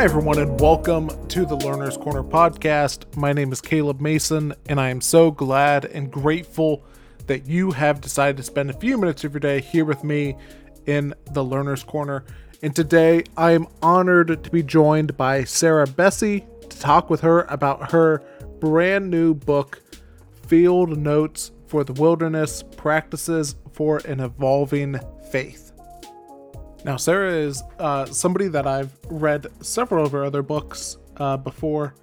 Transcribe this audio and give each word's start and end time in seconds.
Hi, 0.00 0.04
everyone, 0.04 0.38
and 0.38 0.58
welcome 0.58 1.10
to 1.28 1.44
the 1.44 1.56
Learner's 1.56 1.98
Corner 1.98 2.22
podcast. 2.22 3.14
My 3.18 3.34
name 3.34 3.52
is 3.52 3.60
Caleb 3.60 4.00
Mason, 4.00 4.54
and 4.66 4.80
I 4.80 4.88
am 4.88 5.02
so 5.02 5.30
glad 5.30 5.84
and 5.84 6.10
grateful 6.10 6.82
that 7.26 7.46
you 7.46 7.72
have 7.72 8.00
decided 8.00 8.38
to 8.38 8.42
spend 8.42 8.70
a 8.70 8.72
few 8.72 8.96
minutes 8.96 9.24
of 9.24 9.34
your 9.34 9.40
day 9.40 9.60
here 9.60 9.84
with 9.84 10.02
me 10.02 10.38
in 10.86 11.12
the 11.32 11.44
Learner's 11.44 11.84
Corner. 11.84 12.24
And 12.62 12.74
today 12.74 13.24
I 13.36 13.50
am 13.50 13.66
honored 13.82 14.42
to 14.42 14.50
be 14.50 14.62
joined 14.62 15.18
by 15.18 15.44
Sarah 15.44 15.86
Bessey 15.86 16.46
to 16.70 16.80
talk 16.80 17.10
with 17.10 17.20
her 17.20 17.42
about 17.50 17.92
her 17.92 18.22
brand 18.58 19.10
new 19.10 19.34
book, 19.34 19.82
Field 20.46 20.96
Notes 20.96 21.50
for 21.66 21.84
the 21.84 21.92
Wilderness 21.92 22.64
Practices 22.74 23.54
for 23.72 23.98
an 24.06 24.20
Evolving 24.20 24.98
Faith. 25.30 25.69
Now, 26.84 26.96
Sarah 26.96 27.32
is 27.32 27.62
uh, 27.78 28.06
somebody 28.06 28.48
that 28.48 28.66
I've 28.66 28.96
read 29.10 29.46
several 29.60 30.04
of 30.06 30.12
her 30.12 30.24
other 30.24 30.42
books 30.42 30.96
uh, 31.18 31.36
before 31.36 31.94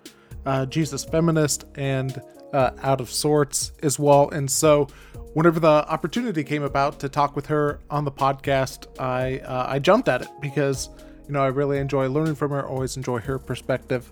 uh, 0.46 0.68
Jesus 0.68 1.04
Feminist 1.04 1.66
and 1.76 2.22
uh, 2.54 2.72
Out 2.84 3.02
of 3.02 3.10
Sorts 3.10 3.72
as 3.82 3.98
well. 3.98 4.30
And 4.30 4.50
so, 4.50 4.88
whenever 5.34 5.60
the 5.60 5.68
opportunity 5.68 6.44
came 6.44 6.64
about 6.64 7.00
to 7.00 7.10
talk 7.10 7.36
with 7.36 7.48
her 7.48 7.80
on 7.90 8.06
the 8.06 8.12
podcast, 8.12 8.88
I, 9.00 9.40
uh, 9.40 9.66
I 9.68 9.80
jumped 9.80 10.10
at 10.10 10.22
it 10.22 10.30
because, 10.42 10.90
you 11.28 11.34
know, 11.34 11.42
I 11.42 11.48
really 11.48 11.80
enjoy 11.80 12.08
learning 12.08 12.36
from 12.36 12.52
her, 12.52 12.66
always 12.66 12.98
enjoy 12.98 13.20
her 13.20 13.40
perspective 13.40 14.12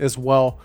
as 0.00 0.18
well. 0.18 0.60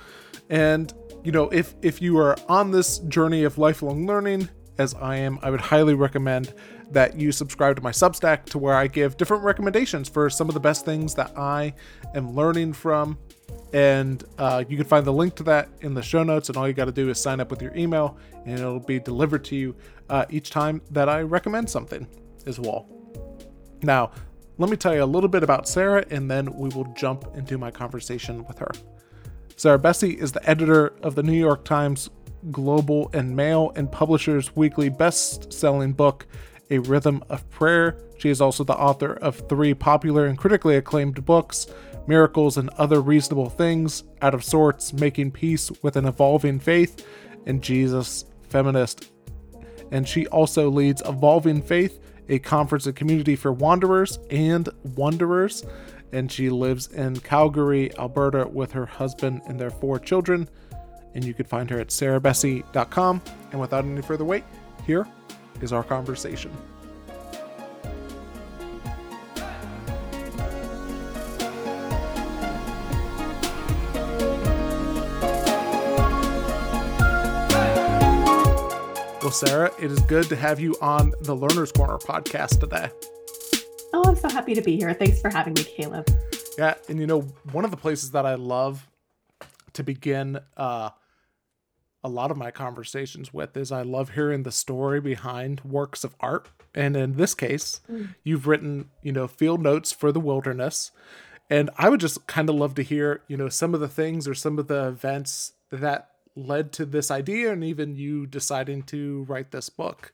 And, 0.50 0.92
you 1.24 1.32
know, 1.32 1.50
if, 1.50 1.76
if 1.84 2.02
you 2.02 2.18
are 2.18 2.36
on 2.50 2.72
this 2.72 2.98
journey 3.00 3.44
of 3.44 3.60
lifelong 3.60 4.08
learning, 4.08 4.50
as 4.78 4.96
I 4.96 5.18
am, 5.18 5.38
I 5.42 5.52
would 5.52 5.62
highly 5.62 5.94
recommend 5.94 6.54
that 6.92 7.16
you 7.16 7.32
subscribe 7.32 7.76
to 7.78 7.82
my 7.82 7.92
Substack 7.92 8.46
to 8.46 8.58
where 8.58 8.76
I 8.76 8.88
give 8.88 9.18
different 9.18 9.44
recommendations 9.44 10.10
for 10.10 10.30
some 10.30 10.48
of 10.48 10.54
the 10.54 10.60
best 10.60 10.86
things 10.86 11.16
that 11.16 11.38
I 11.38 11.74
am 12.16 12.36
learning 12.36 12.74
from. 12.74 13.18
And 13.74 14.24
uh, 14.38 14.64
you 14.68 14.78
can 14.78 14.86
find 14.86 15.06
the 15.06 15.14
link 15.14 15.36
to 15.36 15.44
that 15.44 15.70
in 15.82 15.94
the 15.94 16.02
show 16.02 16.24
notes. 16.24 16.50
And 16.50 16.58
all 16.58 16.68
you 16.68 16.74
got 16.74 16.86
to 16.86 16.92
do 16.92 17.10
is 17.10 17.20
sign 17.20 17.40
up 17.40 17.50
with 17.50 17.62
your 17.62 17.76
email, 17.76 18.18
and 18.46 18.60
it'll 18.60 18.80
be 18.80 19.00
delivered 19.00 19.46
to 19.46 19.56
you 19.56 19.76
uh, 20.10 20.26
each 20.30 20.50
time 20.50 20.82
that 20.92 21.08
I 21.08 21.22
recommend 21.22 21.70
something 21.70 22.08
as 22.46 22.60
well. 22.60 22.88
Now, 23.82 24.12
let 24.58 24.70
me 24.70 24.78
tell 24.78 24.94
you 24.94 25.04
a 25.04 25.06
little 25.06 25.30
bit 25.30 25.44
about 25.44 25.68
Sarah, 25.68 26.04
and 26.10 26.30
then 26.30 26.54
we 26.54 26.70
will 26.70 26.86
jump 26.94 27.26
into 27.36 27.58
my 27.58 27.72
conversation 27.72 28.46
with 28.46 28.60
her. 28.60 28.72
Sarah 29.56 29.80
Bessey 29.80 30.18
is 30.18 30.32
the 30.32 30.48
editor 30.50 30.94
of 31.02 31.16
the 31.16 31.24
New 31.24 31.34
York 31.34 31.64
Times 31.64 32.10
Globe 32.52 33.14
and 33.14 33.36
Mail 33.36 33.72
and 33.76 33.92
Publishers 33.92 34.56
Weekly 34.56 34.90
best 34.90 35.54
selling 35.54 35.94
book, 35.94 36.28
A 36.72 36.80
Rhythm 36.80 37.24
of 37.30 37.48
Prayer. 37.52 37.98
She 38.18 38.30
is 38.30 38.42
also 38.42 38.64
the 38.64 38.76
author 38.76 39.14
of 39.14 39.48
three 39.48 39.74
popular 39.74 40.26
and 40.26 40.38
critically 40.38 40.76
acclaimed 40.76 41.24
books 41.26 41.68
Miracles 42.08 42.58
and 42.58 42.70
Other 42.78 43.00
Reasonable 43.00 43.50
Things, 43.50 44.04
Out 44.24 44.34
of 44.34 44.44
Sorts, 44.44 44.92
Making 44.92 45.32
Peace 45.32 45.72
with 45.84 45.96
an 45.96 46.06
Evolving 46.06 46.60
Faith, 46.60 47.06
and 47.46 47.62
Jesus 47.62 48.26
Feminist. 48.50 49.12
And 49.92 50.08
she 50.08 50.26
also 50.28 50.70
leads 50.70 51.04
Evolving 51.06 51.62
Faith, 51.62 52.00
a 52.28 52.40
conference 52.40 52.88
and 52.88 52.96
community 52.96 53.36
for 53.36 53.54
wanderers 53.54 54.18
and 54.32 54.68
wanderers. 54.96 55.64
And 56.12 56.32
she 56.32 56.50
lives 56.50 56.88
in 56.88 57.18
Calgary, 57.20 57.96
Alberta, 58.00 58.48
with 58.48 58.72
her 58.72 58.88
husband 58.88 59.44
and 59.46 59.60
their 59.60 59.70
four 59.70 60.00
children 60.00 60.50
and 61.14 61.24
you 61.24 61.34
can 61.34 61.46
find 61.46 61.70
her 61.70 61.80
at 61.80 61.88
sarahbessey.com. 61.88 63.22
And 63.52 63.60
without 63.60 63.86
any 63.86 64.02
further 64.02 64.26
wait, 64.26 64.44
here 64.86 65.08
is 65.60 65.74
our 65.74 65.84
conversation. 65.84 66.52
Well, 79.22 79.30
Sarah, 79.32 79.72
it 79.80 79.92
is 79.92 80.00
good 80.02 80.28
to 80.30 80.36
have 80.36 80.60
you 80.60 80.76
on 80.82 81.14
the 81.22 81.36
Learner's 81.36 81.72
Corner 81.72 81.98
podcast 81.98 82.60
today. 82.60 82.90
Oh, 83.94 84.04
I'm 84.06 84.16
so 84.16 84.28
happy 84.28 84.54
to 84.56 84.62
be 84.62 84.76
here. 84.76 84.94
Thanks 84.94 85.22
for 85.22 85.30
having 85.30 85.54
me, 85.54 85.64
Caleb. 85.64 86.10
Yeah, 86.58 86.74
and 86.90 87.00
you 87.00 87.08
know, 87.08 87.22
one 87.52 87.64
of 87.64 87.72
the 87.72 87.78
places 87.78 88.12
that 88.12 88.26
I 88.26 88.36
love 88.36 88.90
to 89.74 89.84
begin 89.84 90.40
uh, 90.58 90.90
a 92.04 92.10
lot 92.10 92.32
of 92.32 92.38
my 92.38 92.52
conversations 92.52 93.34
with 93.34 93.56
is 93.56 93.72
I 93.72 93.84
love 93.84 94.12
hearing 94.12 94.44
the 94.44 94.52
story 94.52 95.00
behind 95.00 95.62
works 95.62 96.04
of 96.04 96.16
art. 96.20 96.50
And 96.74 96.96
in 96.96 97.14
this 97.18 97.36
case, 97.36 97.82
mm. 97.90 98.16
you've 98.24 98.48
written, 98.48 98.90
you 99.04 99.12
know, 99.12 99.28
field 99.28 99.62
notes 99.62 99.92
for 99.92 100.12
the 100.12 100.20
wilderness. 100.20 100.92
And 101.50 101.70
I 101.78 101.90
would 101.90 102.00
just 102.00 102.28
kind 102.28 102.50
of 102.50 102.56
love 102.56 102.76
to 102.76 102.82
hear, 102.82 103.22
you 103.28 103.38
know, 103.38 103.50
some 103.50 103.74
of 103.74 103.82
the 103.82 103.88
things 103.88 104.28
or 104.28 104.34
some 104.34 104.58
of 104.58 104.68
the 104.68 104.88
events 104.88 105.54
that 105.70 106.10
led 106.36 106.72
to 106.72 106.86
this 106.86 107.12
idea 107.12 107.52
and 107.52 107.64
even 107.64 107.96
you 107.96 108.26
deciding 108.26 108.84
to 108.84 109.26
write 109.28 109.52
this 109.52 109.70
book. 109.70 110.14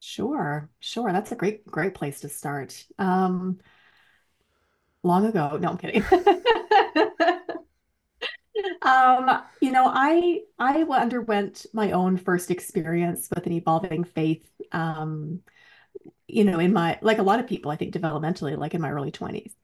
Sure, 0.00 0.68
sure. 0.80 1.12
That's 1.12 1.32
a 1.32 1.36
great, 1.36 1.64
great 1.66 1.94
place 1.94 2.20
to 2.20 2.28
start. 2.28 2.84
Um, 2.98 3.60
long 5.02 5.24
ago, 5.24 5.56
no, 5.56 5.70
I'm 5.70 5.78
kidding. 5.78 6.04
um, 8.84 9.42
you 9.60 9.72
know, 9.72 9.90
I 9.92 10.42
I 10.58 10.82
underwent 10.84 11.66
my 11.72 11.92
own 11.92 12.16
first 12.16 12.50
experience 12.50 13.28
with 13.34 13.46
an 13.46 13.52
evolving 13.52 14.04
faith. 14.04 14.48
Um, 14.72 15.42
you 16.28 16.44
know, 16.44 16.58
in 16.60 16.72
my 16.72 16.98
like 17.02 17.18
a 17.18 17.22
lot 17.22 17.40
of 17.40 17.46
people, 17.48 17.70
I 17.70 17.76
think 17.76 17.94
developmentally, 17.94 18.56
like 18.58 18.74
in 18.74 18.80
my 18.82 18.90
early 18.90 19.10
20s. 19.12 19.54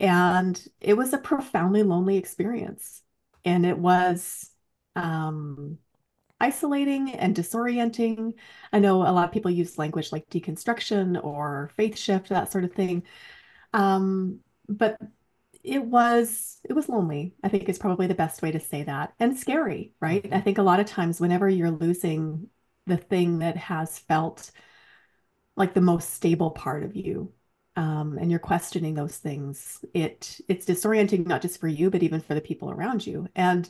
And 0.00 0.62
it 0.80 0.94
was 0.96 1.12
a 1.14 1.18
profoundly 1.18 1.82
lonely 1.84 2.16
experience. 2.18 3.02
And 3.44 3.66
it 3.66 3.78
was 3.78 4.50
um 4.96 5.78
isolating 6.40 7.12
and 7.14 7.34
disorienting. 7.36 8.34
I 8.72 8.78
know 8.80 9.02
a 9.02 9.12
lot 9.12 9.26
of 9.26 9.32
people 9.32 9.50
use 9.50 9.78
language 9.78 10.12
like 10.12 10.28
deconstruction 10.30 11.22
or 11.24 11.70
faith 11.76 11.98
shift, 11.98 12.28
that 12.30 12.52
sort 12.52 12.64
of 12.64 12.72
thing. 12.74 13.04
Um, 13.72 14.40
but 14.68 14.98
it 15.64 15.84
was 15.84 16.60
it 16.64 16.74
was 16.74 16.88
lonely. 16.88 17.34
I 17.42 17.48
think 17.48 17.68
is 17.68 17.78
probably 17.78 18.06
the 18.06 18.14
best 18.14 18.42
way 18.42 18.52
to 18.52 18.60
say 18.60 18.84
that. 18.84 19.14
And 19.18 19.36
scary 19.38 19.92
right? 20.00 20.22
Mm-hmm. 20.22 20.34
i 20.34 20.40
think 20.40 20.58
a 20.58 20.62
lot 20.62 20.80
of 20.80 20.86
times 20.86 21.20
whenever 21.20 21.48
you're 21.48 21.70
losing 21.70 22.48
the 22.86 22.96
thing 22.96 23.38
that 23.40 23.56
has 23.56 23.98
felt 23.98 24.50
like 25.56 25.74
the 25.74 25.80
most 25.80 26.14
stable 26.14 26.50
part 26.50 26.82
of 26.82 26.96
you 26.96 27.32
um, 27.76 28.18
and 28.18 28.30
you're 28.30 28.38
questioning 28.40 28.94
those 28.94 29.16
things 29.16 29.84
it 29.94 30.40
it's 30.48 30.66
disorienting 30.66 31.26
not 31.26 31.42
just 31.42 31.60
for 31.60 31.68
you 31.68 31.90
but 31.90 32.02
even 32.02 32.20
for 32.20 32.34
the 32.34 32.40
people 32.40 32.70
around 32.70 33.06
you. 33.06 33.28
And 33.34 33.68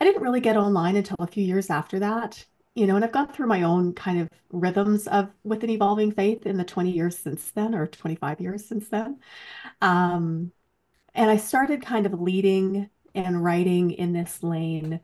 i 0.00 0.04
didn't 0.04 0.22
really 0.22 0.40
get 0.40 0.56
online 0.56 0.96
until 0.96 1.16
a 1.20 1.26
few 1.26 1.44
years 1.44 1.70
after 1.70 1.98
that 2.00 2.44
you 2.74 2.86
know 2.86 2.96
and 2.96 3.04
i've 3.04 3.12
gone 3.12 3.32
through 3.32 3.46
my 3.46 3.62
own 3.62 3.92
kind 3.94 4.20
of 4.20 4.28
rhythms 4.50 5.06
of 5.08 5.30
with 5.44 5.64
an 5.64 5.70
evolving 5.70 6.12
faith 6.12 6.46
in 6.46 6.56
the 6.56 6.64
20 6.64 6.90
years 6.90 7.18
since 7.18 7.50
then 7.52 7.74
or 7.74 7.86
25 7.86 8.40
years 8.40 8.66
since 8.66 8.88
then. 8.88 9.20
Um, 9.82 10.52
and 11.14 11.30
I 11.30 11.36
started 11.36 11.82
kind 11.82 12.06
of 12.06 12.20
leading 12.20 12.90
and 13.14 13.42
writing 13.42 13.90
in 13.92 14.12
this 14.12 14.42
lane 14.42 15.00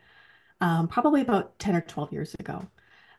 um, 0.60 0.88
probably 0.88 1.20
about 1.20 1.58
10 1.58 1.76
or 1.76 1.80
12 1.82 2.12
years 2.12 2.34
ago. 2.34 2.66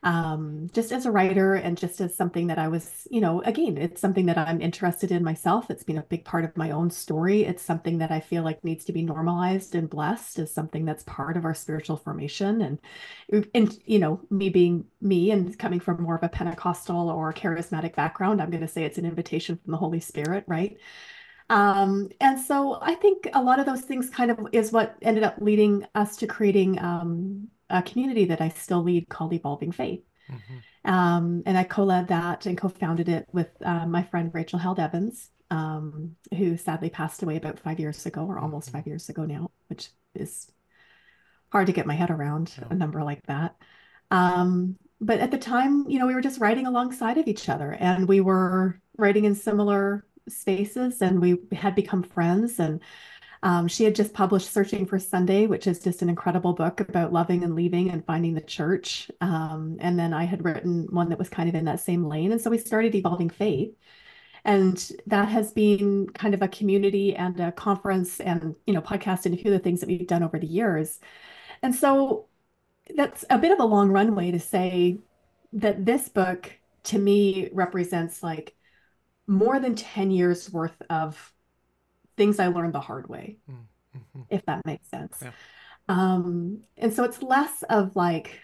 Um, 0.03 0.69
just 0.71 0.91
as 0.91 1.07
a 1.07 1.11
writer 1.11 1.55
and 1.55 1.75
just 1.75 1.99
as 1.99 2.15
something 2.15 2.47
that 2.47 2.59
I 2.59 2.67
was, 2.67 3.07
you 3.09 3.19
know, 3.21 3.41
again, 3.41 3.75
it's 3.75 3.99
something 3.99 4.27
that 4.27 4.37
I'm 4.37 4.61
interested 4.61 5.11
in 5.11 5.23
myself. 5.23 5.71
It's 5.71 5.83
been 5.83 5.97
a 5.97 6.03
big 6.03 6.23
part 6.25 6.45
of 6.45 6.55
my 6.55 6.69
own 6.69 6.91
story. 6.91 7.43
It's 7.43 7.63
something 7.63 7.97
that 7.97 8.11
I 8.11 8.19
feel 8.19 8.43
like 8.43 8.63
needs 8.63 8.85
to 8.85 8.93
be 8.93 9.01
normalized 9.01 9.73
and 9.73 9.89
blessed 9.89 10.37
as 10.37 10.53
something 10.53 10.85
that's 10.85 11.03
part 11.03 11.37
of 11.37 11.45
our 11.45 11.55
spiritual 11.55 11.97
formation. 11.97 12.61
And, 12.61 13.47
and 13.55 13.79
you 13.85 13.97
know, 13.97 14.21
me 14.29 14.49
being 14.49 14.85
me 15.01 15.31
and 15.31 15.57
coming 15.57 15.79
from 15.79 16.03
more 16.03 16.17
of 16.17 16.23
a 16.23 16.29
Pentecostal 16.29 17.09
or 17.09 17.33
charismatic 17.33 17.95
background, 17.95 18.43
I'm 18.43 18.51
going 18.51 18.61
to 18.61 18.67
say 18.67 18.83
it's 18.85 18.99
an 18.99 19.05
invitation 19.05 19.57
from 19.63 19.71
the 19.71 19.77
Holy 19.77 19.99
Spirit, 19.99 20.43
right? 20.45 20.77
Um, 21.49 22.09
and 22.19 22.39
so 22.39 22.79
I 22.81 22.95
think 22.95 23.27
a 23.33 23.41
lot 23.41 23.59
of 23.59 23.65
those 23.65 23.81
things 23.81 24.09
kind 24.09 24.31
of 24.31 24.39
is 24.51 24.71
what 24.71 24.95
ended 25.01 25.23
up 25.23 25.35
leading 25.39 25.85
us 25.93 26.17
to 26.17 26.27
creating 26.27 26.79
um, 26.79 27.49
a 27.69 27.81
community 27.81 28.25
that 28.25 28.41
I 28.41 28.49
still 28.49 28.83
lead 28.83 29.09
called 29.09 29.33
Evolving 29.33 29.71
Faith. 29.71 30.03
Mm-hmm. 30.29 30.91
Um, 30.91 31.43
and 31.45 31.57
I 31.57 31.63
co-led 31.63 32.07
that 32.07 32.45
and 32.45 32.57
co-founded 32.57 33.09
it 33.09 33.27
with 33.31 33.49
uh, 33.63 33.85
my 33.85 34.03
friend 34.03 34.31
Rachel 34.33 34.59
Held 34.59 34.79
Evans, 34.79 35.29
um, 35.51 36.15
who 36.35 36.57
sadly 36.57 36.89
passed 36.89 37.21
away 37.21 37.37
about 37.37 37.59
five 37.59 37.79
years 37.79 38.05
ago, 38.05 38.25
or 38.25 38.39
almost 38.39 38.67
mm-hmm. 38.67 38.77
five 38.77 38.87
years 38.87 39.09
ago 39.09 39.25
now, 39.25 39.49
which 39.67 39.89
is 40.15 40.51
hard 41.51 41.67
to 41.67 41.73
get 41.73 41.85
my 41.85 41.95
head 41.95 42.09
around 42.09 42.53
yeah. 42.57 42.67
a 42.69 42.75
number 42.75 43.03
like 43.03 43.23
that. 43.27 43.55
Um, 44.11 44.77
but 45.01 45.19
at 45.19 45.31
the 45.31 45.37
time, 45.37 45.85
you 45.87 45.99
know, 45.99 46.07
we 46.07 46.15
were 46.15 46.21
just 46.21 46.39
writing 46.39 46.67
alongside 46.67 47.17
of 47.17 47.27
each 47.27 47.49
other, 47.49 47.71
and 47.71 48.07
we 48.07 48.21
were 48.21 48.79
writing 48.97 49.25
in 49.25 49.35
similar 49.35 50.05
spaces 50.27 51.01
and 51.01 51.21
we 51.21 51.37
had 51.51 51.75
become 51.75 52.03
friends 52.03 52.59
and 52.59 52.81
um, 53.45 53.67
she 53.67 53.83
had 53.83 53.93
just 53.93 54.11
published 54.11 54.51
Searching 54.51 54.87
for 54.87 54.97
Sunday, 54.97 55.45
which 55.45 55.67
is 55.67 55.79
just 55.79 56.01
an 56.01 56.09
incredible 56.09 56.53
book 56.53 56.79
about 56.79 57.13
loving 57.13 57.43
and 57.43 57.53
leaving 57.53 57.91
and 57.91 58.03
finding 58.03 58.33
the 58.33 58.41
church. 58.41 59.11
Um, 59.21 59.77
and 59.79 59.99
then 59.99 60.13
I 60.13 60.23
had 60.23 60.43
written 60.43 60.87
one 60.89 61.09
that 61.09 61.19
was 61.19 61.29
kind 61.29 61.47
of 61.47 61.53
in 61.53 61.65
that 61.65 61.79
same 61.79 62.05
lane. 62.05 62.31
And 62.31 62.41
so 62.41 62.49
we 62.49 62.57
started 62.57 62.95
Evolving 62.95 63.29
Faith. 63.29 63.75
And 64.45 64.91
that 65.05 65.27
has 65.27 65.51
been 65.51 66.09
kind 66.09 66.33
of 66.33 66.41
a 66.41 66.47
community 66.47 67.15
and 67.15 67.39
a 67.39 67.51
conference 67.51 68.19
and, 68.19 68.55
you 68.65 68.73
know, 68.73 68.81
podcast 68.81 69.27
and 69.27 69.35
a 69.35 69.37
few 69.37 69.53
of 69.53 69.57
the 69.57 69.63
things 69.63 69.79
that 69.79 69.89
we've 69.89 70.07
done 70.07 70.23
over 70.23 70.39
the 70.39 70.47
years. 70.47 70.99
And 71.61 71.73
so 71.75 72.27
that's 72.95 73.25
a 73.29 73.37
bit 73.37 73.51
of 73.51 73.59
a 73.59 73.65
long 73.65 73.91
runway 73.91 74.31
to 74.31 74.39
say 74.39 74.99
that 75.53 75.85
this 75.85 76.09
book 76.09 76.51
to 76.85 76.97
me 76.97 77.49
represents 77.53 78.23
like 78.23 78.55
more 79.27 79.59
than 79.59 79.75
10 79.75 80.11
years 80.11 80.51
worth 80.51 80.81
of 80.89 81.33
things 82.17 82.39
I 82.39 82.47
learned 82.47 82.73
the 82.73 82.79
hard 82.79 83.07
way, 83.07 83.37
mm-hmm. 83.49 84.21
if 84.29 84.45
that 84.45 84.65
makes 84.65 84.87
sense. 84.89 85.17
Yeah. 85.21 85.31
Um, 85.87 86.63
and 86.77 86.93
so 86.93 87.03
it's 87.03 87.21
less 87.21 87.63
of 87.69 87.95
like, 87.95 88.39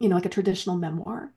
you 0.00 0.08
know, 0.08 0.14
like 0.14 0.26
a 0.26 0.30
traditional 0.30 0.76
memoir 0.76 1.32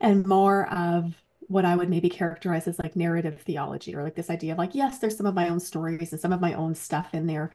and 0.00 0.26
more 0.26 0.68
of 0.72 1.14
what 1.40 1.64
I 1.64 1.74
would 1.74 1.90
maybe 1.90 2.08
characterize 2.08 2.68
as 2.68 2.78
like 2.78 2.94
narrative 2.94 3.40
theology 3.42 3.94
or 3.94 4.02
like 4.02 4.14
this 4.14 4.30
idea 4.30 4.52
of 4.52 4.58
like, 4.58 4.74
yes, 4.74 4.98
there's 4.98 5.16
some 5.16 5.26
of 5.26 5.34
my 5.34 5.48
own 5.48 5.60
stories 5.60 6.12
and 6.12 6.20
some 6.20 6.32
of 6.32 6.40
my 6.40 6.54
own 6.54 6.74
stuff 6.74 7.12
in 7.12 7.26
there. 7.26 7.52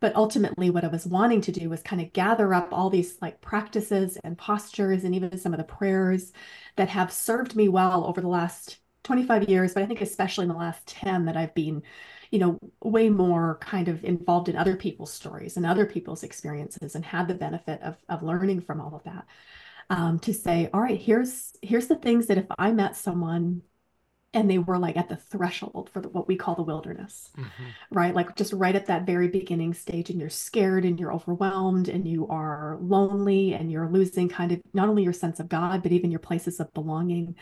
But 0.00 0.14
ultimately, 0.14 0.68
what 0.68 0.84
I 0.84 0.88
was 0.88 1.06
wanting 1.06 1.40
to 1.42 1.52
do 1.52 1.70
was 1.70 1.82
kind 1.82 2.02
of 2.02 2.12
gather 2.12 2.52
up 2.52 2.68
all 2.72 2.90
these 2.90 3.16
like 3.22 3.40
practices 3.40 4.18
and 4.24 4.36
postures 4.36 5.04
and 5.04 5.14
even 5.14 5.38
some 5.38 5.54
of 5.54 5.58
the 5.58 5.64
prayers 5.64 6.32
that 6.76 6.88
have 6.88 7.12
served 7.12 7.56
me 7.56 7.68
well 7.68 8.04
over 8.04 8.20
the 8.20 8.28
last 8.28 8.78
25 9.06 9.48
years, 9.48 9.74
but 9.74 9.82
I 9.82 9.86
think 9.86 10.00
especially 10.02 10.44
in 10.44 10.50
the 10.50 10.56
last 10.56 10.86
10 10.86 11.24
that 11.24 11.36
I've 11.36 11.54
been 11.54 11.82
you 12.30 12.38
know, 12.38 12.58
way 12.82 13.08
more 13.08 13.58
kind 13.60 13.88
of 13.88 14.04
involved 14.04 14.48
in 14.48 14.56
other 14.56 14.76
people's 14.76 15.12
stories 15.12 15.56
and 15.56 15.64
other 15.64 15.86
people's 15.86 16.22
experiences 16.22 16.94
and 16.94 17.04
had 17.04 17.28
the 17.28 17.34
benefit 17.34 17.80
of, 17.82 17.96
of 18.08 18.22
learning 18.22 18.60
from 18.60 18.80
all 18.80 18.94
of 18.94 19.04
that. 19.04 19.26
Um, 19.88 20.18
to 20.20 20.34
say, 20.34 20.68
all 20.74 20.80
right, 20.80 21.00
here's 21.00 21.52
here's 21.62 21.86
the 21.86 21.94
things 21.94 22.26
that 22.26 22.38
if 22.38 22.46
I 22.58 22.72
met 22.72 22.96
someone 22.96 23.62
and 24.34 24.50
they 24.50 24.58
were 24.58 24.78
like 24.78 24.96
at 24.96 25.08
the 25.08 25.16
threshold 25.16 25.90
for 25.92 26.00
the, 26.00 26.08
what 26.08 26.26
we 26.26 26.34
call 26.34 26.56
the 26.56 26.64
wilderness, 26.64 27.30
mm-hmm. 27.38 27.64
right? 27.92 28.12
Like 28.12 28.34
just 28.34 28.52
right 28.52 28.74
at 28.74 28.86
that 28.86 29.06
very 29.06 29.28
beginning 29.28 29.74
stage, 29.74 30.10
and 30.10 30.18
you're 30.18 30.28
scared 30.28 30.84
and 30.84 30.98
you're 30.98 31.12
overwhelmed 31.12 31.88
and 31.88 32.06
you 32.06 32.26
are 32.26 32.78
lonely 32.80 33.54
and 33.54 33.70
you're 33.70 33.88
losing 33.88 34.28
kind 34.28 34.50
of 34.50 34.60
not 34.74 34.88
only 34.88 35.04
your 35.04 35.12
sense 35.12 35.38
of 35.38 35.48
God, 35.48 35.84
but 35.84 35.92
even 35.92 36.10
your 36.10 36.18
places 36.18 36.58
of 36.58 36.74
belonging. 36.74 37.36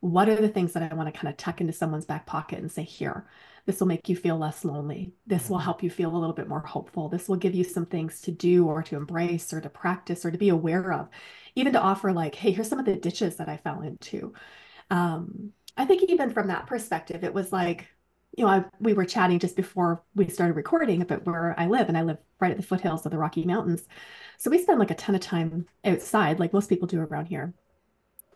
What 0.00 0.28
are 0.28 0.36
the 0.36 0.48
things 0.48 0.72
that 0.72 0.90
I 0.90 0.94
want 0.94 1.12
to 1.12 1.18
kind 1.18 1.30
of 1.30 1.36
tuck 1.36 1.60
into 1.60 1.72
someone's 1.72 2.06
back 2.06 2.26
pocket 2.26 2.58
and 2.58 2.72
say, 2.72 2.82
here, 2.82 3.26
this 3.66 3.78
will 3.78 3.86
make 3.86 4.08
you 4.08 4.16
feel 4.16 4.38
less 4.38 4.64
lonely. 4.64 5.12
This 5.26 5.48
will 5.48 5.58
mm-hmm. 5.58 5.64
help 5.64 5.82
you 5.82 5.90
feel 5.90 6.14
a 6.14 6.16
little 6.16 6.34
bit 6.34 6.48
more 6.48 6.60
hopeful. 6.60 7.08
This 7.08 7.28
will 7.28 7.36
give 7.36 7.54
you 7.54 7.64
some 7.64 7.84
things 7.84 8.22
to 8.22 8.30
do 8.30 8.66
or 8.66 8.82
to 8.84 8.96
embrace 8.96 9.52
or 9.52 9.60
to 9.60 9.68
practice 9.68 10.24
or 10.24 10.30
to 10.30 10.38
be 10.38 10.48
aware 10.48 10.92
of, 10.92 11.08
even 11.54 11.74
to 11.74 11.80
offer, 11.80 12.12
like, 12.12 12.34
hey, 12.34 12.50
here's 12.50 12.68
some 12.68 12.78
of 12.78 12.86
the 12.86 12.96
ditches 12.96 13.36
that 13.36 13.48
I 13.48 13.58
fell 13.58 13.82
into. 13.82 14.32
Um, 14.90 15.52
I 15.76 15.84
think 15.84 16.04
even 16.08 16.30
from 16.30 16.48
that 16.48 16.66
perspective, 16.66 17.22
it 17.22 17.34
was 17.34 17.52
like, 17.52 17.86
you 18.36 18.44
know, 18.44 18.50
I, 18.50 18.64
we 18.78 18.94
were 18.94 19.04
chatting 19.04 19.38
just 19.38 19.56
before 19.56 20.02
we 20.14 20.28
started 20.28 20.56
recording 20.56 21.02
about 21.02 21.26
where 21.26 21.54
I 21.58 21.66
live, 21.66 21.88
and 21.88 21.98
I 21.98 22.02
live 22.02 22.18
right 22.40 22.50
at 22.50 22.56
the 22.56 22.62
foothills 22.62 23.04
of 23.04 23.12
the 23.12 23.18
Rocky 23.18 23.44
Mountains. 23.44 23.86
So 24.38 24.50
we 24.50 24.62
spend 24.62 24.78
like 24.78 24.90
a 24.90 24.94
ton 24.94 25.14
of 25.14 25.20
time 25.20 25.66
outside, 25.84 26.40
like 26.40 26.54
most 26.54 26.68
people 26.68 26.88
do 26.88 27.00
around 27.00 27.26
here 27.26 27.52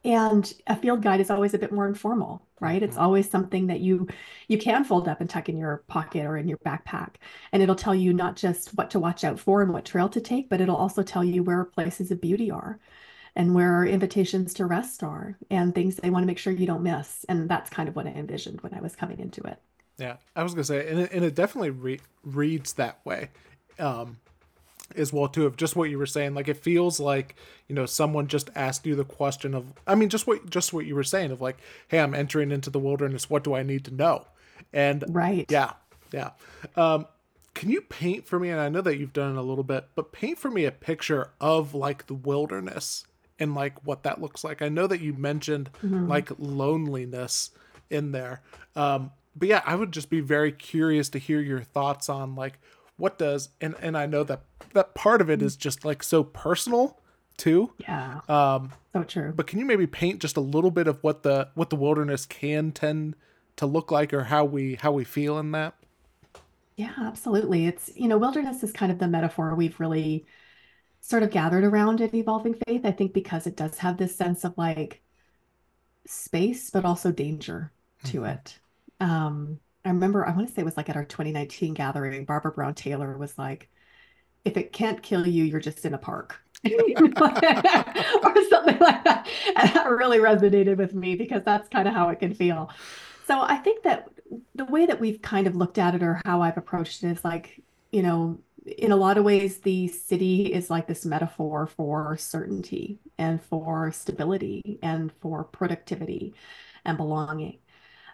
and 0.04 0.52
a 0.66 0.76
field 0.76 1.02
guide 1.02 1.20
is 1.20 1.30
always 1.30 1.54
a 1.54 1.58
bit 1.58 1.72
more 1.72 1.86
informal 1.86 2.46
right? 2.64 2.82
It's 2.82 2.94
mm-hmm. 2.94 3.04
always 3.04 3.30
something 3.30 3.66
that 3.66 3.80
you 3.80 4.08
you 4.48 4.58
can 4.58 4.84
fold 4.84 5.06
up 5.06 5.20
and 5.20 5.28
tuck 5.28 5.48
in 5.48 5.58
your 5.58 5.84
pocket 5.86 6.24
or 6.24 6.36
in 6.36 6.48
your 6.48 6.58
backpack. 6.58 7.16
And 7.52 7.62
it'll 7.62 7.74
tell 7.74 7.94
you 7.94 8.12
not 8.12 8.36
just 8.36 8.70
what 8.70 8.90
to 8.90 8.98
watch 8.98 9.22
out 9.22 9.38
for 9.38 9.62
and 9.62 9.72
what 9.72 9.84
trail 9.84 10.08
to 10.08 10.20
take 10.20 10.48
but 10.48 10.60
it'll 10.60 10.76
also 10.76 11.02
tell 11.02 11.22
you 11.22 11.42
where 11.42 11.64
places 11.64 12.10
of 12.10 12.20
beauty 12.20 12.50
are 12.50 12.80
and 13.36 13.54
where 13.54 13.84
invitations 13.84 14.54
to 14.54 14.66
rest 14.66 15.02
are 15.02 15.36
and 15.50 15.74
things 15.74 15.96
they 15.96 16.10
want 16.10 16.22
to 16.22 16.26
make 16.26 16.38
sure 16.38 16.52
you 16.52 16.66
don't 16.66 16.82
miss. 16.82 17.24
And 17.28 17.48
that's 17.48 17.70
kind 17.70 17.88
of 17.88 17.96
what 17.96 18.06
i 18.06 18.10
envisioned 18.10 18.60
when 18.62 18.74
i 18.74 18.80
was 18.80 18.96
coming 18.96 19.20
into 19.20 19.42
it. 19.42 19.58
Yeah 19.98 20.16
i 20.34 20.42
was 20.42 20.54
gonna 20.54 20.64
say 20.64 20.88
and 20.88 21.00
it, 21.00 21.12
and 21.12 21.24
it 21.24 21.34
definitely 21.34 21.70
re- 21.70 22.00
reads 22.22 22.72
that 22.74 23.04
way. 23.04 23.28
Um 23.78 24.16
as 24.96 25.12
well 25.12 25.28
too 25.28 25.46
of 25.46 25.56
just 25.56 25.76
what 25.76 25.90
you 25.90 25.98
were 25.98 26.06
saying. 26.06 26.34
Like 26.34 26.48
it 26.48 26.56
feels 26.56 27.00
like 27.00 27.36
you 27.68 27.74
know 27.74 27.86
someone 27.86 28.26
just 28.26 28.50
asked 28.54 28.86
you 28.86 28.94
the 28.94 29.04
question 29.04 29.54
of 29.54 29.72
i 29.86 29.94
mean 29.94 30.08
just 30.08 30.26
what 30.26 30.48
just 30.50 30.72
what 30.72 30.86
you 30.86 30.94
were 30.94 31.04
saying 31.04 31.30
of 31.30 31.40
like 31.40 31.58
hey 31.88 32.00
i'm 32.00 32.14
entering 32.14 32.50
into 32.50 32.70
the 32.70 32.78
wilderness. 32.78 33.30
What 33.30 33.44
do 33.44 33.54
i 33.54 33.62
need 33.62 33.84
to 33.86 33.94
know? 33.94 34.26
And 34.72 35.04
right. 35.08 35.46
yeah 35.50 35.72
yeah. 36.12 36.30
Um 36.76 37.06
can 37.54 37.70
you 37.70 37.80
paint 37.80 38.26
for 38.26 38.38
me 38.38 38.50
and 38.50 38.60
i 38.60 38.68
know 38.68 38.80
that 38.80 38.98
you've 38.98 39.12
done 39.12 39.36
it 39.36 39.38
a 39.38 39.42
little 39.42 39.64
bit 39.64 39.88
but 39.94 40.12
paint 40.12 40.38
for 40.38 40.50
me 40.50 40.64
a 40.64 40.72
picture 40.72 41.30
of 41.40 41.74
like 41.74 42.06
the 42.06 42.14
wilderness 42.14 43.04
and 43.38 43.54
like 43.54 43.84
what 43.84 44.04
that 44.04 44.20
looks 44.20 44.44
like? 44.44 44.62
I 44.62 44.68
know 44.68 44.86
that 44.86 45.00
you 45.00 45.12
mentioned 45.12 45.70
mm-hmm. 45.84 46.08
like 46.08 46.30
loneliness 46.38 47.50
in 47.90 48.12
there. 48.12 48.42
Um 48.76 49.12
but 49.36 49.48
yeah 49.48 49.62
i 49.66 49.74
would 49.74 49.92
just 49.92 50.10
be 50.10 50.20
very 50.20 50.52
curious 50.52 51.08
to 51.08 51.18
hear 51.18 51.40
your 51.40 51.60
thoughts 51.60 52.08
on 52.08 52.34
like 52.36 52.60
what 52.96 53.18
does 53.18 53.50
and 53.60 53.74
and 53.80 53.96
I 53.96 54.06
know 54.06 54.24
that 54.24 54.42
that 54.72 54.94
part 54.94 55.20
of 55.20 55.30
it 55.30 55.42
is 55.42 55.56
just 55.56 55.84
like 55.84 56.02
so 56.02 56.24
personal 56.24 57.00
too. 57.36 57.72
Yeah. 57.78 58.20
Um 58.28 58.72
so 58.92 59.02
true. 59.02 59.32
But 59.34 59.46
can 59.46 59.58
you 59.58 59.64
maybe 59.64 59.86
paint 59.86 60.20
just 60.20 60.36
a 60.36 60.40
little 60.40 60.70
bit 60.70 60.86
of 60.86 61.02
what 61.02 61.22
the 61.22 61.48
what 61.54 61.70
the 61.70 61.76
wilderness 61.76 62.26
can 62.26 62.72
tend 62.72 63.16
to 63.56 63.66
look 63.66 63.90
like 63.90 64.12
or 64.12 64.24
how 64.24 64.44
we 64.44 64.76
how 64.76 64.92
we 64.92 65.04
feel 65.04 65.38
in 65.38 65.52
that? 65.52 65.74
Yeah, 66.76 66.92
absolutely. 66.98 67.66
It's 67.66 67.90
you 67.96 68.08
know, 68.08 68.18
wilderness 68.18 68.62
is 68.62 68.72
kind 68.72 68.92
of 68.92 68.98
the 68.98 69.08
metaphor 69.08 69.54
we've 69.54 69.78
really 69.80 70.26
sort 71.00 71.22
of 71.22 71.30
gathered 71.30 71.64
around 71.64 72.00
in 72.00 72.14
evolving 72.14 72.54
faith. 72.66 72.82
I 72.84 72.92
think 72.92 73.12
because 73.12 73.46
it 73.46 73.56
does 73.56 73.78
have 73.78 73.96
this 73.96 74.16
sense 74.16 74.44
of 74.44 74.56
like 74.56 75.02
space 76.06 76.70
but 76.70 76.84
also 76.84 77.10
danger 77.10 77.72
to 78.04 78.20
mm-hmm. 78.20 78.30
it. 78.30 78.58
Um 79.00 79.58
I 79.84 79.90
remember, 79.90 80.26
I 80.26 80.34
want 80.34 80.48
to 80.48 80.54
say 80.54 80.62
it 80.62 80.64
was 80.64 80.76
like 80.76 80.88
at 80.88 80.96
our 80.96 81.04
2019 81.04 81.74
gathering, 81.74 82.24
Barbara 82.24 82.52
Brown 82.52 82.74
Taylor 82.74 83.16
was 83.18 83.36
like, 83.36 83.68
if 84.44 84.56
it 84.56 84.72
can't 84.72 85.02
kill 85.02 85.26
you, 85.26 85.44
you're 85.44 85.60
just 85.60 85.84
in 85.84 85.94
a 85.94 85.98
park. 85.98 86.40
or 86.64 88.44
something 88.48 88.78
like 88.78 89.04
that. 89.04 89.28
And 89.56 89.70
that 89.74 89.90
really 89.90 90.18
resonated 90.18 90.78
with 90.78 90.94
me 90.94 91.14
because 91.14 91.42
that's 91.44 91.68
kind 91.68 91.86
of 91.86 91.94
how 91.94 92.08
it 92.08 92.20
can 92.20 92.34
feel. 92.34 92.70
So 93.26 93.40
I 93.40 93.56
think 93.56 93.82
that 93.84 94.08
the 94.54 94.64
way 94.64 94.86
that 94.86 95.00
we've 95.00 95.20
kind 95.20 95.46
of 95.46 95.56
looked 95.56 95.78
at 95.78 95.94
it 95.94 96.02
or 96.02 96.20
how 96.24 96.40
I've 96.40 96.56
approached 96.56 97.02
it 97.04 97.10
is 97.10 97.24
like, 97.24 97.62
you 97.92 98.02
know, 98.02 98.38
in 98.64 98.92
a 98.92 98.96
lot 98.96 99.18
of 99.18 99.24
ways, 99.24 99.58
the 99.58 99.88
city 99.88 100.52
is 100.52 100.70
like 100.70 100.86
this 100.86 101.04
metaphor 101.04 101.66
for 101.66 102.16
certainty 102.16 102.98
and 103.18 103.42
for 103.42 103.92
stability 103.92 104.78
and 104.82 105.12
for 105.20 105.44
productivity 105.44 106.34
and 106.84 106.96
belonging. 106.96 107.58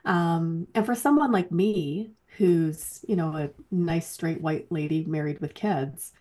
Um, 0.04 0.66
and 0.74 0.86
for 0.86 0.94
someone 0.94 1.32
like 1.32 1.52
me, 1.52 2.12
who's, 2.36 3.04
you 3.08 3.16
know, 3.16 3.36
a 3.36 3.50
nice 3.70 4.08
straight 4.08 4.40
white 4.40 4.70
lady 4.70 5.04
married 5.04 5.40
with 5.40 5.54
kids, 5.54 6.12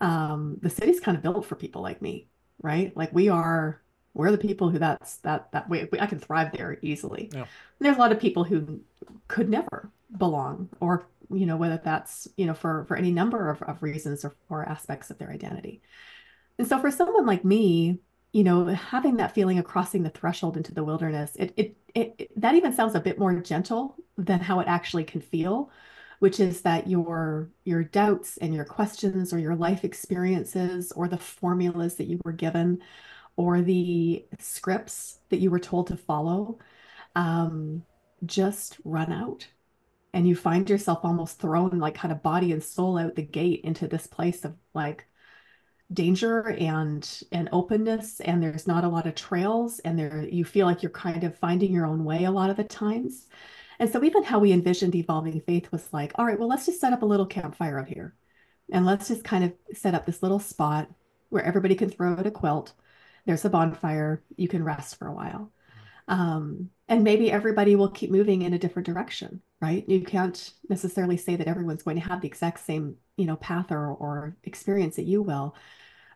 um, 0.00 0.56
the 0.62 0.70
city's 0.70 1.00
kind 1.00 1.16
of 1.16 1.22
built 1.22 1.44
for 1.44 1.54
people 1.54 1.82
like 1.82 2.00
me, 2.02 2.28
right? 2.62 2.96
Like 2.96 3.12
we 3.12 3.28
are, 3.28 3.80
we're 4.14 4.32
the 4.32 4.38
people 4.38 4.70
who 4.70 4.78
that's 4.78 5.18
that 5.18 5.52
that 5.52 5.68
way 5.68 5.88
I 6.00 6.06
can 6.06 6.18
thrive 6.18 6.52
there 6.52 6.78
easily. 6.82 7.30
Yeah. 7.32 7.44
There's 7.78 7.96
a 7.96 8.00
lot 8.00 8.12
of 8.12 8.18
people 8.18 8.42
who 8.44 8.80
could 9.28 9.48
never 9.48 9.90
belong, 10.18 10.68
or 10.80 11.06
you 11.32 11.46
know, 11.46 11.56
whether 11.56 11.80
that's 11.82 12.26
you 12.36 12.46
know 12.46 12.54
for 12.54 12.84
for 12.86 12.96
any 12.96 13.12
number 13.12 13.50
of, 13.50 13.62
of 13.62 13.82
reasons 13.82 14.24
or, 14.24 14.34
or 14.48 14.68
aspects 14.68 15.10
of 15.10 15.18
their 15.18 15.30
identity. 15.30 15.80
And 16.58 16.66
so 16.66 16.80
for 16.80 16.90
someone 16.90 17.24
like 17.24 17.44
me, 17.44 18.00
you 18.32 18.44
know, 18.44 18.66
having 18.66 19.16
that 19.16 19.34
feeling 19.34 19.58
of 19.58 19.64
crossing 19.64 20.02
the 20.02 20.10
threshold 20.10 20.56
into 20.56 20.72
the 20.72 20.84
wilderness, 20.84 21.32
it, 21.36 21.52
it, 21.56 21.76
it, 21.94 22.30
that 22.40 22.54
even 22.54 22.72
sounds 22.72 22.94
a 22.94 23.00
bit 23.00 23.18
more 23.18 23.34
gentle 23.40 23.96
than 24.16 24.40
how 24.40 24.60
it 24.60 24.68
actually 24.68 25.04
can 25.04 25.20
feel, 25.20 25.70
which 26.20 26.38
is 26.38 26.60
that 26.62 26.86
your 26.88 27.50
your 27.64 27.82
doubts 27.82 28.36
and 28.36 28.54
your 28.54 28.64
questions 28.64 29.32
or 29.32 29.38
your 29.38 29.56
life 29.56 29.84
experiences 29.84 30.92
or 30.92 31.08
the 31.08 31.18
formulas 31.18 31.96
that 31.96 32.06
you 32.06 32.20
were 32.24 32.32
given 32.32 32.80
or 33.36 33.62
the 33.62 34.24
scripts 34.38 35.18
that 35.30 35.40
you 35.40 35.50
were 35.50 35.58
told 35.58 35.86
to 35.88 35.96
follow 35.96 36.58
um, 37.16 37.84
just 38.24 38.78
run 38.84 39.12
out. 39.12 39.48
And 40.12 40.28
you 40.28 40.34
find 40.34 40.68
yourself 40.68 41.00
almost 41.04 41.38
thrown 41.40 41.78
like 41.78 41.94
kind 41.94 42.12
of 42.12 42.22
body 42.22 42.52
and 42.52 42.62
soul 42.62 42.98
out 42.98 43.14
the 43.14 43.22
gate 43.22 43.60
into 43.64 43.86
this 43.88 44.06
place 44.06 44.44
of 44.44 44.54
like 44.74 45.06
danger 45.92 46.40
and 46.58 47.22
and 47.32 47.48
openness 47.52 48.20
and 48.20 48.42
there's 48.42 48.66
not 48.66 48.84
a 48.84 48.88
lot 48.88 49.06
of 49.06 49.14
trails 49.14 49.80
and 49.80 49.98
there 49.98 50.24
you 50.30 50.44
feel 50.44 50.66
like 50.66 50.82
you're 50.82 50.90
kind 50.90 51.24
of 51.24 51.36
finding 51.38 51.72
your 51.72 51.86
own 51.86 52.04
way 52.04 52.24
a 52.24 52.30
lot 52.30 52.50
of 52.50 52.56
the 52.56 52.64
times. 52.64 53.26
And 53.78 53.90
so 53.90 54.04
even 54.04 54.22
how 54.22 54.38
we 54.38 54.52
envisioned 54.52 54.94
evolving 54.94 55.40
faith 55.40 55.70
was 55.72 55.92
like 55.92 56.12
all 56.16 56.26
right 56.26 56.38
well 56.38 56.48
let's 56.48 56.66
just 56.66 56.80
set 56.80 56.92
up 56.92 57.02
a 57.02 57.06
little 57.06 57.26
campfire 57.26 57.78
out 57.78 57.88
here 57.88 58.14
and 58.72 58.86
let's 58.86 59.08
just 59.08 59.24
kind 59.24 59.44
of 59.44 59.52
set 59.74 59.94
up 59.94 60.06
this 60.06 60.22
little 60.22 60.38
spot 60.38 60.88
where 61.30 61.42
everybody 61.44 61.74
can 61.74 61.90
throw 61.90 62.12
out 62.12 62.26
a 62.26 62.30
quilt. 62.30 62.72
There's 63.26 63.44
a 63.44 63.50
bonfire. 63.50 64.22
You 64.36 64.48
can 64.48 64.64
rest 64.64 64.96
for 64.96 65.08
a 65.08 65.12
while. 65.14 65.52
Um, 66.08 66.70
and 66.88 67.04
maybe 67.04 67.30
everybody 67.30 67.76
will 67.76 67.90
keep 67.90 68.10
moving 68.10 68.42
in 68.42 68.54
a 68.54 68.58
different 68.58 68.86
direction 68.86 69.42
right? 69.60 69.86
You 69.88 70.02
can't 70.02 70.52
necessarily 70.68 71.16
say 71.16 71.36
that 71.36 71.46
everyone's 71.46 71.82
going 71.82 72.00
to 72.00 72.08
have 72.08 72.20
the 72.20 72.28
exact 72.28 72.60
same 72.60 72.96
you 73.16 73.26
know 73.26 73.36
path 73.36 73.70
or, 73.70 73.88
or 73.88 74.36
experience 74.44 74.96
that 74.96 75.04
you 75.04 75.22
will 75.22 75.54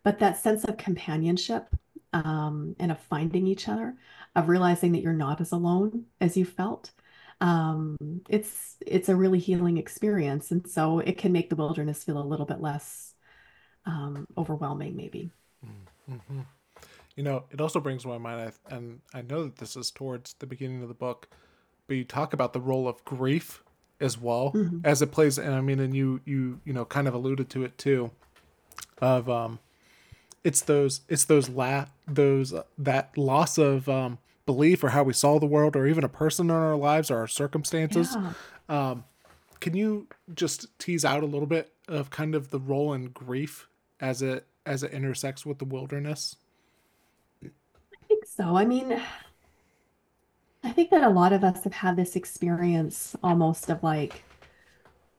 but 0.04 0.20
that 0.20 0.36
sense 0.36 0.64
of 0.64 0.76
companionship 0.76 1.74
um, 2.12 2.76
and 2.78 2.92
of 2.92 3.00
finding 3.00 3.46
each 3.46 3.68
other, 3.68 3.96
of 4.36 4.48
realizing 4.48 4.92
that 4.92 5.02
you're 5.02 5.12
not 5.12 5.40
as 5.40 5.50
alone 5.50 6.04
as 6.20 6.36
you 6.36 6.44
felt, 6.44 6.92
um, 7.40 7.96
it's 8.28 8.76
it's 8.86 9.08
a 9.08 9.16
really 9.16 9.40
healing 9.40 9.78
experience, 9.78 10.50
and 10.50 10.68
so 10.68 11.00
it 11.00 11.18
can 11.18 11.32
make 11.32 11.50
the 11.50 11.56
wilderness 11.56 12.04
feel 12.04 12.18
a 12.18 12.22
little 12.22 12.46
bit 12.46 12.60
less 12.60 13.14
um, 13.86 14.26
overwhelming, 14.38 14.94
maybe. 14.94 15.30
Mm-hmm. 16.08 16.40
You 17.16 17.22
know, 17.22 17.44
it 17.50 17.60
also 17.60 17.80
brings 17.80 18.02
to 18.02 18.08
my 18.08 18.18
mind, 18.18 18.52
and 18.70 19.00
I 19.12 19.22
know 19.22 19.44
that 19.44 19.56
this 19.56 19.76
is 19.76 19.90
towards 19.90 20.34
the 20.34 20.46
beginning 20.46 20.82
of 20.82 20.88
the 20.88 20.94
book, 20.94 21.28
but 21.86 21.96
you 21.96 22.04
talk 22.04 22.32
about 22.32 22.52
the 22.52 22.60
role 22.60 22.88
of 22.88 23.04
grief 23.04 23.62
as 24.00 24.18
well 24.18 24.52
mm-hmm. 24.52 24.78
as 24.84 25.02
it 25.02 25.12
plays. 25.12 25.38
And 25.38 25.54
I 25.54 25.60
mean, 25.60 25.80
and 25.80 25.94
you 25.94 26.20
you 26.24 26.60
you 26.64 26.72
know 26.72 26.84
kind 26.84 27.08
of 27.08 27.14
alluded 27.14 27.50
to 27.50 27.64
it 27.64 27.78
too, 27.78 28.10
of 29.00 29.28
um, 29.28 29.58
it's 30.44 30.60
those 30.60 31.00
it's 31.08 31.24
those 31.24 31.48
la 31.48 31.86
those 32.06 32.52
uh, 32.52 32.62
that 32.78 33.16
loss 33.16 33.58
of 33.58 33.88
um 33.88 34.18
belief 34.46 34.84
or 34.84 34.90
how 34.90 35.02
we 35.02 35.12
saw 35.12 35.38
the 35.38 35.46
world 35.46 35.74
or 35.74 35.86
even 35.86 36.04
a 36.04 36.08
person 36.08 36.50
in 36.50 36.56
our 36.56 36.76
lives 36.76 37.10
or 37.10 37.18
our 37.18 37.26
circumstances. 37.26 38.14
Yeah. 38.14 38.32
Um, 38.68 39.04
can 39.60 39.74
you 39.74 40.06
just 40.34 40.78
tease 40.78 41.04
out 41.04 41.22
a 41.22 41.26
little 41.26 41.46
bit 41.46 41.72
of 41.88 42.10
kind 42.10 42.34
of 42.34 42.50
the 42.50 42.58
role 42.58 42.92
in 42.92 43.06
grief 43.06 43.68
as 44.00 44.22
it 44.22 44.46
as 44.66 44.82
it 44.82 44.92
intersects 44.92 45.46
with 45.46 45.58
the 45.58 45.64
wilderness? 45.64 46.36
I 47.42 47.48
think 48.06 48.26
so. 48.26 48.56
I 48.56 48.64
mean, 48.64 49.00
I 50.62 50.72
think 50.72 50.90
that 50.90 51.02
a 51.02 51.08
lot 51.08 51.32
of 51.32 51.44
us 51.44 51.64
have 51.64 51.72
had 51.72 51.96
this 51.96 52.16
experience 52.16 53.16
almost 53.22 53.70
of 53.70 53.82
like 53.82 54.22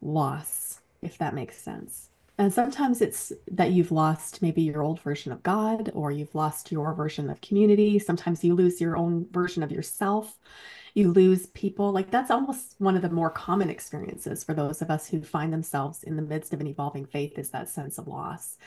loss, 0.02 0.82
if 1.02 1.18
that 1.18 1.34
makes 1.34 1.58
sense. 1.58 2.10
And 2.38 2.54
sometimes 2.54 3.02
it's 3.02 3.32
that 3.52 3.72
you've 3.72 3.92
lost 3.92 4.42
maybe 4.42 4.62
your 4.62 4.82
old 4.82 5.00
version 5.00 5.32
of 5.32 5.42
God 5.42 5.92
or 5.94 6.12
you've 6.12 6.36
lost 6.36 6.72
your 6.72 6.94
version 6.94 7.30
of 7.30 7.40
community. 7.40 7.98
Sometimes 7.98 8.44
you 8.44 8.56
lose 8.56 8.82
your 8.82 8.98
own 8.98 9.28
version 9.32 9.64
of 9.64 9.72
yourself. 9.72 10.38
You 10.94 11.14
lose 11.14 11.46
people. 11.48 11.92
Like 11.92 12.12
that's 12.12 12.32
almost 12.32 12.76
one 12.78 12.98
of 12.98 13.02
the 13.02 13.10
more 13.10 13.30
common 13.30 13.70
experiences 13.70 14.44
for 14.44 14.54
those 14.54 14.82
of 14.82 14.92
us 14.92 15.08
who 15.08 15.22
find 15.22 15.54
themselves 15.54 16.04
in 16.04 16.18
the 16.18 16.22
midst 16.22 16.54
of 16.54 16.60
an 16.60 16.68
evolving 16.68 17.06
faith 17.06 17.38
is 17.38 17.52
that 17.52 17.70
sense 17.70 17.98
of 17.98 18.08
loss. 18.08 18.58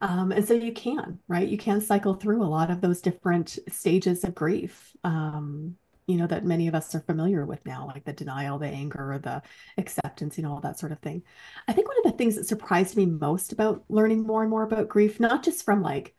Um, 0.00 0.32
and 0.32 0.46
so 0.46 0.54
you 0.54 0.72
can, 0.72 1.20
right? 1.28 1.46
You 1.46 1.58
can 1.58 1.80
cycle 1.80 2.14
through 2.14 2.42
a 2.42 2.44
lot 2.44 2.70
of 2.70 2.80
those 2.80 3.00
different 3.00 3.58
stages 3.70 4.24
of 4.24 4.34
grief. 4.34 4.96
Um, 5.04 5.76
you 6.06 6.16
know, 6.16 6.26
that 6.26 6.44
many 6.44 6.68
of 6.68 6.74
us 6.74 6.94
are 6.94 7.00
familiar 7.00 7.44
with 7.44 7.64
now, 7.64 7.86
like 7.86 8.04
the 8.04 8.12
denial, 8.12 8.58
the 8.58 8.66
anger, 8.66 9.20
the 9.22 9.42
acceptance, 9.78 10.36
you 10.36 10.42
know, 10.42 10.52
all 10.52 10.60
that 10.60 10.78
sort 10.78 10.92
of 10.92 10.98
thing. 11.00 11.22
I 11.68 11.72
think 11.72 11.88
one 11.88 11.98
of 12.04 12.10
the 12.12 12.18
things 12.18 12.36
that 12.36 12.46
surprised 12.46 12.96
me 12.96 13.06
most 13.06 13.52
about 13.52 13.84
learning 13.88 14.26
more 14.26 14.42
and 14.42 14.50
more 14.50 14.64
about 14.64 14.88
grief, 14.88 15.20
not 15.20 15.42
just 15.44 15.64
from 15.64 15.82
like 15.82 16.14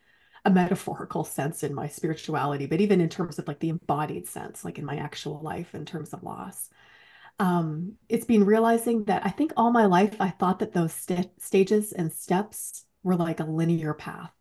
a 0.45 0.49
metaphorical 0.49 1.23
sense 1.25 1.63
in 1.63 1.73
my 1.73 1.87
spirituality, 1.87 2.65
but 2.65 2.81
even 2.81 3.01
in 3.01 3.09
terms 3.09 3.39
of 3.39 3.47
like 3.47 3.59
the 3.59 3.69
embodied 3.69 4.27
sense, 4.27 4.63
like 4.63 4.79
in 4.79 4.85
my 4.85 4.95
actual 4.97 5.41
life 5.41 5.75
in 5.75 5.85
terms 5.85 6.13
of 6.13 6.23
loss. 6.23 6.69
Um, 7.39 7.93
it's 8.09 8.25
been 8.25 8.45
realizing 8.45 9.05
that 9.05 9.25
I 9.25 9.29
think 9.29 9.53
all 9.57 9.71
my 9.71 9.85
life 9.85 10.15
I 10.19 10.29
thought 10.29 10.59
that 10.59 10.73
those 10.73 10.93
st 10.93 11.29
stages 11.41 11.91
and 11.91 12.11
steps 12.13 12.85
were 13.01 13.15
like 13.15 13.39
a 13.39 13.43
linear 13.45 13.93
path 13.93 14.31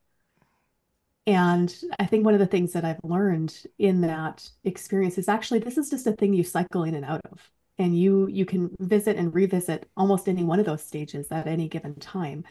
and 1.27 1.75
I 1.99 2.07
think 2.07 2.25
one 2.25 2.35
of 2.35 2.41
the 2.41 2.47
things 2.47 2.73
that 2.73 2.85
I've 2.85 3.01
learned 3.05 3.57
in 3.79 4.01
that 4.01 4.49
experience 4.65 5.19
is 5.19 5.29
actually 5.29 5.61
this 5.61 5.79
is 5.79 5.91
just 5.91 6.07
a 6.07 6.13
thing 6.13 6.35
you 6.35 6.43
cycle 6.45 6.83
in 6.85 6.95
and 6.95 7.05
out 7.05 7.21
of. 7.31 7.51
And 7.79 7.99
you 7.99 8.29
you 8.29 8.45
can 8.45 8.75
visit 8.81 9.17
and 9.17 9.35
revisit 9.35 9.89
almost 9.97 10.29
any 10.29 10.45
one 10.45 10.61
of 10.61 10.67
those 10.67 10.83
stages 10.85 11.31
at 11.31 11.47
any 11.47 11.69
given 11.69 11.95
time. 11.97 12.45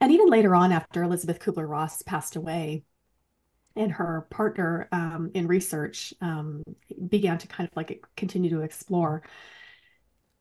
And 0.00 0.12
even 0.12 0.28
later 0.28 0.54
on, 0.54 0.72
after 0.72 1.02
Elizabeth 1.02 1.38
Kubler 1.40 1.68
Ross 1.68 2.02
passed 2.02 2.36
away, 2.36 2.84
and 3.76 3.92
her 3.92 4.26
partner 4.30 4.88
um, 4.92 5.30
in 5.34 5.46
research 5.46 6.14
um, 6.20 6.62
began 7.08 7.38
to 7.38 7.46
kind 7.46 7.68
of 7.68 7.76
like 7.76 8.04
continue 8.16 8.50
to 8.50 8.62
explore, 8.62 9.22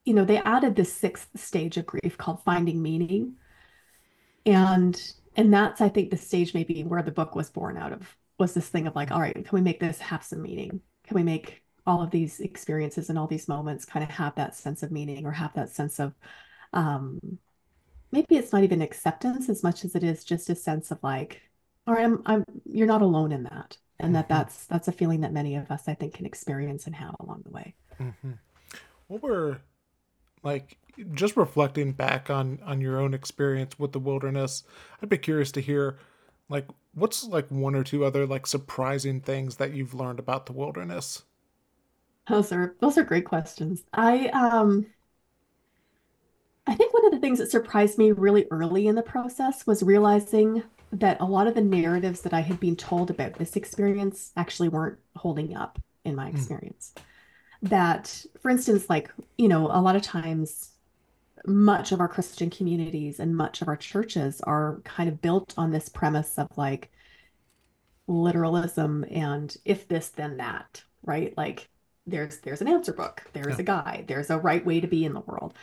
you 0.06 0.14
know, 0.14 0.26
they 0.26 0.38
added 0.38 0.76
this 0.76 0.92
sixth 0.92 1.30
stage 1.36 1.78
of 1.78 1.86
grief 1.86 2.18
called 2.18 2.44
finding 2.44 2.82
meaning. 2.82 3.36
And 4.46 5.00
and 5.38 5.54
that's 5.54 5.80
i 5.80 5.88
think 5.88 6.10
the 6.10 6.18
stage 6.18 6.54
maybe 6.54 6.84
where 6.84 7.02
the 7.02 7.12
book 7.12 7.36
was 7.36 7.50
born 7.50 7.78
out 7.78 7.94
of 7.94 8.18
was 8.38 8.54
this 8.54 8.68
thing 8.68 8.88
of 8.88 8.96
like 8.96 9.12
all 9.12 9.22
right 9.22 9.36
can 9.36 9.46
we 9.52 9.62
make 9.62 9.80
this 9.80 10.00
have 10.00 10.24
some 10.24 10.42
meaning 10.42 10.82
can 11.04 11.16
we 11.16 11.24
make 11.24 11.64
all 11.86 12.02
of 12.02 12.12
these 12.12 12.42
experiences 12.42 13.10
and 13.10 13.18
all 13.18 13.28
these 13.28 13.48
moments 13.48 13.86
kind 13.86 14.04
of 14.04 14.10
have 14.10 14.36
that 14.36 14.56
sense 14.56 14.84
of 14.84 14.92
meaning 14.92 15.26
or 15.26 15.32
have 15.32 15.54
that 15.54 15.70
sense 15.70 16.00
of 16.00 16.14
um 16.74 17.20
maybe 18.12 18.36
it's 18.36 18.52
not 18.52 18.64
even 18.64 18.82
acceptance 18.82 19.50
as 19.50 19.64
much 19.64 19.86
as 19.86 19.96
it 19.96 20.04
is 20.04 20.24
just 20.24 20.50
a 20.50 20.56
sense 20.56 20.92
of 20.92 21.02
like 21.02 21.42
all 21.86 21.94
right 21.94 22.04
i'm, 22.04 22.22
I'm 22.26 22.44
you're 22.66 22.88
not 22.88 23.02
alone 23.02 23.32
in 23.32 23.44
that 23.44 23.78
and 24.00 24.16
that 24.16 24.26
mm-hmm. 24.26 24.38
that's 24.38 24.66
that's 24.66 24.88
a 24.88 24.92
feeling 24.92 25.22
that 25.22 25.34
many 25.34 25.56
of 25.56 25.72
us 25.72 25.84
i 25.88 25.94
think 25.94 26.16
can 26.16 26.26
experience 26.26 26.88
and 26.88 26.96
have 26.96 27.16
along 27.20 27.44
the 27.46 27.52
way 27.52 27.74
mm-hmm. 28.00 28.34
what 29.08 29.24
were 29.24 29.62
like 30.48 30.78
just 31.14 31.36
reflecting 31.36 31.92
back 31.92 32.30
on 32.30 32.58
on 32.66 32.80
your 32.80 33.00
own 33.00 33.14
experience 33.14 33.78
with 33.78 33.92
the 33.92 34.00
wilderness 34.00 34.64
i'd 35.04 35.10
be 35.10 35.18
curious 35.18 35.52
to 35.52 35.60
hear 35.60 36.00
like 36.50 36.66
what's 36.96 37.26
like 37.26 37.46
one 37.50 37.76
or 37.76 37.84
two 37.84 38.06
other 38.06 38.26
like 38.26 38.48
surprising 38.48 39.20
things 39.20 39.58
that 39.58 39.74
you've 39.74 39.94
learned 39.94 40.20
about 40.20 40.46
the 40.46 40.54
wilderness 40.54 41.24
those 42.30 42.54
are 42.54 42.76
those 42.80 42.98
are 42.98 43.04
great 43.04 43.26
questions 43.26 43.84
i 43.94 44.28
um 44.30 44.86
i 46.66 46.74
think 46.74 46.94
one 46.94 47.06
of 47.06 47.12
the 47.12 47.20
things 47.20 47.40
that 47.40 47.52
surprised 47.52 47.98
me 47.98 48.14
really 48.14 48.48
early 48.50 48.88
in 48.88 48.96
the 48.96 49.04
process 49.04 49.68
was 49.68 49.84
realizing 49.84 50.64
that 50.94 51.20
a 51.20 51.26
lot 51.26 51.48
of 51.48 51.56
the 51.56 51.62
narratives 51.62 52.22
that 52.22 52.34
i 52.34 52.40
had 52.40 52.60
been 52.60 52.76
told 52.76 53.12
about 53.12 53.34
this 53.34 53.58
experience 53.58 54.32
actually 54.38 54.70
weren't 54.70 54.98
holding 55.18 55.56
up 55.56 55.78
in 56.06 56.16
my 56.16 56.30
hmm. 56.30 56.36
experience 56.38 56.94
mm. 56.96 57.02
That 57.62 58.24
for 58.40 58.50
instance 58.50 58.90
like 58.90 59.12
you 59.38 59.48
know 59.48 59.66
a 59.68 59.82
lot 59.82 59.96
of 59.96 60.02
times 60.02 60.72
much 61.48 61.92
of 61.92 62.00
our 62.02 62.08
Christian 62.08 62.50
communities 62.50 63.20
and 63.20 63.36
much 63.36 63.62
of 63.62 63.68
our 63.68 63.78
churches 63.78 64.42
are 64.42 64.82
kind 64.84 65.08
of 65.10 65.22
built 65.22 65.54
on 65.58 65.72
this 65.72 65.90
premise 65.90 66.38
of 66.38 66.50
like 66.58 66.92
literalism 68.08 69.06
and 69.10 69.56
if 69.66 69.88
this 69.88 70.10
then 70.10 70.38
that, 70.38 70.84
right? 71.04 71.34
Like 71.38 71.70
there's 72.06 72.40
there's 72.40 72.62
an 72.62 72.68
answer 72.68 72.94
book, 72.94 73.24
there's 73.34 73.56
yeah. 73.56 73.62
a 73.62 73.64
guide, 73.64 74.06
there's 74.08 74.30
a 74.30 74.38
right 74.38 74.66
way 74.66 74.82
to 74.82 74.88
be 74.88 75.06
in 75.06 75.14
the 75.14 75.22
world. 75.22 75.54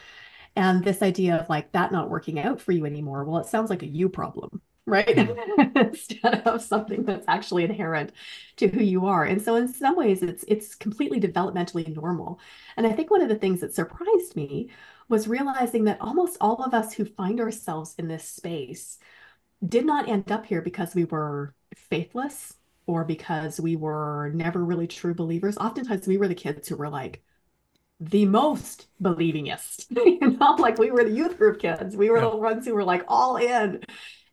And 0.56 0.84
this 0.84 1.02
idea 1.02 1.36
of 1.36 1.48
like 1.48 1.72
that 1.72 1.92
not 1.92 2.10
working 2.10 2.38
out 2.38 2.60
for 2.60 2.72
you 2.72 2.86
anymore, 2.86 3.24
well, 3.24 3.38
it 3.38 3.46
sounds 3.46 3.70
like 3.70 3.82
a 3.82 3.86
you 3.86 4.08
problem, 4.08 4.62
right? 4.86 5.08
Instead 5.76 6.46
of 6.46 6.62
something 6.62 7.04
that's 7.04 7.26
actually 7.28 7.64
inherent 7.64 8.12
to 8.56 8.68
who 8.68 8.82
you 8.82 9.06
are. 9.06 9.24
And 9.24 9.40
so 9.40 9.56
in 9.56 9.68
some 9.72 9.96
ways 9.96 10.22
it's 10.22 10.44
it's 10.48 10.74
completely 10.74 11.20
developmentally 11.20 11.94
normal. 11.94 12.40
And 12.76 12.86
I 12.86 12.92
think 12.92 13.10
one 13.10 13.22
of 13.22 13.28
the 13.28 13.36
things 13.36 13.60
that 13.60 13.74
surprised 13.74 14.36
me 14.36 14.70
was 15.08 15.28
realizing 15.28 15.84
that 15.84 16.00
almost 16.00 16.36
all 16.40 16.62
of 16.62 16.74
us 16.74 16.94
who 16.94 17.04
find 17.04 17.40
ourselves 17.40 17.94
in 17.98 18.08
this 18.08 18.24
space 18.24 18.98
did 19.66 19.84
not 19.86 20.08
end 20.08 20.30
up 20.30 20.46
here 20.46 20.62
because 20.62 20.94
we 20.94 21.04
were 21.04 21.54
faithless 21.74 22.54
or 22.86 23.04
because 23.04 23.60
we 23.60 23.76
were 23.76 24.30
never 24.34 24.64
really 24.64 24.86
true 24.86 25.14
believers. 25.14 25.56
Oftentimes 25.56 26.06
we 26.06 26.18
were 26.18 26.28
the 26.28 26.34
kids 26.34 26.68
who 26.68 26.76
were 26.76 26.88
like 26.88 27.22
the 28.00 28.26
most 28.26 28.88
believingest, 29.02 29.86
you 29.90 30.36
know, 30.38 30.56
like 30.58 30.78
we 30.78 30.90
were 30.90 31.04
the 31.04 31.10
youth 31.10 31.38
group 31.38 31.60
kids. 31.60 31.96
We 31.96 32.10
were 32.10 32.18
yeah. 32.18 32.30
the 32.30 32.36
ones 32.36 32.66
who 32.66 32.74
were 32.74 32.84
like 32.84 33.04
all 33.08 33.36
in. 33.36 33.82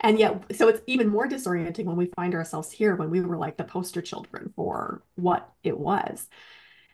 And 0.02 0.18
yet, 0.20 0.44
so 0.56 0.68
it's 0.68 0.82
even 0.88 1.08
more 1.08 1.28
disorienting 1.28 1.86
when 1.86 1.96
we 1.96 2.08
find 2.16 2.34
ourselves 2.34 2.72
here 2.72 2.96
when 2.96 3.12
we 3.12 3.22
were 3.22 3.38
like 3.38 3.58
the 3.58 3.64
poster 3.64 4.02
children 4.02 4.52
for 4.56 5.04
what 5.16 5.54
it 5.64 5.78
was. 5.78 6.28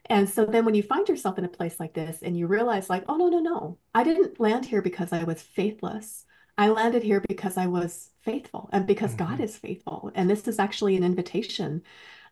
And 0.10 0.30
so 0.30 0.46
then 0.46 0.66
when 0.66 0.76
you 0.76 0.84
find 0.84 1.08
yourself 1.08 1.38
in 1.38 1.46
a 1.46 1.50
place 1.50 1.80
like 1.80 1.94
this 1.94 2.22
and 2.22 2.38
you 2.38 2.48
realize, 2.48 2.90
like, 2.90 3.06
oh, 3.08 3.16
no, 3.16 3.30
no, 3.30 3.40
no, 3.40 3.78
I 3.94 4.04
didn't 4.04 4.40
land 4.40 4.66
here 4.66 4.82
because 4.82 5.12
I 5.12 5.24
was 5.24 5.42
faithless. 5.42 6.26
I 6.58 6.70
landed 6.70 7.04
here 7.04 7.22
because 7.28 7.58
I 7.58 7.68
was 7.68 8.10
faithful 8.22 8.70
and 8.74 8.88
because 8.88 9.14
mm-hmm. 9.14 9.26
God 9.26 9.42
is 9.42 9.58
faithful. 9.58 10.12
And 10.16 10.30
this 10.30 10.48
is 10.48 10.60
actually 10.60 10.96
an 10.96 11.04
invitation 11.04 11.84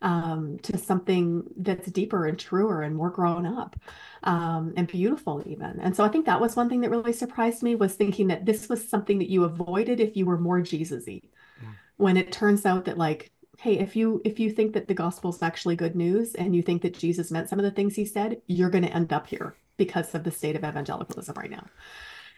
um, 0.02 0.60
to 0.64 0.78
something 0.78 1.44
that's 1.58 1.92
deeper 1.92 2.26
and 2.26 2.38
truer 2.38 2.82
and 2.82 2.96
more 2.96 3.10
grown 3.10 3.46
up 3.46 3.76
um, 4.24 4.74
and 4.78 4.88
beautiful, 4.88 5.44
even. 5.46 5.80
And 5.80 5.96
so 5.96 6.04
I 6.04 6.10
think 6.10 6.26
that 6.26 6.42
was 6.42 6.56
one 6.56 6.70
thing 6.70 6.82
that 6.82 6.92
really 6.92 7.14
surprised 7.14 7.64
me 7.64 7.76
was 7.76 7.96
thinking 7.96 8.28
that 8.28 8.46
this 8.46 8.70
was 8.70 8.88
something 8.88 9.20
that 9.20 9.30
you 9.30 9.44
avoided 9.44 10.00
if 10.00 10.16
you 10.16 10.26
were 10.26 10.38
more 10.38 10.62
Jesus 10.62 11.06
y. 11.08 11.22
Mm. 11.64 11.74
When 11.98 12.18
it 12.18 12.32
turns 12.32 12.66
out 12.66 12.86
that, 12.86 12.98
like, 12.98 13.32
hey 13.60 13.80
if 13.80 13.96
you 13.96 14.22
if 14.26 14.40
you 14.40 14.52
think 14.52 14.74
that 14.74 14.88
the 14.88 14.94
gospel 14.94 15.30
is 15.30 15.42
actually 15.42 15.76
good 15.76 15.96
news 15.96 16.36
and 16.36 16.56
you 16.56 16.62
think 16.62 16.82
that 16.82 16.98
jesus 16.98 17.32
meant 17.32 17.50
some 17.50 17.60
of 17.60 17.64
the 17.64 17.72
things 17.72 17.96
he 17.96 18.06
said 18.06 18.42
you're 18.48 18.70
going 18.70 18.84
to 18.84 18.94
end 18.94 19.14
up 19.14 19.28
here 19.28 19.56
because 19.78 20.14
of 20.14 20.24
the 20.24 20.32
state 20.32 20.56
of 20.56 20.64
evangelicalism 20.64 21.36
right 21.38 21.52
now 21.52 21.66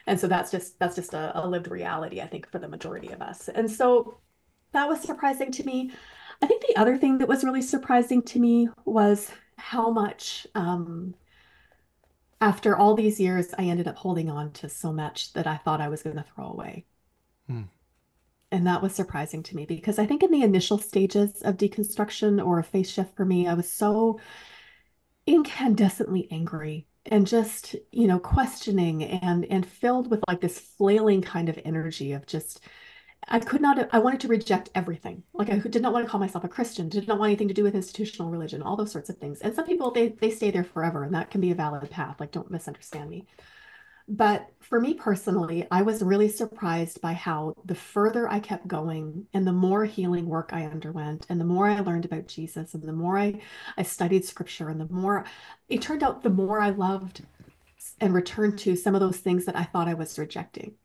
and 0.06 0.20
so 0.20 0.28
that's 0.28 0.52
just 0.52 0.78
that's 0.80 0.96
just 0.96 1.14
a, 1.14 1.32
a 1.38 1.48
lived 1.48 1.70
reality 1.70 2.22
i 2.22 2.28
think 2.28 2.50
for 2.50 2.60
the 2.60 2.68
majority 2.68 3.10
of 3.10 3.22
us 3.22 3.50
and 3.50 3.70
so 3.70 4.18
that 4.74 4.88
was 4.88 5.02
surprising 5.02 5.52
to 5.52 5.64
me 5.64 5.92
i 6.41 6.48
think 6.48 6.63
the 6.67 6.77
other 6.77 6.98
thing 6.98 7.17
that 7.17 7.27
was 7.27 7.44
really 7.44 7.62
surprising 7.62 8.22
to 8.22 8.39
me 8.39 8.70
was 8.86 9.32
how 9.58 9.89
much 9.89 10.46
um, 10.56 11.15
after 12.41 12.77
all 12.77 12.96
these 12.96 13.20
years 13.20 13.53
i 13.58 13.63
ended 13.63 13.88
up 13.88 13.98
holding 13.98 14.29
on 14.29 14.51
to 14.51 14.70
so 14.70 14.91
much 14.94 15.34
that 15.34 15.48
i 15.48 15.58
thought 15.58 15.82
i 15.82 15.89
was 15.89 16.03
going 16.03 16.15
to 16.15 16.25
throw 16.36 16.48
away 16.48 16.86
hmm. 17.48 17.63
And 18.50 18.65
that 18.65 18.82
was 18.82 18.96
surprising 18.96 19.44
to 19.44 19.58
me 19.58 19.65
because 19.65 20.00
I 20.00 20.06
think 20.06 20.24
in 20.24 20.32
the 20.32 20.41
initial 20.41 20.77
stages 20.77 21.41
of 21.41 21.58
deconstruction 21.58 22.41
or 22.41 22.60
a 22.60 22.63
faith 22.63 22.88
shift 22.88 23.13
for 23.13 23.25
me, 23.25 23.46
I 23.46 23.53
was 23.53 23.70
so 23.70 24.22
incandescently 25.27 26.27
angry 26.32 26.88
and 27.06 27.27
just 27.27 27.75
you 27.91 28.08
know 28.08 28.20
questioning 28.20 29.03
and 29.03 29.46
and 29.46 29.65
filled 29.65 30.10
with 30.10 30.22
like 30.27 30.41
this 30.41 30.60
flailing 30.60 31.22
kind 31.22 31.50
of 31.50 31.60
energy 31.65 32.13
of 32.13 32.25
just 32.25 32.62
I 33.27 33.39
could 33.39 33.62
not 33.62 33.89
I 33.93 34.00
wanted 34.00 34.22
to 34.22 34.27
reject 34.27 34.69
everything. 34.74 35.24
Like 35.34 35.50
I 35.50 35.57
did 35.57 35.81
not 35.81 35.93
want 35.93 36.05
to 36.05 36.10
call 36.10 36.19
myself 36.19 36.43
a 36.43 36.48
Christian 36.48 36.89
did 36.89 37.07
not 37.07 37.19
want 37.19 37.29
anything 37.29 37.50
to 37.50 37.53
do 37.53 37.63
with 37.63 37.75
institutional 37.75 38.31
religion 38.31 38.62
all 38.62 38.75
those 38.75 38.91
sorts 38.91 39.10
of 39.10 39.17
things. 39.17 39.41
And 39.41 39.53
some 39.53 39.65
people 39.65 39.91
they 39.91 40.10
they 40.10 40.29
stay 40.31 40.51
there 40.51 40.63
forever 40.63 41.03
and 41.03 41.13
that 41.13 41.31
can 41.31 41.41
be 41.41 41.51
a 41.51 41.55
valid 41.55 41.89
path 41.89 42.19
like 42.19 42.31
don't 42.31 42.51
misunderstand 42.51 43.10
me. 43.10 43.27
But 44.10 44.50
for 44.62 44.79
me 44.79 44.93
personally, 44.93 45.67
I 45.69 45.81
was 45.81 46.01
really 46.01 46.29
surprised 46.29 47.01
by 47.01 47.12
how 47.12 47.53
the 47.65 47.75
further 47.75 48.29
I 48.29 48.39
kept 48.39 48.67
going 48.67 49.27
and 49.34 49.46
the 49.46 49.51
more 49.51 49.84
healing 49.84 50.27
work 50.27 50.51
I 50.53 50.65
underwent 50.65 51.25
and 51.27 51.41
the 51.41 51.46
more 51.46 51.67
I 51.67 51.81
learned 51.81 52.05
about 52.05 52.27
Jesus 52.27 52.74
and 52.74 52.84
the 52.84 52.93
more 52.93 53.19
I, 53.19 53.41
I 53.77 53.84
studied 53.84 54.24
scripture 54.24 54.69
and 54.69 54.79
the 54.79 54.88
more 54.89 55.25
it 55.67 55.81
turned 55.81 56.03
out 56.03 56.24
the 56.24 56.29
more 56.29 56.62
I 56.62 56.69
loved 56.69 57.25
and 58.00 58.13
returned 58.13 58.60
to 58.60 58.77
some 58.77 58.96
of 58.96 59.01
those 59.01 59.17
things 59.17 59.46
that 59.46 59.57
I 59.57 59.63
thought 59.63 59.89
I 59.89 59.93
was 59.93 60.17
rejecting. 60.17 60.75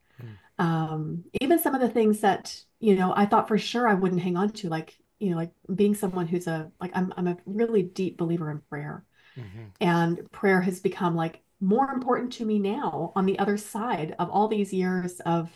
Um, 0.59 1.25
even 1.41 1.59
some 1.59 1.75
of 1.75 1.81
the 1.81 1.89
things 1.89 2.21
that, 2.21 2.57
you 2.79 2.95
know, 2.95 3.13
I 3.17 3.27
thought 3.27 3.49
for 3.49 3.59
sure 3.59 3.89
I 3.89 3.95
wouldn't 3.95 4.23
hang 4.23 4.37
on 4.37 4.51
to, 4.51 4.69
like, 4.69 4.97
you 5.19 5.31
know, 5.31 5.37
like 5.37 5.53
being 5.75 5.95
someone 5.95 6.27
who's 6.27 6.47
a, 6.47 6.71
like, 6.81 6.93
I'm, 6.95 7.13
I'm 7.17 7.29
a 7.29 7.37
really 7.47 7.83
deep 7.83 8.19
believer 8.19 8.51
in 8.51 8.61
prayer. 8.69 9.05
Mm-hmm. 9.37 9.65
And 9.81 10.31
prayer 10.31 10.61
has 10.61 10.81
become 10.81 11.17
like 11.17 11.41
more 11.63 11.91
important 11.91 12.33
to 12.35 12.45
me 12.45 12.59
now 12.59 13.13
on 13.15 13.25
the 13.25 13.39
other 13.39 13.57
side 13.57 14.15
of 14.19 14.29
all 14.29 14.49
these 14.49 14.73
years 14.73 15.21
of 15.21 15.49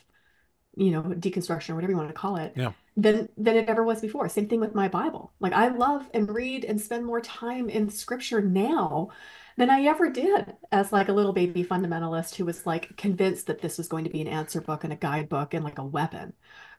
you 0.76 0.90
know 0.92 1.02
deconstruction 1.02 1.70
or 1.70 1.74
whatever 1.74 1.92
you 1.92 1.96
want 1.96 2.08
to 2.08 2.14
call 2.14 2.36
it 2.36 2.52
yeah. 2.54 2.72
than 2.96 3.28
than 3.36 3.56
it 3.56 3.68
ever 3.68 3.82
was 3.82 4.00
before 4.00 4.28
same 4.28 4.46
thing 4.46 4.60
with 4.60 4.74
my 4.74 4.88
bible 4.88 5.32
like 5.40 5.52
i 5.52 5.68
love 5.68 6.08
and 6.14 6.32
read 6.32 6.64
and 6.64 6.80
spend 6.80 7.04
more 7.04 7.20
time 7.20 7.68
in 7.68 7.88
scripture 7.90 8.40
now 8.40 9.08
than 9.56 9.70
i 9.70 9.82
ever 9.82 10.10
did 10.10 10.54
as 10.72 10.92
like 10.92 11.08
a 11.08 11.12
little 11.12 11.32
baby 11.32 11.64
fundamentalist 11.64 12.34
who 12.34 12.44
was 12.44 12.66
like 12.66 12.96
convinced 12.96 13.46
that 13.46 13.60
this 13.60 13.78
was 13.78 13.88
going 13.88 14.04
to 14.04 14.10
be 14.10 14.20
an 14.20 14.28
answer 14.28 14.60
book 14.60 14.84
and 14.84 14.92
a 14.92 14.96
guidebook 14.96 15.54
and 15.54 15.64
like 15.64 15.78
a 15.78 15.84
weapon 15.84 16.32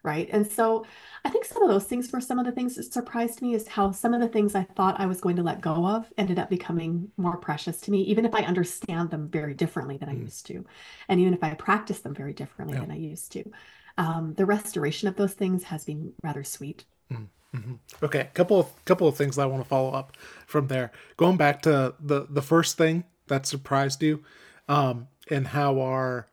right? 0.04 0.30
And 0.32 0.50
so 0.50 0.86
I 1.26 1.30
think 1.30 1.46
some 1.46 1.62
of 1.62 1.70
those 1.70 1.84
things 1.84 2.12
were 2.12 2.22
some 2.22 2.40
of 2.40 2.46
the 2.46 2.52
things 2.52 2.76
that 2.76 2.94
surprised 2.94 3.42
me 3.42 3.54
is 3.54 3.68
how 3.68 3.92
some 3.92 4.14
of 4.14 4.22
the 4.22 4.28
things 4.28 4.56
I 4.56 4.64
thought 4.64 5.00
I 5.00 5.06
was 5.06 5.22
going 5.22 5.36
to 5.36 5.44
let 5.44 5.62
go 5.62 5.86
of 5.86 6.12
ended 6.18 6.40
up 6.40 6.50
becoming 6.50 7.10
more 7.18 7.38
precious 7.38 7.82
to 7.82 7.92
me, 7.92 8.02
even 8.04 8.26
if 8.26 8.34
I 8.34 8.42
understand 8.44 9.10
them 9.10 9.30
very 9.30 9.54
differently 9.54 9.98
than 9.98 10.10
I 10.10 10.16
mm. 10.16 10.22
used 10.22 10.46
to. 10.48 10.66
And 11.10 11.20
even 11.20 11.34
if 11.34 11.44
I 11.44 11.54
practice 11.56 12.00
them 12.00 12.14
very 12.14 12.34
differently 12.34 12.78
yeah. 12.78 12.82
than 12.82 12.92
I 12.92 12.98
used 12.98 13.32
to. 13.34 13.52
Um, 13.98 14.34
the 14.36 14.46
restoration 14.46 15.08
of 15.08 15.16
those 15.16 15.34
things 15.34 15.64
has 15.64 15.84
been 15.84 16.14
rather 16.24 16.44
sweet. 16.44 16.86
Mm. 17.12 17.28
Mm-hmm. 17.58 18.06
Okay, 18.06 18.22
a 18.22 18.26
couple 18.26 18.60
of 18.60 18.86
couple 18.86 19.08
of 19.08 19.16
things 19.16 19.38
I 19.38 19.46
want 19.46 19.64
to 19.64 19.68
follow 19.68 19.92
up 19.92 20.16
from 20.46 20.68
there. 20.68 20.92
Going 21.18 21.38
back 21.38 21.62
to 21.64 21.96
the 22.00 22.28
the 22.30 22.42
first 22.42 22.78
thing 22.78 23.04
that 23.28 23.46
surprised 23.46 24.04
you, 24.04 24.24
um, 24.68 25.08
and 25.30 25.48
how 25.48 25.80
our 25.80 26.28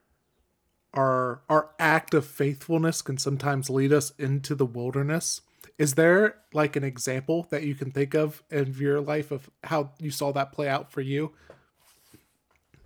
our 0.92 1.40
our 1.48 1.70
act 1.78 2.14
of 2.14 2.26
faithfulness 2.26 3.02
can 3.02 3.18
sometimes 3.18 3.70
lead 3.70 3.92
us 3.92 4.12
into 4.18 4.54
the 4.54 4.66
wilderness. 4.66 5.40
Is 5.78 5.94
there 5.94 6.36
like 6.52 6.76
an 6.76 6.84
example 6.84 7.46
that 7.50 7.64
you 7.64 7.74
can 7.74 7.90
think 7.90 8.14
of 8.14 8.42
in 8.50 8.74
your 8.74 9.00
life 9.00 9.30
of 9.30 9.50
how 9.64 9.90
you 9.98 10.10
saw 10.10 10.32
that 10.32 10.52
play 10.52 10.68
out 10.68 10.92
for 10.92 11.00
you? 11.00 11.32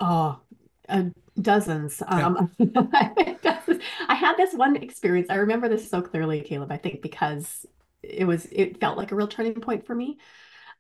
Oh, 0.01 0.39
uh, 0.89 1.05
dozens. 1.41 2.03
Yeah. 2.11 2.27
Um, 2.27 2.51
dozens. 3.43 3.83
I 4.09 4.15
had 4.15 4.37
this 4.37 4.55
one 4.55 4.77
experience. 4.77 5.29
I 5.29 5.35
remember 5.35 5.69
this 5.69 5.91
so 5.91 6.01
clearly, 6.01 6.41
Caleb. 6.41 6.73
I 6.73 6.79
think 6.79 7.03
because 7.03 7.67
it 8.03 8.27
was 8.27 8.47
it 8.53 8.81
felt 8.81 8.97
like 8.97 9.13
a 9.13 9.17
real 9.17 9.29
turning 9.29 9.55
point 9.61 9.87
for 9.87 9.95
me. 9.95 10.19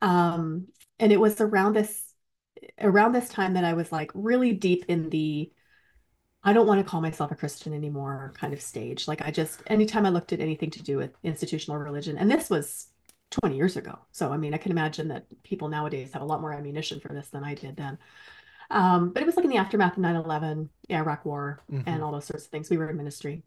Um, 0.02 0.68
and 0.98 1.12
it 1.12 1.20
was 1.20 1.40
around 1.40 1.74
this 1.74 2.14
around 2.81 3.12
this 3.12 3.28
time 3.28 3.54
that 3.54 3.64
I 3.64 3.74
was 3.74 3.92
like 3.92 4.11
really 4.14 4.52
deep 4.52 4.85
in 4.88 5.11
the 5.11 5.52
I 6.44 6.52
don't 6.52 6.66
want 6.66 6.85
to 6.85 6.88
call 6.88 7.00
myself 7.00 7.33
a 7.33 7.37
Christian 7.37 7.74
anymore 7.74 8.33
kind 8.37 8.52
of 8.52 8.61
stage. 8.61 9.09
Like 9.09 9.22
I 9.22 9.31
just 9.31 9.62
anytime 9.66 10.07
I 10.07 10.11
looked 10.11 10.33
at 10.33 10.40
anything 10.40 10.70
to 10.70 10.83
do 10.83 10.96
with 10.96 11.11
institutional 11.22 11.78
religion, 11.78 12.16
and 12.16 12.31
this 12.31 12.48
was 12.48 12.88
20 13.31 13.57
years 13.57 13.76
ago. 13.76 13.98
So 14.12 14.33
I 14.33 14.37
mean, 14.37 14.54
I 14.54 14.59
can 14.59 14.72
imagine 14.72 15.09
that 15.09 15.26
people 15.42 15.68
nowadays 15.68 16.12
have 16.12 16.22
a 16.22 16.26
lot 16.26 16.40
more 16.40 16.52
ammunition 16.52 17.00
for 17.00 17.12
this 17.12 17.28
than 17.28 17.44
I 17.44 17.54
did 17.54 17.76
then. 17.76 17.98
Um, 18.70 19.11
but 19.12 19.22
it 19.22 19.26
was 19.26 19.37
like 19.37 19.44
in 19.44 19.50
the 19.50 19.57
aftermath 19.57 19.96
of 19.96 20.02
9-11, 20.02 20.68
the 20.88 20.94
Iraq 20.96 21.24
War, 21.24 21.61
mm-hmm. 21.72 21.88
and 21.88 22.02
all 22.02 22.12
those 22.12 22.26
sorts 22.26 22.44
of 22.44 22.50
things. 22.50 22.68
We 22.68 22.76
were 22.76 22.90
in 22.90 22.96
ministry. 22.96 23.42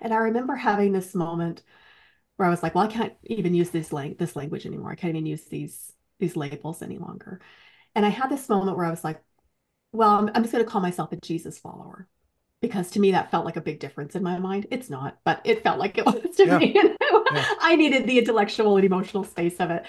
And 0.00 0.12
I 0.12 0.18
remember 0.18 0.54
having 0.54 0.92
this 0.92 1.14
moment 1.14 1.62
where 2.36 2.46
I 2.46 2.50
was 2.50 2.62
like, 2.62 2.74
well, 2.74 2.84
I 2.84 2.88
can't 2.88 3.14
even 3.24 3.54
use 3.54 3.70
this 3.70 3.92
lang- 3.92 4.16
this 4.18 4.36
language 4.36 4.66
anymore. 4.66 4.90
I 4.90 4.96
can't 4.96 5.14
even 5.14 5.26
use 5.26 5.44
these 5.44 5.92
these 6.18 6.36
labels 6.36 6.82
any 6.82 6.98
longer. 6.98 7.40
And 7.94 8.04
I 8.04 8.10
had 8.10 8.30
this 8.30 8.48
moment 8.48 8.76
where 8.76 8.86
I 8.86 8.90
was 8.90 9.04
like, 9.04 9.22
well, 9.92 10.10
I'm, 10.10 10.30
I'm 10.34 10.42
just 10.42 10.52
going 10.52 10.64
to 10.64 10.70
call 10.70 10.80
myself 10.80 11.12
a 11.12 11.16
Jesus 11.16 11.58
follower 11.58 12.08
because 12.60 12.90
to 12.90 13.00
me 13.00 13.12
that 13.12 13.30
felt 13.30 13.44
like 13.44 13.56
a 13.56 13.60
big 13.60 13.80
difference 13.80 14.14
in 14.14 14.22
my 14.22 14.38
mind. 14.38 14.66
It's 14.70 14.90
not, 14.90 15.18
but 15.24 15.40
it 15.44 15.62
felt 15.62 15.78
like 15.78 15.98
it 15.98 16.06
was 16.06 16.36
to 16.36 16.46
yeah. 16.46 16.58
me. 16.58 16.74
yeah. 17.32 17.44
I 17.60 17.76
needed 17.76 18.06
the 18.06 18.18
intellectual 18.18 18.76
and 18.76 18.84
emotional 18.84 19.24
space 19.24 19.56
of 19.60 19.70
it. 19.70 19.84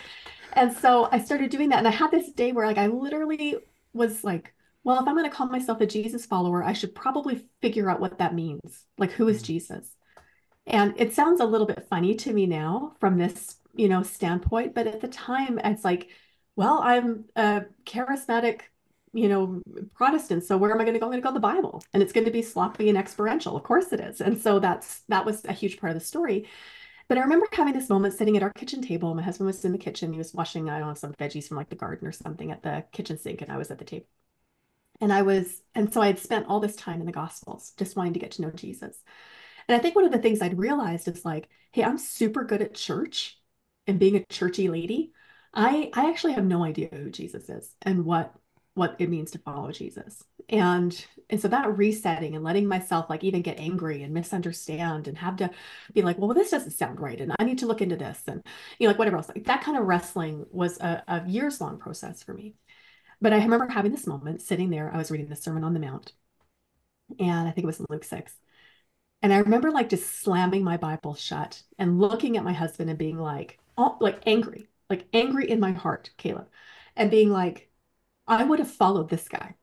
And 0.54 0.74
so 0.74 1.08
I 1.12 1.20
started 1.20 1.50
doing 1.50 1.70
that. 1.70 1.80
And 1.80 1.88
I 1.88 1.92
had 1.92 2.12
this 2.12 2.32
day 2.32 2.52
where 2.52 2.66
like 2.66 2.78
I 2.78 2.88
literally 2.88 3.58
was 3.94 4.24
like, 4.24 4.54
well, 4.84 5.02
if 5.02 5.08
I'm 5.08 5.16
going 5.16 5.30
to 5.30 5.36
call 5.36 5.48
myself 5.48 5.82
a 5.82 5.86
Jesus 5.86 6.26
follower, 6.26 6.64
I 6.64 6.74
should 6.74 6.96
probably 6.96 7.46
figure 7.62 7.90
out 7.90 8.00
what 8.00 8.20
that 8.20 8.34
means. 8.34 8.86
Like, 8.98 9.12
who 9.12 9.28
is 9.28 9.38
mm-hmm. 9.38 9.46
Jesus? 9.48 9.96
And 10.68 10.94
it 10.98 11.14
sounds 11.14 11.40
a 11.42 11.46
little 11.46 11.68
bit 11.68 11.88
funny 11.90 12.16
to 12.16 12.34
me 12.34 12.46
now 12.46 12.94
from 13.00 13.18
this, 13.18 13.58
you 13.76 13.88
know, 13.90 14.04
standpoint, 14.04 14.76
but 14.76 14.88
at 14.88 15.02
the 15.02 15.08
time 15.08 15.60
it's 15.64 15.86
like, 15.86 16.10
well, 16.56 16.80
I'm 16.84 17.26
a 17.36 17.64
charismatic 17.86 18.62
you 19.14 19.30
know, 19.30 19.62
Protestant, 19.96 20.44
So 20.44 20.58
where 20.58 20.72
am 20.72 20.80
I 20.80 20.84
going 20.84 20.94
to 20.94 21.00
go? 21.00 21.08
I'm 21.08 21.12
going 21.12 21.22
to 21.22 21.28
go 21.28 21.32
to 21.32 21.36
the 21.36 21.40
Bible, 21.40 21.84
and 21.94 22.04
it's 22.04 22.14
going 22.14 22.26
to 22.26 22.32
be 22.32 22.42
sloppy 22.42 22.90
and 22.90 22.98
experiential. 22.98 23.56
Of 23.56 23.64
course 23.64 23.92
it 23.92 24.00
is. 24.00 24.22
And 24.22 24.40
so 24.40 24.60
that's 24.60 25.02
that 25.08 25.26
was 25.26 25.44
a 25.46 25.54
huge 25.54 25.80
part 25.80 25.92
of 25.92 26.00
the 26.00 26.06
story. 26.06 26.46
But 27.08 27.18
I 27.18 27.22
remember 27.22 27.48
having 27.52 27.74
this 27.74 27.90
moment 27.90 28.14
sitting 28.14 28.36
at 28.38 28.44
our 28.44 28.52
kitchen 28.52 28.82
table. 28.82 29.16
My 29.16 29.24
husband 29.24 29.48
was 29.48 29.64
in 29.64 29.72
the 29.72 29.78
kitchen. 29.78 30.12
He 30.12 30.18
was 30.18 30.34
washing, 30.34 30.70
I 30.70 30.80
don't 30.80 30.90
know, 30.90 30.94
some 30.94 31.14
veggies 31.14 31.48
from 31.48 31.58
like 31.58 31.70
the 31.70 31.76
garden 31.76 32.08
or 32.08 32.12
something 32.12 32.52
at 32.52 32.64
the 32.64 32.84
kitchen 32.92 33.18
sink, 33.18 33.42
and 33.42 33.52
I 33.52 33.58
was 33.58 33.72
at 33.72 33.80
the 33.80 33.86
table. 33.86 34.06
And 35.00 35.14
I 35.14 35.22
was, 35.22 35.62
and 35.74 35.92
so 35.94 36.02
I 36.02 36.08
had 36.08 36.20
spent 36.20 36.48
all 36.48 36.60
this 36.60 36.76
time 36.76 37.00
in 37.00 37.06
the 37.06 37.12
Gospels, 37.12 37.74
just 37.78 37.96
wanting 37.96 38.14
to 38.14 38.20
get 38.20 38.32
to 38.32 38.42
know 38.42 38.52
Jesus. 38.52 38.98
And 39.68 39.76
I 39.76 39.80
think 39.80 39.96
one 39.96 40.06
of 40.06 40.12
the 40.12 40.20
things 40.20 40.42
I'd 40.42 40.58
realized 40.58 41.08
is 41.08 41.26
like, 41.26 41.50
hey, 41.72 41.84
I'm 41.84 41.98
super 41.98 42.44
good 42.44 42.62
at 42.62 42.74
church 42.74 43.38
and 43.86 44.00
being 44.00 44.16
a 44.16 44.26
churchy 44.26 44.70
lady. 44.70 45.12
I 45.54 45.90
I 45.94 46.10
actually 46.10 46.34
have 46.34 46.46
no 46.46 46.64
idea 46.64 46.90
who 46.92 47.10
Jesus 47.10 47.50
is 47.50 47.74
and 47.82 48.06
what 48.06 48.34
what 48.76 48.96
it 49.00 49.10
means 49.10 49.32
to 49.32 49.40
follow 49.40 49.72
Jesus. 49.72 50.24
And 50.50 51.06
and 51.30 51.42
so 51.42 51.48
that 51.50 51.78
resetting 51.78 52.36
and 52.36 52.44
letting 52.44 52.68
myself 52.68 53.10
like 53.10 53.24
even 53.24 53.42
get 53.42 53.60
angry 53.60 54.04
and 54.04 54.14
misunderstand 54.14 55.08
and 55.08 55.18
have 55.18 55.38
to 55.38 55.50
be 55.94 56.02
like, 56.04 56.18
well, 56.18 56.34
this 56.34 56.52
doesn't 56.52 56.72
sound 56.72 57.00
right. 57.00 57.20
And 57.20 57.34
I 57.40 57.44
need 57.44 57.58
to 57.60 57.66
look 57.66 57.82
into 57.82 57.96
this 57.98 58.22
and 58.28 58.44
you 58.80 58.88
know, 58.88 58.92
like 58.92 59.00
whatever 59.00 59.18
else. 59.18 59.30
Like 59.30 59.46
that 59.46 59.64
kind 59.64 59.78
of 59.78 59.86
wrestling 59.86 60.46
was 60.52 60.80
a, 60.80 61.04
a 61.08 61.28
years 61.28 61.60
long 61.60 61.80
process 61.80 62.24
for 62.24 62.34
me. 62.34 62.56
But 63.20 63.34
I 63.34 63.38
remember 63.44 63.68
having 63.68 63.92
this 63.92 64.08
moment 64.08 64.42
sitting 64.42 64.70
there. 64.70 64.94
I 64.94 64.98
was 64.98 65.12
reading 65.12 65.28
the 65.30 65.36
Sermon 65.36 65.64
on 65.64 65.74
the 65.74 65.80
Mount. 65.80 66.14
And 67.20 67.48
I 67.48 67.52
think 67.52 67.64
it 67.64 67.68
was 67.68 67.80
in 67.80 67.88
Luke 67.90 68.04
6. 68.04 68.34
And 69.22 69.34
I 69.34 69.38
remember 69.40 69.72
like 69.72 69.90
just 69.90 70.22
slamming 70.22 70.64
my 70.64 70.78
Bible 70.78 71.16
shut 71.16 71.64
and 71.78 72.00
looking 72.00 72.38
at 72.38 72.44
my 72.44 72.54
husband 72.54 72.90
and 72.90 73.00
being 73.00 73.20
like, 73.20 73.60
oh, 73.78 73.98
like 74.00 74.22
angry, 74.26 74.68
like 74.90 75.08
angry 75.14 75.50
in 75.50 75.60
my 75.60 75.72
heart, 75.72 76.12
Caleb, 76.18 76.48
and 76.96 77.12
being 77.12 77.32
like, 77.32 77.70
I 78.28 78.44
would 78.44 78.60
have 78.60 78.72
followed 78.72 79.10
this 79.10 79.28
guy. 79.28 79.56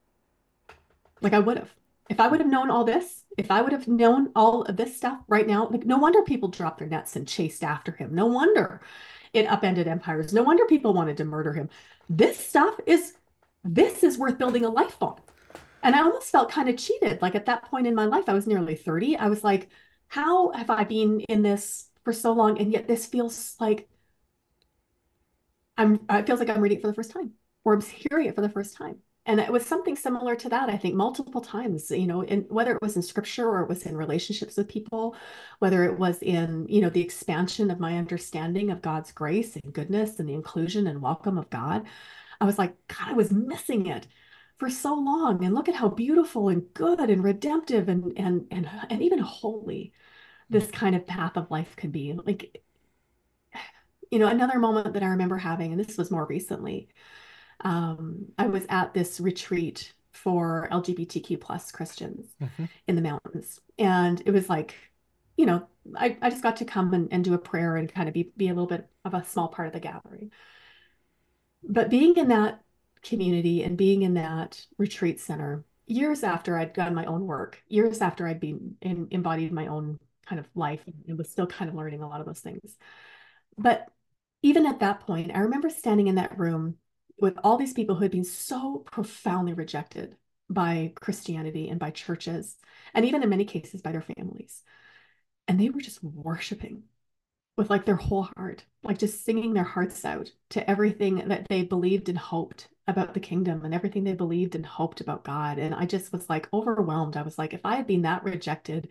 Like 1.20 1.32
I 1.32 1.38
would 1.38 1.58
have. 1.58 1.74
If 2.10 2.20
I 2.20 2.28
would 2.28 2.40
have 2.40 2.50
known 2.50 2.70
all 2.70 2.84
this, 2.84 3.24
if 3.38 3.50
I 3.50 3.62
would 3.62 3.72
have 3.72 3.88
known 3.88 4.30
all 4.36 4.62
of 4.62 4.76
this 4.76 4.96
stuff 4.96 5.20
right 5.26 5.46
now, 5.46 5.68
like 5.68 5.86
no 5.86 5.96
wonder 5.96 6.22
people 6.22 6.48
dropped 6.48 6.78
their 6.78 6.88
nets 6.88 7.16
and 7.16 7.26
chased 7.26 7.64
after 7.64 7.92
him. 7.92 8.14
No 8.14 8.26
wonder 8.26 8.82
it 9.32 9.46
upended 9.46 9.88
empires. 9.88 10.32
No 10.32 10.42
wonder 10.42 10.64
people 10.66 10.94
wanted 10.94 11.16
to 11.18 11.24
murder 11.24 11.52
him. 11.52 11.70
This 12.08 12.38
stuff 12.38 12.78
is 12.86 13.14
this 13.64 14.02
is 14.04 14.18
worth 14.18 14.38
building 14.38 14.64
a 14.64 14.68
life 14.68 15.02
on. 15.02 15.16
And 15.84 15.94
I 15.94 16.00
almost 16.00 16.30
felt 16.30 16.50
kind 16.50 16.68
of 16.68 16.78
cheated. 16.78 17.20
Like 17.22 17.34
at 17.34 17.46
that 17.46 17.64
point 17.66 17.86
in 17.86 17.94
my 17.94 18.06
life, 18.06 18.24
I 18.28 18.32
was 18.32 18.46
nearly 18.46 18.74
30. 18.74 19.16
I 19.18 19.28
was 19.28 19.44
like, 19.44 19.68
how 20.08 20.50
have 20.52 20.70
I 20.70 20.84
been 20.84 21.20
in 21.28 21.42
this 21.42 21.90
for 22.04 22.12
so 22.12 22.32
long? 22.32 22.58
And 22.58 22.72
yet 22.72 22.88
this 22.88 23.06
feels 23.06 23.54
like 23.60 23.88
I'm 25.76 26.00
uh, 26.10 26.16
it 26.16 26.26
feels 26.26 26.40
like 26.40 26.48
I'm 26.48 26.60
reading 26.60 26.78
it 26.78 26.80
for 26.80 26.88
the 26.88 26.94
first 26.94 27.10
time 27.10 27.32
or 27.64 27.74
I'm 27.74 27.82
hearing 27.82 28.26
it 28.26 28.34
for 28.34 28.40
the 28.40 28.48
first 28.48 28.76
time. 28.76 28.96
And 29.26 29.40
it 29.40 29.52
was 29.52 29.64
something 29.66 29.96
similar 29.96 30.36
to 30.36 30.48
that, 30.50 30.68
I 30.68 30.76
think, 30.76 30.94
multiple 30.94 31.40
times, 31.40 31.90
you 31.90 32.06
know, 32.06 32.22
in 32.22 32.42
whether 32.42 32.72
it 32.72 32.82
was 32.82 32.96
in 32.96 33.02
scripture 33.02 33.48
or 33.48 33.62
it 33.62 33.68
was 33.68 33.84
in 33.84 33.96
relationships 33.96 34.56
with 34.56 34.68
people, 34.68 35.16
whether 35.60 35.84
it 35.84 35.98
was 35.98 36.18
in, 36.22 36.66
you 36.68 36.82
know, 36.82 36.90
the 36.90 37.00
expansion 37.00 37.70
of 37.70 37.80
my 37.80 37.96
understanding 37.96 38.70
of 38.70 38.82
God's 38.82 39.12
grace 39.12 39.56
and 39.56 39.72
goodness 39.72 40.18
and 40.18 40.28
the 40.28 40.34
inclusion 40.34 40.86
and 40.86 41.00
welcome 41.00 41.38
of 41.38 41.48
God. 41.50 41.86
I 42.40 42.44
was 42.44 42.58
like, 42.58 42.74
God, 42.88 43.08
I 43.08 43.12
was 43.14 43.30
missing 43.32 43.86
it 43.86 44.06
for 44.58 44.70
so 44.70 44.94
long. 44.94 45.44
And 45.44 45.54
look 45.54 45.68
at 45.68 45.74
how 45.74 45.88
beautiful 45.88 46.48
and 46.48 46.72
good 46.74 47.00
and 47.00 47.22
redemptive 47.24 47.88
and 47.88 48.12
and 48.16 48.46
and 48.50 48.68
and 48.90 49.02
even 49.02 49.18
holy 49.18 49.92
this 50.50 50.70
kind 50.70 50.94
of 50.94 51.06
path 51.06 51.36
of 51.36 51.50
life 51.50 51.74
could 51.76 51.92
be. 51.92 52.12
Like, 52.12 52.62
you 54.10 54.18
know, 54.18 54.28
another 54.28 54.58
moment 54.58 54.94
that 54.94 55.02
I 55.02 55.08
remember 55.08 55.36
having, 55.38 55.72
and 55.72 55.80
this 55.80 55.96
was 55.96 56.10
more 56.10 56.26
recently, 56.26 56.88
um, 57.60 58.26
I 58.38 58.46
was 58.46 58.66
at 58.68 58.94
this 58.94 59.20
retreat 59.20 59.92
for 60.12 60.68
LGBTQ 60.70 61.40
plus 61.40 61.72
Christians 61.72 62.34
mm-hmm. 62.40 62.66
in 62.86 62.96
the 62.96 63.02
mountains. 63.02 63.60
And 63.78 64.22
it 64.24 64.30
was 64.30 64.48
like, 64.48 64.74
you 65.36 65.46
know, 65.46 65.66
I, 65.96 66.16
I 66.22 66.30
just 66.30 66.42
got 66.42 66.56
to 66.56 66.64
come 66.64 66.94
and, 66.94 67.08
and 67.10 67.24
do 67.24 67.34
a 67.34 67.38
prayer 67.38 67.76
and 67.76 67.92
kind 67.92 68.08
of 68.08 68.14
be, 68.14 68.32
be 68.36 68.48
a 68.48 68.54
little 68.54 68.68
bit 68.68 68.88
of 69.04 69.14
a 69.14 69.24
small 69.24 69.48
part 69.48 69.66
of 69.66 69.72
the 69.72 69.80
gathering. 69.80 70.30
But 71.64 71.90
being 71.90 72.16
in 72.16 72.28
that 72.28 72.60
community 73.04 73.62
and 73.62 73.76
being 73.76 74.02
in 74.02 74.14
that 74.14 74.64
retreat 74.78 75.20
center 75.20 75.64
years 75.86 76.22
after 76.22 76.58
I'd 76.58 76.72
done 76.72 76.94
my 76.94 77.04
own 77.04 77.26
work, 77.26 77.62
years 77.68 78.00
after 78.00 78.26
I'd 78.26 78.40
been 78.40 78.76
in, 78.80 79.08
embodied 79.10 79.52
my 79.52 79.66
own 79.66 79.98
kind 80.26 80.38
of 80.38 80.48
life 80.54 80.80
and 80.86 81.18
was 81.18 81.30
still 81.30 81.46
kind 81.46 81.68
of 81.68 81.74
learning 81.76 82.02
a 82.02 82.08
lot 82.08 82.20
of 82.20 82.26
those 82.26 82.40
things. 82.40 82.76
But 83.58 83.86
even 84.42 84.66
at 84.66 84.80
that 84.80 85.00
point, 85.00 85.32
I 85.34 85.40
remember 85.40 85.70
standing 85.70 86.08
in 86.08 86.16
that 86.16 86.38
room 86.38 86.76
with 87.18 87.34
all 87.44 87.56
these 87.56 87.72
people 87.72 87.94
who 87.94 88.02
had 88.02 88.10
been 88.10 88.24
so 88.24 88.78
profoundly 88.78 89.52
rejected 89.52 90.16
by 90.50 90.92
Christianity 90.96 91.68
and 91.68 91.78
by 91.78 91.90
churches, 91.90 92.56
and 92.92 93.04
even 93.04 93.22
in 93.22 93.28
many 93.28 93.44
cases 93.44 93.80
by 93.82 93.92
their 93.92 94.02
families. 94.02 94.62
And 95.48 95.60
they 95.60 95.68
were 95.68 95.80
just 95.80 96.02
worshiping 96.02 96.84
with 97.56 97.70
like 97.70 97.84
their 97.86 97.96
whole 97.96 98.28
heart, 98.36 98.64
like 98.82 98.98
just 98.98 99.24
singing 99.24 99.54
their 99.54 99.64
hearts 99.64 100.04
out 100.04 100.30
to 100.50 100.68
everything 100.68 101.28
that 101.28 101.46
they 101.48 101.62
believed 101.62 102.08
and 102.08 102.18
hoped 102.18 102.68
about 102.86 103.14
the 103.14 103.20
kingdom 103.20 103.64
and 103.64 103.74
everything 103.74 104.04
they 104.04 104.12
believed 104.14 104.54
and 104.54 104.66
hoped 104.66 105.00
about 105.00 105.24
God. 105.24 105.58
And 105.58 105.74
I 105.74 105.86
just 105.86 106.12
was 106.12 106.28
like 106.28 106.48
overwhelmed. 106.52 107.16
I 107.16 107.22
was 107.22 107.38
like, 107.38 107.54
if 107.54 107.60
I 107.64 107.76
had 107.76 107.86
been 107.86 108.02
that 108.02 108.24
rejected 108.24 108.88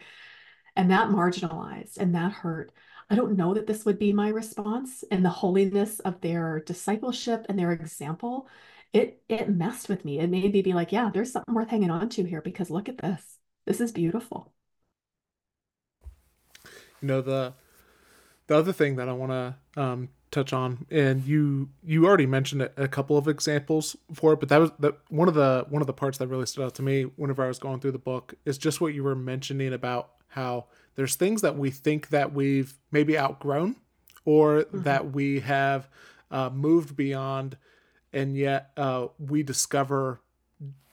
and 0.75 0.91
that 0.91 1.09
marginalized 1.09 1.97
and 1.97 2.15
that 2.15 2.31
hurt, 2.31 2.71
I 3.09 3.15
don't 3.15 3.37
know 3.37 3.53
that 3.53 3.67
this 3.67 3.85
would 3.85 3.99
be 3.99 4.13
my 4.13 4.29
response. 4.29 5.03
And 5.11 5.23
the 5.25 5.29
holiness 5.29 5.99
of 5.99 6.21
their 6.21 6.61
discipleship 6.61 7.45
and 7.49 7.59
their 7.59 7.71
example, 7.71 8.47
it 8.93 9.21
it 9.29 9.49
messed 9.49 9.89
with 9.89 10.05
me. 10.05 10.19
It 10.19 10.29
made 10.29 10.53
me 10.53 10.61
be 10.61 10.73
like, 10.73 10.91
yeah, 10.91 11.11
there's 11.13 11.31
something 11.31 11.53
worth 11.53 11.69
hanging 11.69 11.91
on 11.91 12.09
to 12.09 12.23
here 12.23 12.41
because 12.41 12.69
look 12.69 12.89
at 12.89 12.97
this. 12.99 13.39
This 13.65 13.81
is 13.81 13.91
beautiful. 13.91 14.53
You 17.01 17.07
know, 17.07 17.21
the 17.21 17.53
the 18.47 18.57
other 18.57 18.73
thing 18.73 18.97
that 18.97 19.09
I 19.09 19.13
want 19.13 19.31
to 19.31 19.81
um, 19.81 20.09
touch 20.31 20.51
on, 20.51 20.85
and 20.91 21.25
you 21.25 21.69
you 21.83 22.05
already 22.05 22.25
mentioned 22.25 22.69
a, 22.75 22.87
couple 22.87 23.17
of 23.17 23.27
examples 23.27 23.95
for 24.13 24.33
it, 24.33 24.39
but 24.39 24.49
that 24.49 24.59
was 24.59 24.71
that 24.79 24.97
one 25.09 25.27
of 25.27 25.33
the 25.33 25.65
one 25.69 25.81
of 25.81 25.87
the 25.87 25.93
parts 25.93 26.17
that 26.17 26.27
really 26.27 26.45
stood 26.45 26.65
out 26.65 26.75
to 26.75 26.81
me 26.81 27.03
whenever 27.03 27.43
I 27.43 27.47
was 27.47 27.59
going 27.59 27.79
through 27.79 27.91
the 27.91 27.99
book 27.99 28.33
is 28.45 28.57
just 28.57 28.81
what 28.81 28.93
you 28.93 29.03
were 29.03 29.15
mentioning 29.15 29.73
about 29.73 30.09
how 30.27 30.65
there's 30.95 31.15
things 31.15 31.41
that 31.41 31.57
we 31.57 31.69
think 31.69 32.09
that 32.09 32.33
we've 32.33 32.73
maybe 32.91 33.17
outgrown 33.17 33.75
or 34.25 34.63
mm-hmm. 34.63 34.83
that 34.83 35.11
we 35.11 35.39
have 35.41 35.87
uh, 36.31 36.49
moved 36.49 36.95
beyond, 36.95 37.57
and 38.11 38.35
yet 38.35 38.71
uh, 38.75 39.07
we 39.19 39.43
discover 39.43 40.19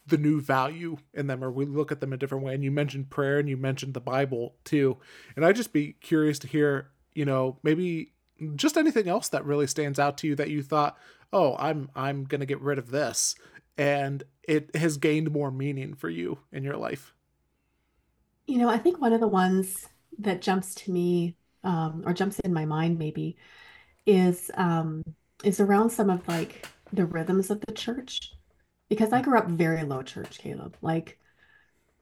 the 0.07 0.19
new 0.19 0.41
value 0.41 0.99
in 1.15 1.29
them 1.29 1.43
or 1.43 1.51
we 1.51 1.65
look 1.65 1.91
at 1.91 2.01
them 2.01 2.13
a 2.13 2.17
different 2.17 2.45
way 2.45 2.53
and 2.53 2.65
you 2.65 2.71
mentioned 2.71 3.09
prayer 3.11 3.39
and 3.39 3.49
you 3.49 3.57
mentioned 3.57 3.95
the 3.95 4.01
bible 4.01 4.57
too 4.65 4.97
and 5.37 5.45
i'd 5.45 5.55
just 5.55 5.73
be 5.73 5.93
curious 6.01 6.37
to 6.37 6.49
hear 6.49 6.90
you 7.15 7.25
know 7.25 7.59
maybe 7.63 8.13
just 8.57 8.77
anything 8.77 9.09
else 9.09 9.29
that 9.29 9.45
really 9.45 9.67
stands 9.67 9.99
out 9.99 10.17
to 10.19 10.27
you 10.27 10.35
that 10.35 10.51
you 10.51 10.63
thought 10.63 10.97
oh 11.33 11.57
i'm 11.59 11.91
i'm 11.95 12.25
gonna 12.25 12.47
get 12.47 12.61
rid 12.61 12.79
of 12.79 12.91
this 12.91 13.35
and 13.81 14.25
it 14.43 14.77
has 14.77 14.99
gained 14.99 15.33
more 15.33 15.51
meaning 15.51 15.95
for 15.95 16.11
you 16.11 16.39
in 16.53 16.65
your 16.65 16.77
life. 16.77 17.15
You 18.47 18.59
know, 18.59 18.69
I 18.69 18.77
think 18.77 19.01
one 19.01 19.15
of 19.15 19.21
the 19.21 19.29
ones 19.29 19.89
that 20.19 20.43
jumps 20.43 20.75
to 20.75 20.91
me, 20.91 21.37
um, 21.65 22.03
or 22.05 22.13
jumps 22.13 22.41
in 22.41 22.53
my 22.53 22.67
mind 22.67 22.99
maybe, 22.99 23.39
is 24.05 24.51
um, 24.55 25.03
is 25.45 25.61
around 25.61 25.89
some 25.89 26.11
of 26.11 26.29
like 26.29 26.69
the 26.93 27.07
rhythms 27.07 27.49
of 27.49 27.63
the 27.63 27.73
church, 27.73 28.35
because 28.91 29.15
I 29.15 29.23
grew 29.23 29.39
up 29.39 29.49
very 29.49 29.83
low 29.83 30.03
church, 30.03 30.39
Caleb, 30.39 30.77
like 30.83 31.19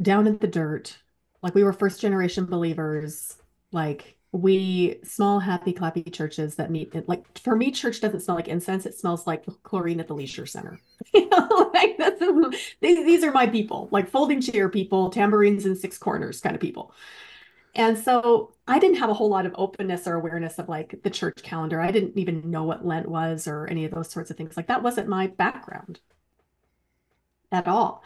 down 0.03 0.27
in 0.27 0.39
the 0.39 0.49
dirt, 0.49 0.99
like 1.43 1.55
we 1.55 1.63
were 1.63 1.73
first 1.73 2.01
generation 2.01 2.47
believers, 2.47 3.37
like 3.71 4.17
we 4.33 5.01
small 5.05 5.41
happy 5.41 5.73
clappy 5.73 6.13
churches 6.13 6.57
that 6.57 6.71
meet 6.71 6.95
like 7.09 7.39
for 7.39 7.57
me 7.57 7.71
church 7.71 8.01
doesn't 8.01 8.21
smell 8.21 8.37
like 8.37 8.49
incense 8.49 8.85
it 8.85 8.95
smells 8.95 9.27
like 9.27 9.45
chlorine 9.63 10.01
at 10.01 10.09
the 10.09 10.15
leisure 10.15 10.47
center. 10.47 10.79
You 11.15 11.29
know 11.31 11.71
like 11.73 11.97
that's 11.97 12.21
these, 12.81 13.05
these 13.07 13.25
are 13.25 13.33
my 13.33 13.47
people 13.47 13.89
like 13.91 14.11
folding 14.11 14.41
chair 14.41 14.69
people 14.69 15.11
tambourines 15.11 15.65
in 15.65 15.77
six 15.77 15.97
corners 15.99 16.41
kind 16.41 16.55
of 16.55 16.61
people. 16.61 16.93
And 17.75 17.99
so 17.99 18.55
i 18.69 18.79
didn't 18.79 18.99
have 18.99 19.11
a 19.11 19.15
whole 19.15 19.31
lot 19.31 19.47
of 19.47 19.55
openness 19.59 20.07
or 20.07 20.15
awareness 20.15 20.59
of 20.59 20.69
like 20.69 21.03
the 21.03 21.11
church 21.11 21.43
calendar. 21.43 21.81
I 21.81 21.91
didn't 21.93 22.19
even 22.19 22.51
know 22.51 22.65
what 22.65 22.87
lent 22.87 23.09
was 23.09 23.49
or 23.49 23.67
any 23.69 23.85
of 23.87 23.93
those 23.93 24.11
sorts 24.11 24.31
of 24.31 24.37
things. 24.37 24.57
Like 24.57 24.69
that 24.69 24.83
wasn't 24.83 25.09
my 25.09 25.29
background 25.29 26.01
at 27.53 27.69
all. 27.69 28.03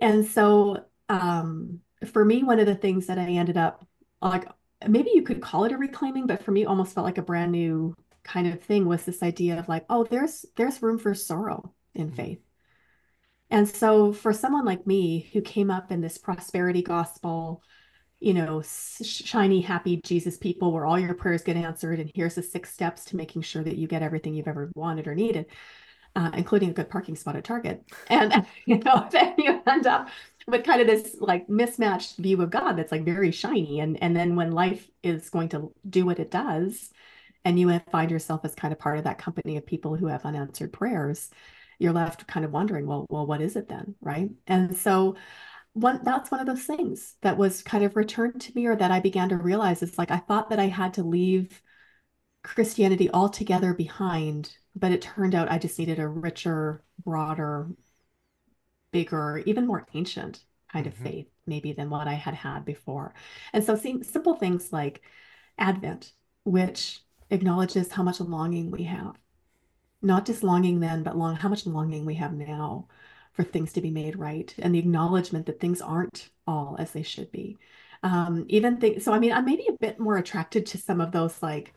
And 0.00 0.26
so 0.26 0.84
um 1.08 1.80
for 2.12 2.24
me 2.24 2.42
one 2.44 2.60
of 2.60 2.66
the 2.66 2.74
things 2.74 3.08
that 3.08 3.18
i 3.18 3.24
ended 3.24 3.56
up 3.58 3.86
like 4.22 4.46
maybe 4.88 5.10
you 5.14 5.22
could 5.22 5.40
call 5.40 5.64
it 5.64 5.72
a 5.72 5.78
reclaiming, 5.78 6.26
but 6.26 6.42
for 6.42 6.50
me, 6.50 6.64
almost 6.64 6.94
felt 6.94 7.04
like 7.04 7.18
a 7.18 7.22
brand 7.22 7.52
new 7.52 7.94
kind 8.22 8.46
of 8.46 8.60
thing 8.60 8.86
was 8.86 9.04
this 9.04 9.22
idea 9.22 9.58
of 9.58 9.68
like, 9.68 9.84
oh, 9.88 10.04
there's 10.04 10.44
there's 10.56 10.82
room 10.82 10.98
for 10.98 11.14
sorrow 11.14 11.72
in 11.94 12.06
mm-hmm. 12.06 12.16
faith. 12.16 12.40
And 13.50 13.68
so 13.68 14.12
for 14.12 14.32
someone 14.32 14.64
like 14.64 14.86
me 14.86 15.28
who 15.32 15.40
came 15.40 15.70
up 15.70 15.90
in 15.90 16.00
this 16.00 16.18
prosperity 16.18 16.82
gospel, 16.82 17.62
you 18.20 18.32
know, 18.32 18.62
shiny, 19.02 19.60
happy 19.60 20.00
Jesus 20.04 20.36
people 20.36 20.72
where 20.72 20.86
all 20.86 20.98
your 20.98 21.14
prayers 21.14 21.42
get 21.42 21.56
answered, 21.56 21.98
and 21.98 22.12
here's 22.14 22.36
the 22.36 22.42
six 22.42 22.72
steps 22.72 23.06
to 23.06 23.16
making 23.16 23.42
sure 23.42 23.64
that 23.64 23.76
you 23.76 23.88
get 23.88 24.02
everything 24.02 24.34
you've 24.34 24.46
ever 24.46 24.70
wanted 24.74 25.08
or 25.08 25.14
needed, 25.14 25.46
uh, 26.14 26.30
including 26.34 26.70
a 26.70 26.74
good 26.74 26.90
parking 26.90 27.16
spot 27.16 27.34
at 27.34 27.44
Target. 27.44 27.82
And 28.08 28.46
you 28.66 28.78
know, 28.78 29.08
then 29.12 29.34
you 29.38 29.60
end 29.66 29.86
up 29.86 30.08
but 30.50 30.64
kind 30.64 30.80
of 30.80 30.86
this 30.86 31.16
like 31.20 31.48
mismatched 31.48 32.16
view 32.18 32.40
of 32.42 32.50
God 32.50 32.74
that's 32.74 32.92
like 32.92 33.04
very 33.04 33.30
shiny. 33.30 33.80
And 33.80 34.02
and 34.02 34.16
then 34.16 34.36
when 34.36 34.52
life 34.52 34.88
is 35.02 35.30
going 35.30 35.48
to 35.50 35.72
do 35.88 36.06
what 36.06 36.18
it 36.18 36.30
does, 36.30 36.90
and 37.44 37.58
you 37.58 37.78
find 37.90 38.10
yourself 38.10 38.44
as 38.44 38.54
kind 38.54 38.72
of 38.72 38.78
part 38.78 38.98
of 38.98 39.04
that 39.04 39.18
company 39.18 39.56
of 39.56 39.66
people 39.66 39.96
who 39.96 40.06
have 40.06 40.24
unanswered 40.24 40.72
prayers, 40.72 41.30
you're 41.78 41.92
left 41.92 42.26
kind 42.26 42.44
of 42.44 42.52
wondering, 42.52 42.86
well, 42.86 43.06
well, 43.08 43.26
what 43.26 43.40
is 43.40 43.56
it 43.56 43.68
then? 43.68 43.94
Right. 44.00 44.30
And 44.46 44.76
so 44.76 45.16
one 45.72 46.00
that's 46.04 46.30
one 46.30 46.40
of 46.40 46.46
those 46.46 46.64
things 46.64 47.14
that 47.22 47.36
was 47.38 47.62
kind 47.62 47.84
of 47.84 47.96
returned 47.96 48.40
to 48.42 48.52
me 48.54 48.66
or 48.66 48.76
that 48.76 48.90
I 48.90 49.00
began 49.00 49.28
to 49.30 49.36
realize 49.36 49.82
it's 49.82 49.98
like 49.98 50.10
I 50.10 50.18
thought 50.18 50.50
that 50.50 50.58
I 50.60 50.66
had 50.66 50.94
to 50.94 51.02
leave 51.02 51.62
Christianity 52.42 53.10
altogether 53.10 53.74
behind, 53.74 54.56
but 54.74 54.92
it 54.92 55.02
turned 55.02 55.34
out 55.34 55.50
I 55.50 55.58
just 55.58 55.78
needed 55.78 55.98
a 55.98 56.08
richer, 56.08 56.82
broader, 57.04 57.68
bigger, 58.92 59.42
even 59.46 59.66
more 59.66 59.86
ancient 59.94 60.44
kind 60.72 60.86
of 60.86 60.94
mm-hmm. 60.94 61.04
faith, 61.04 61.26
maybe 61.46 61.72
than 61.72 61.90
what 61.90 62.08
I 62.08 62.14
had 62.14 62.34
had 62.34 62.64
before. 62.64 63.14
And 63.52 63.64
so, 63.64 63.76
seeing 63.76 64.02
simple 64.02 64.34
things 64.34 64.72
like 64.72 65.02
Advent, 65.58 66.12
which 66.44 67.00
acknowledges 67.30 67.92
how 67.92 68.02
much 68.02 68.20
longing 68.20 68.70
we 68.70 68.84
have, 68.84 69.16
not 70.02 70.26
just 70.26 70.42
longing 70.42 70.80
then, 70.80 71.02
but 71.02 71.16
long 71.16 71.36
how 71.36 71.48
much 71.48 71.66
longing 71.66 72.04
we 72.04 72.14
have 72.14 72.32
now 72.32 72.88
for 73.32 73.44
things 73.44 73.72
to 73.74 73.80
be 73.80 73.90
made 73.90 74.16
right, 74.16 74.54
and 74.58 74.74
the 74.74 74.78
acknowledgement 74.78 75.46
that 75.46 75.60
things 75.60 75.80
aren't 75.80 76.30
all 76.46 76.76
as 76.78 76.92
they 76.92 77.02
should 77.02 77.30
be. 77.30 77.58
Um, 78.02 78.46
even 78.48 78.78
things. 78.78 79.04
So, 79.04 79.12
I 79.12 79.18
mean, 79.18 79.32
I'm 79.32 79.44
maybe 79.44 79.66
a 79.68 79.76
bit 79.78 80.00
more 80.00 80.16
attracted 80.16 80.66
to 80.66 80.78
some 80.78 81.00
of 81.00 81.12
those 81.12 81.42
like 81.42 81.74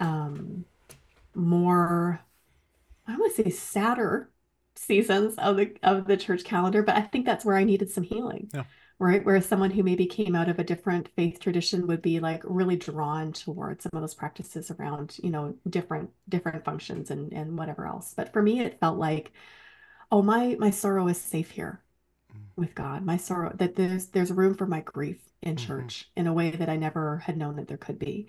um, 0.00 0.64
more. 1.34 2.20
I 3.06 3.16
want 3.16 3.36
to 3.36 3.42
say 3.42 3.50
sadder 3.50 4.30
seasons 4.76 5.34
of 5.38 5.56
the 5.56 5.76
of 5.82 6.06
the 6.06 6.16
church 6.16 6.44
calendar, 6.44 6.82
but 6.82 6.96
I 6.96 7.02
think 7.02 7.26
that's 7.26 7.44
where 7.44 7.56
I 7.56 7.64
needed 7.64 7.90
some 7.90 8.04
healing. 8.04 8.50
Yeah. 8.54 8.64
Right. 9.00 9.24
Where 9.24 9.40
someone 9.40 9.72
who 9.72 9.82
maybe 9.82 10.06
came 10.06 10.36
out 10.36 10.48
of 10.48 10.60
a 10.60 10.64
different 10.64 11.08
faith 11.16 11.40
tradition 11.40 11.88
would 11.88 12.00
be 12.00 12.20
like 12.20 12.42
really 12.44 12.76
drawn 12.76 13.32
towards 13.32 13.82
some 13.82 13.90
of 13.92 14.00
those 14.00 14.14
practices 14.14 14.70
around, 14.70 15.16
you 15.22 15.30
know, 15.30 15.56
different 15.68 16.10
different 16.28 16.64
functions 16.64 17.10
and 17.10 17.32
and 17.32 17.58
whatever 17.58 17.86
else. 17.86 18.14
But 18.16 18.32
for 18.32 18.40
me 18.40 18.60
it 18.60 18.78
felt 18.80 18.98
like, 18.98 19.32
oh 20.12 20.22
my 20.22 20.56
my 20.58 20.70
sorrow 20.70 21.08
is 21.08 21.20
safe 21.20 21.50
here 21.50 21.82
mm. 22.32 22.40
with 22.56 22.74
God. 22.74 23.04
My 23.04 23.16
sorrow 23.16 23.52
that 23.56 23.74
there's 23.74 24.06
there's 24.06 24.32
room 24.32 24.54
for 24.54 24.66
my 24.66 24.80
grief 24.80 25.20
in 25.42 25.56
mm-hmm. 25.56 25.66
church 25.66 26.10
in 26.16 26.26
a 26.28 26.32
way 26.32 26.52
that 26.52 26.68
I 26.68 26.76
never 26.76 27.18
had 27.18 27.36
known 27.36 27.56
that 27.56 27.68
there 27.68 27.76
could 27.76 27.98
be. 27.98 28.28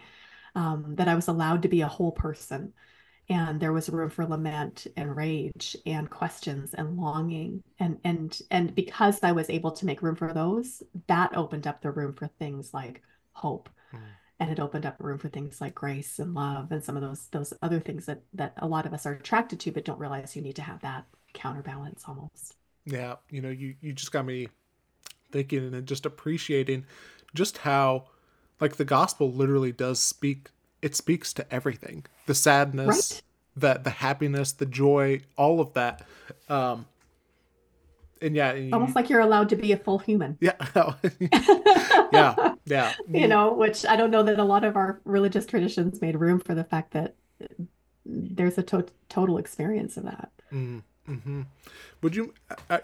Um, 0.56 0.96
that 0.96 1.10
I 1.10 1.16
was 1.16 1.28
allowed 1.28 1.64
to 1.64 1.68
be 1.68 1.82
a 1.82 1.88
whole 1.88 2.14
person 2.14 2.74
and 3.30 3.60
there 3.60 3.74
was 3.74 3.90
room 3.90 4.10
for 4.10 4.26
lament 4.26 4.88
and 4.98 5.16
rage 5.16 5.76
and 5.86 6.10
questions 6.10 6.74
and 6.74 6.98
longing. 6.98 7.64
And 7.80 7.98
and 8.04 8.40
and 8.52 8.76
because 8.76 9.20
i 9.24 9.32
was 9.32 9.50
able 9.50 9.72
to 9.72 9.86
make 9.86 10.02
room 10.02 10.16
for 10.16 10.32
those 10.34 10.84
that 11.08 11.36
opened 11.36 11.68
up 11.68 11.82
the 11.82 11.92
room 11.92 12.14
for 12.14 12.28
things 12.28 12.74
like 12.74 13.02
hope. 13.34 13.70
Mm. 13.94 14.00
and 14.40 14.52
it 14.52 14.60
opened 14.60 14.86
up 14.86 14.96
room 15.00 15.18
for 15.18 15.30
things 15.30 15.62
like 15.62 15.76
grace 15.76 16.20
and 16.20 16.34
love 16.34 16.72
and 16.72 16.84
some 16.84 16.96
of 16.96 17.02
those 17.02 17.28
those 17.28 17.54
other 17.62 17.80
things 17.80 18.06
that 18.06 18.22
that 18.34 18.54
a 18.58 18.68
lot 18.68 18.86
of 18.86 18.94
us 18.94 19.06
are 19.06 19.14
attracted 19.14 19.60
to 19.60 19.72
but 19.72 19.86
don't 19.86 20.00
realize 20.00 20.36
you 20.36 20.42
need 20.42 20.56
to 20.56 20.62
have 20.62 20.82
that 20.82 21.06
counterbalance 21.34 22.04
almost. 22.08 22.56
Yeah 22.86 23.16
you 23.30 23.42
know 23.42 23.50
you 23.50 23.76
you 23.82 23.94
just 23.94 24.12
got 24.12 24.26
me 24.26 24.48
thinking 25.32 25.74
and 25.74 25.88
just 25.88 26.06
appreciating 26.06 26.86
just 27.34 27.58
how 27.60 28.06
like 28.62 28.78
the 28.78 28.86
gospel 28.86 29.32
literally 29.32 29.72
does 29.72 30.00
speak 30.00 30.50
it 30.82 30.96
speaks 30.96 31.34
to 31.34 31.54
everything 31.54 32.06
the 32.26 32.36
sadness 32.36 33.22
right. 33.58 33.74
the 33.76 33.82
the 33.84 33.90
happiness 33.90 34.52
the 34.54 34.66
joy 34.66 35.22
all 35.38 35.60
of 35.60 35.74
that 35.74 36.06
um 36.50 36.86
and 38.22 38.36
yeah, 38.36 38.54
you, 38.54 38.72
almost 38.74 38.96
like 38.96 39.10
you're 39.10 39.20
allowed 39.20 39.50
to 39.50 39.56
be 39.56 39.72
a 39.72 39.78
full 39.78 40.00
human. 40.00 40.38
Yeah. 40.40 40.54
yeah. 42.12 42.56
Yeah. 42.66 42.94
You 43.08 43.28
know, 43.28 43.54
which 43.54 43.86
I 43.86 43.96
don't 43.96 44.12
know 44.12 44.24
that 44.24 44.40
a 44.40 44.44
lot 44.44 44.64
of 44.64 44.76
our 44.76 45.00
religious 45.06 45.46
traditions 45.46 46.02
made 46.02 46.16
room 46.16 46.40
for 46.40 46.56
the 46.56 46.64
fact 46.64 46.92
that 46.92 47.16
there's 48.06 48.58
a 48.58 48.64
to 48.64 48.86
total 49.10 49.38
experience 49.38 49.98
of 49.98 50.04
that. 50.06 50.32
Mm 50.52 50.84
-hmm. 51.08 51.46
Would 52.02 52.16
you, 52.16 52.34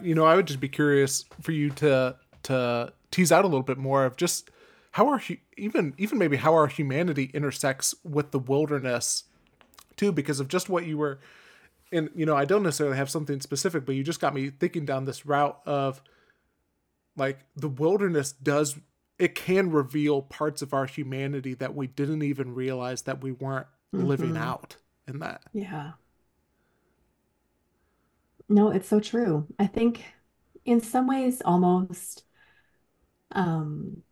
you 0.02 0.14
know, 0.14 0.26
I 0.26 0.36
would 0.36 0.48
just 0.48 0.60
be 0.60 0.70
curious 0.70 1.26
for 1.42 1.52
you 1.52 1.70
to 1.72 2.16
to 2.44 2.94
tease 3.10 3.36
out 3.36 3.46
a 3.46 3.48
little 3.48 3.64
bit 3.64 3.78
more 3.78 4.06
of 4.06 4.16
just 4.18 4.52
how 4.92 5.08
our 5.08 5.22
even 5.58 5.94
even 5.98 6.18
maybe 6.18 6.38
how 6.38 6.54
our 6.54 6.68
humanity 6.68 7.32
intersects 7.34 7.96
with 8.04 8.32
the 8.32 8.40
wilderness 8.40 9.24
too, 9.96 10.12
because 10.12 10.40
of 10.40 10.48
just 10.48 10.70
what 10.70 10.86
you 10.86 10.98
were 10.98 11.20
and 11.92 12.10
you 12.16 12.26
know, 12.26 12.36
I 12.36 12.46
don't 12.46 12.64
necessarily 12.64 12.98
have 12.98 13.10
something 13.10 13.42
specific, 13.42 13.86
but 13.86 13.96
you 13.96 14.04
just 14.04 14.22
got 14.22 14.34
me 14.34 14.50
thinking 14.50 14.86
down 14.86 15.06
this 15.06 15.26
route 15.26 15.60
of 15.66 16.02
like 17.18 17.40
the 17.56 17.68
wilderness 17.68 18.32
does 18.32 18.78
it 19.20 19.36
can 19.36 19.70
reveal 19.70 20.22
parts 20.22 20.62
of 20.62 20.74
our 20.74 20.86
humanity 20.86 21.54
that 21.56 21.76
we 21.76 21.88
didn't 21.88 22.24
even 22.24 22.56
realize 22.56 23.04
that 23.04 23.22
we 23.22 23.32
weren't 23.32 23.68
mm-hmm. 23.94 24.06
living 24.06 24.38
out 24.38 24.78
in 25.08 25.20
that. 25.20 25.44
Yeah. 25.54 25.92
No, 28.50 28.72
it's 28.72 28.88
so 28.88 29.00
true. 29.00 29.48
I 29.60 29.68
think 29.68 30.04
in 30.66 30.82
some 30.82 31.08
ways 31.08 31.42
almost 31.44 32.24
um 33.34 34.04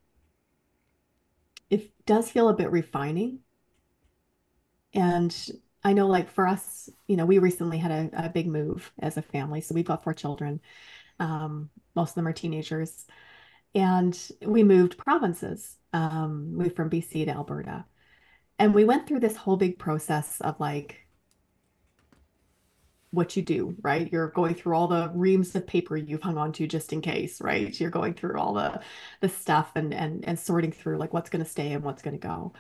it 1.70 1.92
does 2.06 2.32
feel 2.32 2.50
a 2.50 2.56
bit 2.56 2.72
refining. 2.72 3.40
And 4.94 5.36
I 5.84 5.94
know, 5.94 6.08
like 6.08 6.30
for 6.30 6.48
us, 6.48 6.90
you 7.08 7.16
know, 7.16 7.26
we 7.26 7.40
recently 7.40 7.78
had 7.78 7.92
a, 7.92 8.26
a 8.26 8.30
big 8.30 8.48
move 8.48 8.92
as 9.00 9.18
a 9.18 9.22
family. 9.22 9.62
So 9.62 9.76
we've 9.76 9.86
got 9.86 10.04
four 10.04 10.14
children. 10.14 10.60
Um, 11.20 11.70
most 11.96 12.12
of 12.12 12.16
them 12.16 12.28
are 12.28 12.34
teenagers. 12.34 13.06
And 13.76 14.18
we 14.46 14.64
moved 14.64 14.98
provinces, 14.98 15.78
um, 15.94 16.56
moved 16.56 16.76
from 16.76 16.90
BC 16.90 17.26
to 17.26 17.32
Alberta. 17.32 17.86
And 18.58 18.74
we 18.74 18.84
went 18.84 19.08
through 19.08 19.20
this 19.20 19.38
whole 19.38 19.58
big 19.58 19.78
process 19.80 20.42
of 20.42 20.60
like 20.60 21.08
what 23.12 23.36
you 23.36 23.42
do, 23.42 23.76
right? 23.82 24.12
You're 24.12 24.30
going 24.30 24.56
through 24.56 24.76
all 24.76 24.88
the 24.88 25.12
reams 25.14 25.56
of 25.56 25.66
paper 25.66 25.98
you've 25.98 26.22
hung 26.22 26.38
on 26.38 26.52
to 26.54 26.68
just 26.68 26.94
in 26.94 27.02
case, 27.02 27.42
right? 27.42 27.78
You're 27.80 27.90
going 27.90 28.14
through 28.14 28.40
all 28.40 28.54
the 28.54 28.82
the 29.22 29.30
stuff 29.30 29.72
and 29.76 29.94
and 29.94 30.24
and 30.26 30.38
sorting 30.40 30.72
through 30.72 30.98
like 30.98 31.14
what's 31.14 31.30
going 31.30 31.44
to 31.44 31.50
stay 31.50 31.72
and 31.74 31.84
what's 31.84 32.02
going 32.04 32.20
to 32.20 32.28
go. 32.28 32.54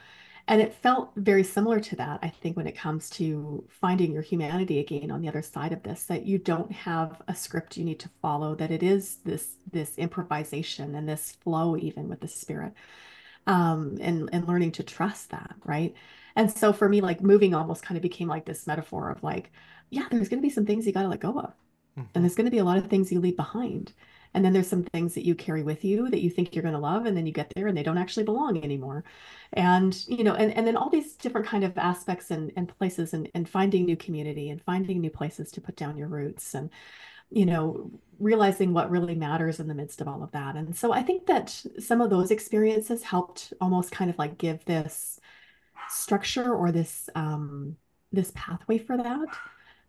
And 0.47 0.61
it 0.61 0.73
felt 0.73 1.11
very 1.15 1.43
similar 1.43 1.79
to 1.79 1.95
that, 1.97 2.21
I 2.23 2.29
think, 2.29 2.57
when 2.57 2.65
it 2.65 2.75
comes 2.75 3.11
to 3.11 3.63
finding 3.69 4.11
your 4.11 4.23
humanity 4.23 4.79
again 4.79 5.11
on 5.11 5.21
the 5.21 5.27
other 5.27 5.43
side 5.43 5.71
of 5.73 5.83
this, 5.83 6.05
that 6.05 6.25
you 6.25 6.39
don't 6.39 6.71
have 6.71 7.21
a 7.27 7.35
script 7.35 7.77
you 7.77 7.85
need 7.85 7.99
to 7.99 8.09
follow, 8.19 8.55
that 8.55 8.71
it 8.71 8.81
is 8.81 9.17
this 9.25 9.57
this 9.71 9.95
improvisation 9.97 10.95
and 10.95 11.07
this 11.07 11.33
flow 11.43 11.77
even 11.77 12.09
with 12.09 12.21
the 12.21 12.27
spirit. 12.27 12.73
Um, 13.47 13.97
and 14.01 14.29
and 14.33 14.47
learning 14.47 14.71
to 14.73 14.83
trust 14.83 15.29
that, 15.31 15.55
right? 15.65 15.93
And 16.35 16.51
so 16.51 16.73
for 16.73 16.87
me, 16.89 17.01
like 17.01 17.21
moving 17.21 17.53
almost 17.53 17.83
kind 17.83 17.97
of 17.97 18.01
became 18.01 18.27
like 18.27 18.45
this 18.45 18.65
metaphor 18.67 19.09
of 19.09 19.21
like, 19.23 19.51
yeah, 19.89 20.05
there's 20.11 20.29
gonna 20.29 20.41
be 20.41 20.49
some 20.49 20.65
things 20.65 20.85
you 20.85 20.93
gotta 20.93 21.07
let 21.07 21.19
go 21.19 21.39
of. 21.39 21.53
Mm-hmm. 21.97 22.01
And 22.15 22.23
there's 22.23 22.35
gonna 22.35 22.51
be 22.51 22.59
a 22.59 22.63
lot 22.63 22.77
of 22.77 22.87
things 22.87 23.11
you 23.11 23.19
leave 23.19 23.37
behind. 23.37 23.93
And 24.33 24.45
then 24.45 24.53
there's 24.53 24.67
some 24.67 24.83
things 24.83 25.15
that 25.15 25.25
you 25.25 25.33
carry 25.33 25.63
with 25.63 25.83
you 25.83 26.09
that 26.09 26.21
you 26.21 26.29
think 26.29 26.53
you're 26.53 26.61
going 26.61 26.75
to 26.75 26.79
love, 26.79 27.05
and 27.05 27.17
then 27.17 27.25
you 27.25 27.31
get 27.31 27.51
there 27.55 27.67
and 27.67 27.75
they 27.75 27.83
don't 27.83 27.97
actually 27.97 28.25
belong 28.25 28.63
anymore. 28.63 29.03
And, 29.53 30.05
you 30.07 30.23
know, 30.23 30.35
and, 30.35 30.53
and 30.53 30.67
then 30.67 30.77
all 30.77 30.89
these 30.89 31.15
different 31.15 31.47
kind 31.47 31.63
of 31.63 31.77
aspects 31.77 32.29
and, 32.29 32.51
and 32.55 32.67
places 32.77 33.13
and, 33.13 33.29
and 33.33 33.49
finding 33.49 33.85
new 33.85 33.97
community 33.97 34.49
and 34.51 34.61
finding 34.61 35.01
new 35.01 35.09
places 35.09 35.51
to 35.53 35.61
put 35.61 35.75
down 35.75 35.97
your 35.97 36.07
roots 36.07 36.53
and, 36.53 36.69
you 37.31 37.45
know, 37.45 37.89
realizing 38.19 38.73
what 38.73 38.91
really 38.91 39.15
matters 39.15 39.59
in 39.59 39.67
the 39.67 39.73
midst 39.73 39.99
of 39.99 40.07
all 40.07 40.21
of 40.21 40.31
that. 40.31 40.55
And 40.55 40.75
so 40.75 40.93
I 40.93 41.01
think 41.01 41.25
that 41.25 41.49
some 41.79 42.01
of 42.01 42.11
those 42.11 42.29
experiences 42.29 43.01
helped 43.01 43.53
almost 43.59 43.91
kind 43.91 44.11
of 44.11 44.19
like 44.19 44.37
give 44.37 44.63
this 44.65 45.19
structure 45.89 46.53
or 46.53 46.71
this 46.71 47.09
um 47.15 47.75
this 48.11 48.31
pathway 48.35 48.77
for 48.77 48.95
that 48.95 49.27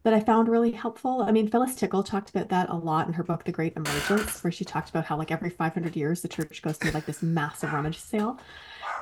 that 0.03 0.15
I 0.15 0.21
found 0.21 0.49
really 0.49 0.71
helpful. 0.71 1.23
I 1.23 1.31
mean, 1.31 1.49
Phyllis 1.49 1.75
Tickle 1.75 2.03
talked 2.03 2.31
about 2.31 2.49
that 2.49 2.71
a 2.71 2.75
lot 2.75 3.07
in 3.07 3.13
her 3.13 3.23
book, 3.23 3.45
The 3.45 3.53
Great 3.53 3.77
Emergence, 3.77 4.43
where 4.43 4.51
she 4.51 4.65
talked 4.65 4.89
about 4.89 5.05
how, 5.05 5.17
like, 5.17 5.31
every 5.31 5.51
500 5.51 5.95
years, 5.95 6.23
the 6.23 6.29
church 6.29 6.63
goes 6.63 6.79
through 6.79 6.93
like 6.93 7.05
this 7.05 7.23
massive 7.23 7.73
rummage 7.73 7.99
sale. 7.99 8.41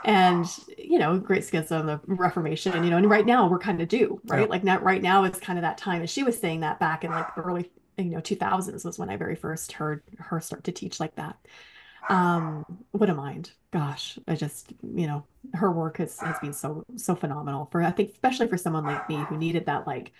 And, 0.05 0.47
you 0.77 0.99
know, 0.99 1.19
Great 1.19 1.45
Schism, 1.45 1.87
the 1.87 2.01
Reformation, 2.07 2.85
you 2.85 2.91
know, 2.91 2.97
and 2.97 3.09
right 3.09 3.27
now 3.27 3.49
we're 3.49 3.59
kind 3.59 3.81
of 3.81 3.89
due, 3.89 4.21
right? 4.27 4.43
Yeah. 4.43 4.47
Like, 4.47 4.65
not 4.65 4.83
right 4.83 5.03
now 5.03 5.25
is 5.25 5.39
kind 5.39 5.59
of 5.59 5.63
that 5.63 5.79
time. 5.79 6.01
And 6.01 6.11
she 6.11 6.23
was 6.23 6.39
saying 6.39 6.61
that 6.61 6.81
back 6.81 7.05
in 7.05 7.11
like 7.11 7.37
early, 7.37 7.71
you 7.97 8.05
know, 8.05 8.21
2000s 8.21 8.85
was 8.85 8.99
when 8.99 9.11
I 9.11 9.17
very 9.17 9.35
first 9.35 9.73
heard 9.73 10.03
her 10.19 10.41
start 10.41 10.65
to 10.65 10.73
teach 10.73 11.01
like 11.01 11.15
that. 11.17 11.37
Um, 12.09 12.65
what 12.93 13.11
a 13.11 13.15
mind. 13.15 13.51
Gosh, 13.73 14.19
I 14.27 14.35
just, 14.35 14.73
you 14.83 15.07
know, 15.07 15.25
her 15.55 15.71
work 15.71 15.99
has, 15.99 16.19
has 16.21 16.39
been 16.39 16.53
so, 16.53 16.85
so 16.97 17.15
phenomenal 17.15 17.69
for, 17.71 17.83
I 17.83 17.91
think, 17.91 18.13
especially 18.13 18.49
for 18.49 18.57
someone 18.57 18.85
like 18.85 19.09
me 19.09 19.17
who 19.29 19.37
needed 19.37 19.67
that, 19.67 19.87
like, 19.87 20.13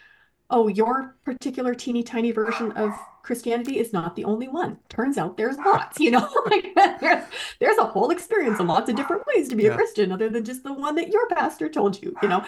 oh, 0.51 0.69
your 0.69 1.17
particular 1.25 1.75
teeny 1.75 2.03
tiny 2.03 2.31
version 2.31 2.73
of 2.73 2.95
Christianity 3.23 3.79
is 3.79 3.93
not 3.93 4.17
the 4.17 4.25
only 4.25 4.49
one. 4.49 4.79
Turns 4.89 5.19
out 5.19 5.37
there's 5.37 5.59
lots, 5.59 6.01
you 6.01 6.11
know, 6.11 6.27
like 6.51 6.75
there's, 6.75 7.25
there's 7.61 7.77
a 7.77 7.85
whole 7.85 8.11
experience 8.11 8.59
and 8.59 8.69
lots 8.69 8.89
of 8.89 8.97
different 8.97 9.27
ways 9.27 9.49
to 9.49 9.57
be 9.57 9.65
yeah. 9.65 9.73
a 9.73 9.75
Christian 9.75 10.11
other 10.11 10.31
than 10.31 10.45
just 10.45 10.63
the 10.63 10.73
one 10.73 10.95
that 10.95 11.11
your 11.11 11.29
pastor 11.29 11.69
told 11.69 12.03
you, 12.03 12.17
you 12.23 12.29
know. 12.29 12.43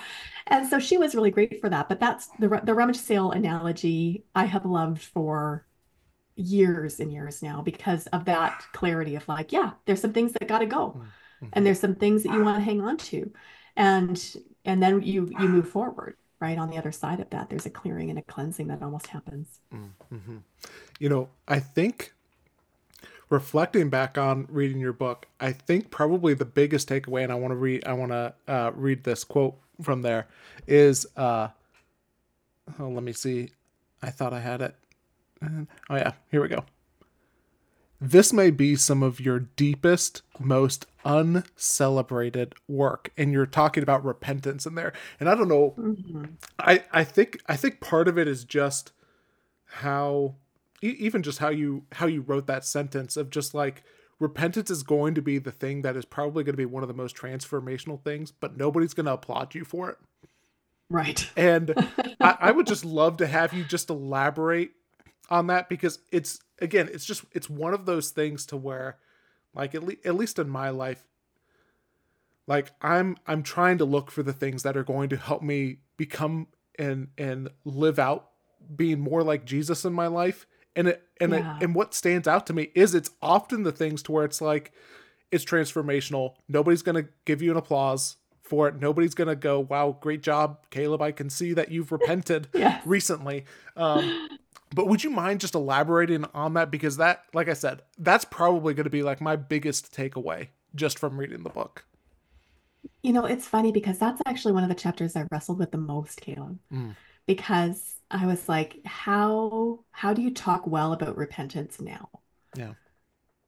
And 0.46 0.66
so 0.66 0.78
she 0.78 0.96
was 0.96 1.14
really 1.14 1.30
great 1.30 1.60
for 1.60 1.68
that. 1.68 1.88
But 1.88 2.00
that's 2.00 2.28
the 2.38 2.48
the 2.64 2.74
rummage 2.74 2.96
sale 2.96 3.32
analogy 3.32 4.24
I 4.34 4.46
have 4.46 4.64
loved 4.64 5.02
for 5.02 5.66
years 6.36 7.00
and 7.00 7.12
years 7.12 7.42
now 7.42 7.60
because 7.60 8.06
of 8.08 8.24
that 8.24 8.64
clarity 8.72 9.16
of 9.16 9.28
like, 9.28 9.52
yeah, 9.52 9.72
there's 9.84 10.00
some 10.00 10.14
things 10.14 10.32
that 10.32 10.48
got 10.48 10.60
to 10.60 10.66
go. 10.66 10.96
Mm-hmm. 10.96 11.46
And 11.52 11.66
there's 11.66 11.80
some 11.80 11.94
things 11.94 12.22
that 12.22 12.32
you 12.32 12.42
want 12.42 12.56
to 12.56 12.64
hang 12.64 12.80
on 12.80 12.96
to. 12.96 13.30
And 13.76 14.36
and 14.64 14.82
then 14.82 15.02
you 15.02 15.28
you 15.38 15.48
move 15.48 15.68
forward 15.68 16.16
right 16.40 16.58
on 16.58 16.70
the 16.70 16.76
other 16.76 16.92
side 16.92 17.20
of 17.20 17.28
that 17.30 17.50
there's 17.50 17.66
a 17.66 17.70
clearing 17.70 18.10
and 18.10 18.18
a 18.18 18.22
cleansing 18.22 18.68
that 18.68 18.82
almost 18.82 19.08
happens. 19.08 19.60
Mm-hmm. 19.72 20.38
you 20.98 21.08
know 21.08 21.28
i 21.46 21.58
think 21.60 22.12
reflecting 23.28 23.88
back 23.88 24.18
on 24.18 24.46
reading 24.50 24.80
your 24.80 24.92
book 24.92 25.26
i 25.38 25.52
think 25.52 25.90
probably 25.90 26.34
the 26.34 26.44
biggest 26.44 26.88
takeaway 26.88 27.22
and 27.22 27.30
i 27.30 27.34
want 27.36 27.52
to 27.52 27.56
read 27.56 27.84
i 27.84 27.92
want 27.92 28.10
to 28.10 28.34
uh, 28.48 28.72
read 28.74 29.04
this 29.04 29.22
quote 29.24 29.56
from 29.80 30.02
there 30.02 30.26
is 30.66 31.06
uh 31.16 31.48
oh, 32.78 32.88
let 32.88 33.02
me 33.02 33.12
see. 33.12 33.50
I 34.02 34.10
thought 34.10 34.32
i 34.32 34.40
had 34.40 34.60
it. 34.62 34.74
Oh 35.42 35.96
yeah 35.96 36.12
here 36.30 36.42
we 36.42 36.48
go 36.48 36.64
this 38.00 38.32
may 38.32 38.50
be 38.50 38.76
some 38.76 39.02
of 39.02 39.20
your 39.20 39.40
deepest, 39.40 40.22
most 40.38 40.86
uncelebrated 41.04 42.54
work. 42.66 43.12
And 43.16 43.32
you're 43.32 43.46
talking 43.46 43.82
about 43.82 44.04
repentance 44.04 44.66
in 44.66 44.74
there. 44.74 44.92
And 45.18 45.28
I 45.28 45.34
don't 45.34 45.48
know. 45.48 45.74
Mm-hmm. 45.78 46.24
I, 46.58 46.84
I 46.92 47.04
think 47.04 47.40
I 47.46 47.56
think 47.56 47.80
part 47.80 48.08
of 48.08 48.16
it 48.16 48.26
is 48.26 48.44
just 48.44 48.92
how 49.66 50.36
even 50.82 51.22
just 51.22 51.38
how 51.38 51.50
you 51.50 51.84
how 51.92 52.06
you 52.06 52.22
wrote 52.22 52.46
that 52.46 52.64
sentence 52.64 53.16
of 53.16 53.30
just 53.30 53.52
like 53.52 53.82
repentance 54.18 54.70
is 54.70 54.82
going 54.82 55.14
to 55.14 55.22
be 55.22 55.38
the 55.38 55.52
thing 55.52 55.82
that 55.82 55.96
is 55.96 56.04
probably 56.04 56.44
going 56.44 56.54
to 56.54 56.58
be 56.58 56.66
one 56.66 56.82
of 56.82 56.88
the 56.88 56.94
most 56.94 57.16
transformational 57.16 58.02
things, 58.02 58.30
but 58.30 58.56
nobody's 58.56 58.94
going 58.94 59.06
to 59.06 59.12
applaud 59.12 59.54
you 59.54 59.64
for 59.64 59.90
it. 59.90 59.96
Right. 60.88 61.30
And 61.36 61.74
I, 62.20 62.36
I 62.40 62.50
would 62.50 62.66
just 62.66 62.84
love 62.84 63.18
to 63.18 63.26
have 63.26 63.52
you 63.52 63.64
just 63.64 63.90
elaborate 63.90 64.72
on 65.30 65.46
that 65.48 65.68
because 65.68 66.00
it's 66.10 66.40
again, 66.60 66.88
it's 66.92 67.04
just 67.04 67.24
it's 67.32 67.48
one 67.48 67.74
of 67.74 67.86
those 67.86 68.10
things 68.10 68.46
to 68.46 68.56
where, 68.56 68.98
like 69.54 69.74
at, 69.74 69.84
le- 69.84 69.94
at 70.04 70.14
least 70.14 70.38
in 70.38 70.48
my 70.48 70.70
life, 70.70 71.04
like 72.46 72.72
I'm 72.82 73.16
I'm 73.26 73.42
trying 73.42 73.78
to 73.78 73.84
look 73.84 74.10
for 74.10 74.22
the 74.22 74.32
things 74.32 74.62
that 74.62 74.76
are 74.76 74.84
going 74.84 75.08
to 75.10 75.16
help 75.16 75.42
me 75.42 75.78
become 75.96 76.48
and 76.78 77.08
and 77.16 77.50
live 77.64 77.98
out 77.98 78.30
being 78.74 79.00
more 79.00 79.22
like 79.22 79.44
Jesus 79.44 79.84
in 79.84 79.92
my 79.92 80.06
life. 80.06 80.46
And 80.76 80.88
it 80.88 81.02
and 81.20 81.32
yeah. 81.32 81.56
it, 81.56 81.64
and 81.64 81.74
what 81.74 81.94
stands 81.94 82.28
out 82.28 82.46
to 82.46 82.52
me 82.52 82.70
is 82.74 82.94
it's 82.94 83.10
often 83.20 83.62
the 83.62 83.72
things 83.72 84.02
to 84.04 84.12
where 84.12 84.24
it's 84.24 84.40
like 84.40 84.72
it's 85.30 85.44
transformational. 85.44 86.34
Nobody's 86.48 86.82
gonna 86.82 87.06
give 87.24 87.42
you 87.42 87.50
an 87.50 87.56
applause 87.56 88.16
for 88.42 88.68
it. 88.68 88.80
Nobody's 88.80 89.14
gonna 89.14 89.36
go, 89.36 89.60
"Wow, 89.60 89.96
great 90.00 90.22
job, 90.22 90.58
Caleb! 90.70 91.02
I 91.02 91.12
can 91.12 91.30
see 91.30 91.52
that 91.52 91.70
you've 91.70 91.92
repented 91.92 92.48
yes. 92.54 92.84
recently." 92.86 93.44
Um, 93.76 94.28
but 94.74 94.86
would 94.86 95.02
you 95.02 95.10
mind 95.10 95.40
just 95.40 95.54
elaborating 95.54 96.24
on 96.34 96.54
that? 96.54 96.70
Because 96.70 96.96
that, 96.98 97.24
like 97.34 97.48
I 97.48 97.54
said, 97.54 97.82
that's 97.98 98.24
probably 98.24 98.74
going 98.74 98.84
to 98.84 98.90
be 98.90 99.02
like 99.02 99.20
my 99.20 99.36
biggest 99.36 99.94
takeaway 99.94 100.48
just 100.74 100.98
from 100.98 101.18
reading 101.18 101.42
the 101.42 101.50
book. 101.50 101.84
You 103.02 103.12
know, 103.12 103.24
it's 103.24 103.46
funny 103.46 103.72
because 103.72 103.98
that's 103.98 104.22
actually 104.26 104.52
one 104.52 104.62
of 104.62 104.68
the 104.68 104.74
chapters 104.74 105.16
I 105.16 105.26
wrestled 105.30 105.58
with 105.58 105.72
the 105.72 105.78
most, 105.78 106.20
Caleb. 106.20 106.58
Mm. 106.72 106.94
Because 107.26 107.94
I 108.10 108.26
was 108.26 108.48
like, 108.48 108.80
how 108.84 109.80
how 109.90 110.14
do 110.14 110.22
you 110.22 110.32
talk 110.32 110.66
well 110.66 110.92
about 110.92 111.16
repentance 111.16 111.80
now? 111.80 112.08
Yeah. 112.56 112.74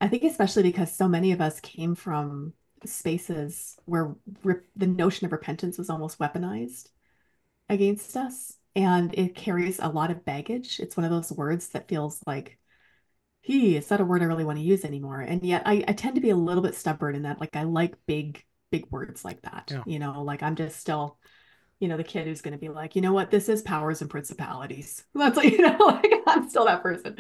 I 0.01 0.09
think 0.09 0.25
especially 0.25 0.65
because 0.65 0.95
so 0.95 1.09
many 1.09 1.33
of 1.33 1.41
us 1.41 1.61
came 1.61 1.95
from 1.95 2.53
spaces 2.85 3.77
where 3.85 4.15
re- 4.43 4.57
the 4.75 4.89
notion 4.89 5.25
of 5.25 5.33
repentance 5.33 5.79
was 5.79 5.89
almost 5.89 6.19
weaponized 6.19 6.89
against 7.69 8.17
us 8.17 8.57
and 8.75 9.13
it 9.15 9.35
carries 9.35 9.79
a 9.79 9.89
lot 9.89 10.11
of 10.11 10.25
baggage. 10.25 10.81
It's 10.81 10.97
one 10.97 11.05
of 11.05 11.11
those 11.11 11.33
words 11.33 11.69
that 11.69 11.89
feels 11.89 12.21
like 12.27 12.59
he 13.43 13.77
is 13.77 13.89
that 13.89 14.01
a 14.01 14.05
word 14.05 14.23
I 14.23 14.27
really 14.27 14.45
want 14.45 14.59
to 14.59 14.65
use 14.65 14.85
anymore. 14.85 15.21
And 15.21 15.43
yet 15.43 15.63
I, 15.67 15.85
I 15.87 15.93
tend 15.93 16.15
to 16.15 16.21
be 16.21 16.31
a 16.31 16.37
little 16.37 16.63
bit 16.63 16.77
stubborn 16.77 17.15
in 17.17 17.23
that 17.23 17.41
like 17.41 17.57
I 17.57 17.65
like 17.65 17.97
big, 18.07 18.43
big 18.71 18.87
words 18.91 19.25
like 19.25 19.43
that. 19.43 19.69
Yeah. 19.71 19.83
You 19.85 19.99
know, 19.99 20.23
like 20.23 20.43
I'm 20.43 20.55
just 20.55 20.79
still, 20.79 21.19
you 21.81 21.89
know, 21.89 21.97
the 21.97 22.05
kid 22.05 22.27
who's 22.27 22.41
going 22.41 22.53
to 22.53 22.61
be 22.61 22.69
like, 22.69 22.95
you 22.95 23.03
know 23.03 23.13
what, 23.13 23.31
this 23.31 23.49
is 23.49 23.61
powers 23.61 24.01
and 24.01 24.09
principalities. 24.09 25.05
That's 25.15 25.37
like, 25.37 25.53
you 25.53 25.59
know, 25.59 25.77
like 25.81 26.13
I'm 26.27 26.49
still 26.49 26.67
that 26.67 26.83
person. 26.83 27.17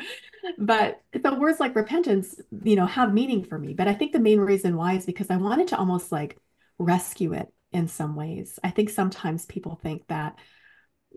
But 0.59 1.03
the 1.13 1.35
words 1.35 1.59
like 1.59 1.75
repentance, 1.75 2.41
you 2.63 2.77
know, 2.77 2.87
have 2.87 3.13
meaning 3.13 3.45
for 3.45 3.59
me. 3.59 3.75
But 3.75 3.89
I 3.89 3.95
think 3.95 4.13
the 4.13 4.21
main 4.21 4.41
reason 4.41 4.77
why 4.77 4.95
is 4.95 5.05
because 5.05 5.29
I 5.29 5.37
wanted 5.37 5.69
to 5.69 5.77
almost 5.77 6.13
like 6.13 6.39
rescue 6.79 7.33
it 7.35 7.49
in 7.73 7.89
some 7.89 8.15
ways. 8.15 8.61
I 8.63 8.71
think 8.71 8.91
sometimes 8.91 9.45
people 9.47 9.79
think 9.83 10.07
that, 10.07 10.39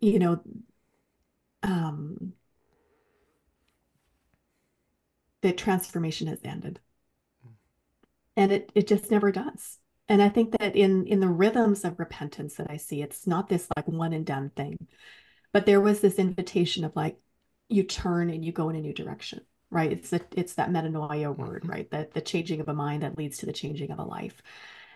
you 0.02 0.20
know, 0.20 0.42
um, 1.64 2.34
the 5.42 5.54
transformation 5.54 6.28
has 6.28 6.42
ended. 6.44 6.82
And 8.36 8.52
it 8.52 8.72
it 8.76 8.88
just 8.88 9.12
never 9.12 9.32
does. 9.32 9.80
And 10.08 10.22
I 10.22 10.30
think 10.30 10.58
that 10.60 10.76
in 10.76 11.08
in 11.08 11.20
the 11.20 11.30
rhythms 11.30 11.84
of 11.84 12.00
repentance 12.00 12.56
that 12.56 12.70
I 12.70 12.78
see, 12.78 13.02
it's 13.02 13.26
not 13.28 13.50
this 13.50 13.68
like 13.76 13.88
one 13.88 14.14
and 14.14 14.26
done 14.26 14.50
thing, 14.52 14.88
but 15.54 15.66
there 15.66 15.82
was 15.82 16.02
this 16.02 16.20
invitation 16.20 16.84
of 16.86 16.96
like 16.96 17.18
you 17.70 17.84
turn 17.84 18.30
and 18.30 18.46
you 18.46 18.52
go 18.54 18.70
in 18.70 18.76
a 18.78 18.82
new 18.82 18.94
direction, 18.94 19.42
right? 19.72 19.92
It's 19.94 20.12
that 20.12 20.34
it's 20.38 20.56
that 20.56 20.70
metanoia 20.72 21.36
word, 21.36 21.66
Mhm. 21.66 21.70
right? 21.70 21.92
That 21.92 22.14
the 22.14 22.22
changing 22.22 22.62
of 22.62 22.70
a 22.70 22.74
mind 22.76 23.04
that 23.04 23.18
leads 23.18 23.40
to 23.40 23.46
the 23.48 23.54
changing 23.54 23.92
of 23.92 24.00
a 24.00 24.04
life. 24.06 24.42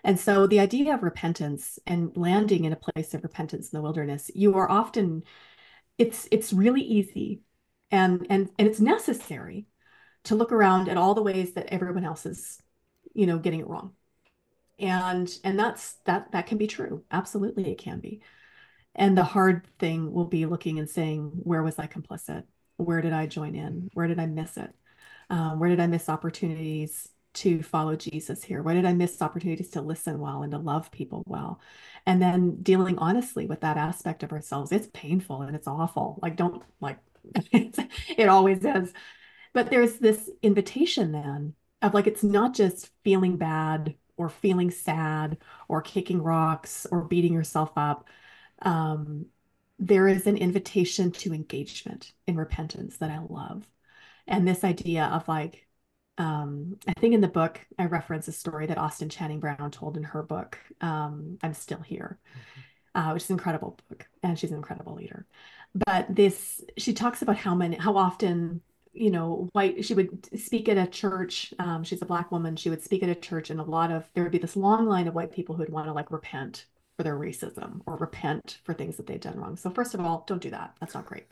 And 0.04 0.18
so 0.18 0.46
the 0.46 0.60
idea 0.60 0.94
of 0.94 1.02
repentance 1.02 1.78
and 1.86 2.16
landing 2.16 2.64
in 2.64 2.72
a 2.72 2.76
place 2.76 3.14
of 3.14 3.22
repentance 3.22 3.70
in 3.70 3.76
the 3.76 3.82
wilderness, 3.82 4.30
you 4.34 4.54
are 4.56 4.70
often 4.70 5.22
it's 5.98 6.28
it's 6.30 6.52
really 6.52 6.82
easy 6.82 7.42
and 7.90 8.26
and 8.30 8.50
and 8.58 8.68
it's 8.68 8.80
necessary 8.80 9.66
to 10.24 10.34
look 10.34 10.52
around 10.52 10.88
at 10.88 10.96
all 10.96 11.14
the 11.14 11.22
ways 11.22 11.54
that 11.54 11.66
everyone 11.72 12.04
else 12.04 12.26
is, 12.26 12.60
you 13.14 13.26
know, 13.26 13.38
getting 13.38 13.60
it 13.60 13.68
wrong. 13.68 13.94
And 14.78 15.30
and 15.44 15.58
that's 15.58 15.94
that 16.06 16.32
that 16.32 16.46
can 16.46 16.58
be 16.58 16.66
true. 16.66 17.04
Absolutely 17.10 17.70
it 17.70 17.78
can 17.78 18.00
be. 18.00 18.22
And 18.94 19.16
the 19.16 19.24
hard 19.24 19.66
thing 19.78 20.12
will 20.12 20.26
be 20.26 20.46
looking 20.46 20.78
and 20.78 20.88
saying, 20.88 21.32
where 21.44 21.62
was 21.62 21.78
I 21.78 21.86
complicit? 21.86 22.44
Where 22.76 23.00
did 23.02 23.12
I 23.12 23.26
join 23.26 23.54
in? 23.54 23.90
Where 23.94 24.08
did 24.08 24.18
I 24.18 24.26
miss 24.26 24.56
it? 24.56 24.74
Um, 25.30 25.60
where 25.60 25.68
did 25.70 25.80
I 25.80 25.86
miss 25.86 26.08
opportunities 26.08 27.08
to 27.34 27.62
follow 27.62 27.96
Jesus 27.96 28.42
here? 28.44 28.62
Where 28.62 28.74
did 28.74 28.84
I 28.86 28.92
miss 28.92 29.22
opportunities 29.22 29.70
to 29.70 29.82
listen 29.82 30.18
well 30.18 30.42
and 30.42 30.52
to 30.52 30.58
love 30.58 30.90
people 30.90 31.22
well? 31.26 31.60
And 32.06 32.20
then 32.20 32.62
dealing 32.62 32.98
honestly 32.98 33.46
with 33.46 33.60
that 33.60 33.76
aspect 33.76 34.22
of 34.22 34.32
ourselves. 34.32 34.72
It's 34.72 34.88
painful 34.92 35.42
and 35.42 35.54
it's 35.54 35.68
awful. 35.68 36.18
Like, 36.22 36.36
don't 36.36 36.62
like 36.80 36.98
it 37.52 38.28
always 38.28 38.64
is. 38.64 38.92
But 39.52 39.70
there's 39.70 39.98
this 39.98 40.30
invitation 40.42 41.12
then 41.12 41.54
of 41.82 41.94
like, 41.94 42.06
it's 42.06 42.22
not 42.22 42.54
just 42.54 42.90
feeling 43.04 43.36
bad 43.36 43.94
or 44.16 44.28
feeling 44.28 44.70
sad 44.70 45.38
or 45.68 45.82
kicking 45.82 46.22
rocks 46.22 46.86
or 46.90 47.02
beating 47.02 47.32
yourself 47.32 47.72
up. 47.76 48.08
Um, 48.62 49.26
there 49.78 50.08
is 50.08 50.26
an 50.26 50.36
invitation 50.36 51.10
to 51.10 51.32
engagement 51.32 52.12
in 52.26 52.36
repentance 52.36 52.98
that 52.98 53.10
I 53.10 53.18
love. 53.18 53.66
And 54.26 54.46
this 54.46 54.62
idea 54.62 55.06
of 55.06 55.26
like, 55.26 55.66
um, 56.20 56.76
I 56.86 56.92
think 57.00 57.14
in 57.14 57.22
the 57.22 57.28
book, 57.28 57.58
I 57.78 57.86
reference 57.86 58.28
a 58.28 58.32
story 58.32 58.66
that 58.66 58.76
Austin 58.76 59.08
Channing 59.08 59.40
Brown 59.40 59.70
told 59.70 59.96
in 59.96 60.02
her 60.02 60.22
book, 60.22 60.58
um, 60.82 61.38
I'm 61.42 61.54
Still 61.54 61.80
Here, 61.80 62.18
uh, 62.94 63.12
which 63.12 63.22
is 63.22 63.30
an 63.30 63.36
incredible 63.38 63.78
book. 63.88 64.06
And 64.22 64.38
she's 64.38 64.50
an 64.50 64.58
incredible 64.58 64.94
leader. 64.94 65.24
But 65.86 66.14
this, 66.14 66.62
she 66.76 66.92
talks 66.92 67.22
about 67.22 67.38
how 67.38 67.54
many, 67.54 67.76
how 67.76 67.96
often, 67.96 68.60
you 68.92 69.10
know, 69.10 69.48
white, 69.52 69.82
she 69.82 69.94
would 69.94 70.28
speak 70.38 70.68
at 70.68 70.76
a 70.76 70.86
church. 70.86 71.54
Um, 71.58 71.84
she's 71.84 72.02
a 72.02 72.06
black 72.06 72.30
woman. 72.30 72.54
She 72.54 72.68
would 72.68 72.82
speak 72.82 73.02
at 73.02 73.08
a 73.08 73.14
church, 73.14 73.48
and 73.48 73.58
a 73.58 73.64
lot 73.64 73.90
of, 73.90 74.04
there 74.12 74.22
would 74.22 74.32
be 74.32 74.36
this 74.36 74.56
long 74.56 74.86
line 74.86 75.08
of 75.08 75.14
white 75.14 75.32
people 75.32 75.54
who 75.54 75.60
would 75.60 75.72
want 75.72 75.86
to 75.86 75.94
like 75.94 76.10
repent 76.10 76.66
for 76.98 77.02
their 77.02 77.18
racism 77.18 77.80
or 77.86 77.96
repent 77.96 78.58
for 78.64 78.74
things 78.74 78.98
that 78.98 79.06
they've 79.06 79.20
done 79.20 79.38
wrong. 79.38 79.56
So, 79.56 79.70
first 79.70 79.94
of 79.94 80.00
all, 80.00 80.24
don't 80.26 80.42
do 80.42 80.50
that. 80.50 80.76
That's 80.80 80.92
not 80.92 81.06
great. 81.06 81.28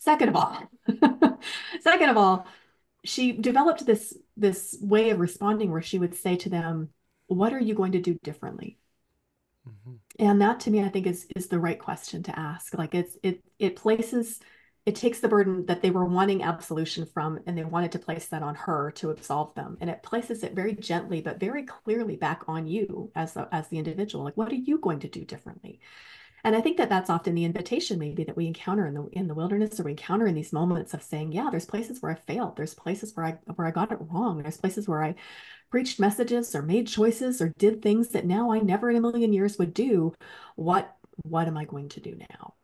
Second 0.00 0.30
of 0.30 0.34
all, 0.36 0.68
second 1.80 2.08
of 2.08 2.16
all, 2.16 2.48
she 3.04 3.32
developed 3.32 3.84
this 3.86 4.16
this 4.36 4.76
way 4.80 5.10
of 5.10 5.20
responding 5.20 5.70
where 5.70 5.82
she 5.82 5.98
would 5.98 6.14
say 6.14 6.36
to 6.36 6.48
them, 6.48 6.90
"What 7.26 7.52
are 7.52 7.60
you 7.60 7.74
going 7.74 7.92
to 7.92 8.00
do 8.00 8.18
differently?" 8.22 8.78
Mm-hmm. 9.68 9.94
And 10.18 10.40
that 10.42 10.60
to 10.60 10.70
me, 10.70 10.82
I 10.82 10.88
think 10.88 11.06
is 11.06 11.26
is 11.36 11.48
the 11.48 11.60
right 11.60 11.78
question 11.78 12.22
to 12.24 12.38
ask. 12.38 12.74
Like 12.76 12.94
it's 12.94 13.16
it 13.22 13.42
it 13.58 13.76
places 13.76 14.40
it 14.84 14.96
takes 14.96 15.20
the 15.20 15.28
burden 15.28 15.66
that 15.66 15.80
they 15.80 15.90
were 15.90 16.04
wanting 16.04 16.42
absolution 16.42 17.06
from 17.06 17.38
and 17.46 17.56
they 17.56 17.62
wanted 17.62 17.92
to 17.92 18.00
place 18.00 18.26
that 18.28 18.42
on 18.42 18.56
her 18.56 18.90
to 18.92 19.10
absolve 19.10 19.54
them. 19.54 19.78
And 19.80 19.88
it 19.88 20.02
places 20.02 20.42
it 20.42 20.54
very 20.54 20.74
gently 20.74 21.20
but 21.20 21.38
very 21.38 21.62
clearly 21.62 22.16
back 22.16 22.42
on 22.48 22.66
you 22.66 23.12
as 23.14 23.34
the, 23.34 23.48
as 23.52 23.68
the 23.68 23.78
individual. 23.78 24.24
Like 24.24 24.36
what 24.36 24.50
are 24.50 24.56
you 24.56 24.78
going 24.78 24.98
to 25.00 25.08
do 25.08 25.24
differently? 25.24 25.80
And 26.44 26.56
I 26.56 26.60
think 26.60 26.76
that 26.78 26.88
that's 26.88 27.10
often 27.10 27.34
the 27.34 27.44
invitation 27.44 27.98
maybe 27.98 28.24
that 28.24 28.36
we 28.36 28.46
encounter 28.46 28.86
in 28.86 28.94
the 28.94 29.08
in 29.12 29.28
the 29.28 29.34
wilderness 29.34 29.78
or 29.78 29.84
we 29.84 29.92
encounter 29.92 30.26
in 30.26 30.34
these 30.34 30.52
moments 30.52 30.92
of 30.92 31.02
saying, 31.02 31.32
yeah, 31.32 31.48
there's 31.50 31.66
places 31.66 32.02
where 32.02 32.12
I 32.12 32.16
failed. 32.16 32.56
There's 32.56 32.74
places 32.74 33.14
where 33.14 33.26
I 33.26 33.38
where 33.54 33.66
I 33.66 33.70
got 33.70 33.92
it 33.92 33.98
wrong. 34.00 34.42
There's 34.42 34.56
places 34.56 34.88
where 34.88 35.04
I 35.04 35.14
preached 35.70 36.00
messages 36.00 36.54
or 36.54 36.62
made 36.62 36.88
choices 36.88 37.40
or 37.40 37.50
did 37.58 37.80
things 37.80 38.08
that 38.10 38.26
now 38.26 38.52
I 38.52 38.58
never 38.58 38.90
in 38.90 38.96
a 38.96 39.00
million 39.00 39.32
years 39.32 39.58
would 39.58 39.72
do. 39.72 40.14
What 40.56 40.96
what 41.22 41.46
am 41.46 41.56
I 41.56 41.64
going 41.64 41.88
to 41.90 42.00
do 42.00 42.16
now? 42.30 42.54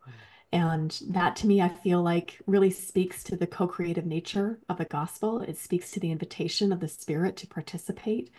And 0.50 0.98
that 1.10 1.36
to 1.36 1.46
me, 1.46 1.60
I 1.60 1.68
feel 1.68 2.02
like 2.02 2.38
really 2.46 2.70
speaks 2.70 3.22
to 3.24 3.36
the 3.36 3.46
co 3.46 3.66
creative 3.66 4.06
nature 4.06 4.58
of 4.68 4.78
the 4.78 4.86
gospel. 4.86 5.40
It 5.40 5.58
speaks 5.58 5.90
to 5.92 6.00
the 6.00 6.10
invitation 6.10 6.72
of 6.72 6.80
the 6.80 6.88
Spirit 6.88 7.36
to 7.38 7.46
participate. 7.46 8.30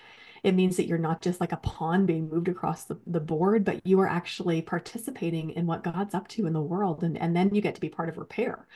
It 0.44 0.56
means 0.56 0.78
that 0.78 0.88
you're 0.88 0.98
not 0.98 1.22
just 1.22 1.42
like 1.42 1.52
a 1.52 1.58
pawn 1.58 2.06
being 2.06 2.30
moved 2.30 2.48
across 2.48 2.86
the, 2.86 3.00
the 3.06 3.20
board, 3.20 3.66
but 3.66 3.86
you 3.86 4.00
are 4.00 4.08
actually 4.08 4.62
participating 4.62 5.52
in 5.52 5.66
what 5.66 5.84
God's 5.84 6.14
up 6.14 6.28
to 6.30 6.48
in 6.48 6.54
the 6.54 6.62
world. 6.62 7.04
And, 7.04 7.18
and 7.18 7.36
then 7.36 7.54
you 7.54 7.62
get 7.62 7.76
to 7.76 7.82
be 7.82 7.90
part 7.90 8.10
of 8.10 8.18
repair, 8.18 8.68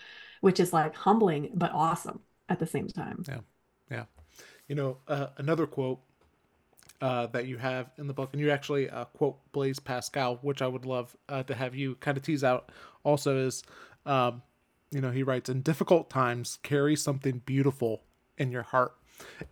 which 0.41 0.59
is 0.59 0.73
like 0.73 0.95
humbling, 0.95 1.51
but 1.53 1.71
awesome 1.71 2.21
at 2.49 2.59
the 2.59 2.67
same 2.67 2.87
time. 2.87 3.23
Yeah. 3.27 3.39
Yeah. 3.89 4.05
You 4.67 4.75
know, 4.75 4.97
uh, 5.07 5.27
another 5.37 5.67
quote 5.67 5.99
uh, 7.01 7.27
that 7.27 7.47
you 7.47 7.57
have 7.57 7.91
in 7.97 8.07
the 8.07 8.13
book, 8.13 8.29
and 8.33 8.41
you 8.41 8.49
actually 8.49 8.89
uh, 8.89 9.05
quote 9.05 9.37
Blaise 9.51 9.79
Pascal, 9.79 10.39
which 10.41 10.61
I 10.61 10.67
would 10.67 10.85
love 10.85 11.15
uh, 11.27 11.43
to 11.43 11.53
have 11.53 11.75
you 11.75 11.95
kind 11.95 12.17
of 12.17 12.23
tease 12.23 12.43
out 12.43 12.71
also 13.03 13.37
is, 13.37 13.63
um, 14.05 14.41
you 14.91 15.01
know, 15.01 15.11
he 15.11 15.23
writes, 15.23 15.49
in 15.49 15.61
difficult 15.61 16.09
times, 16.09 16.59
carry 16.63 16.95
something 16.95 17.41
beautiful 17.45 18.03
in 18.37 18.51
your 18.51 18.63
heart. 18.63 18.95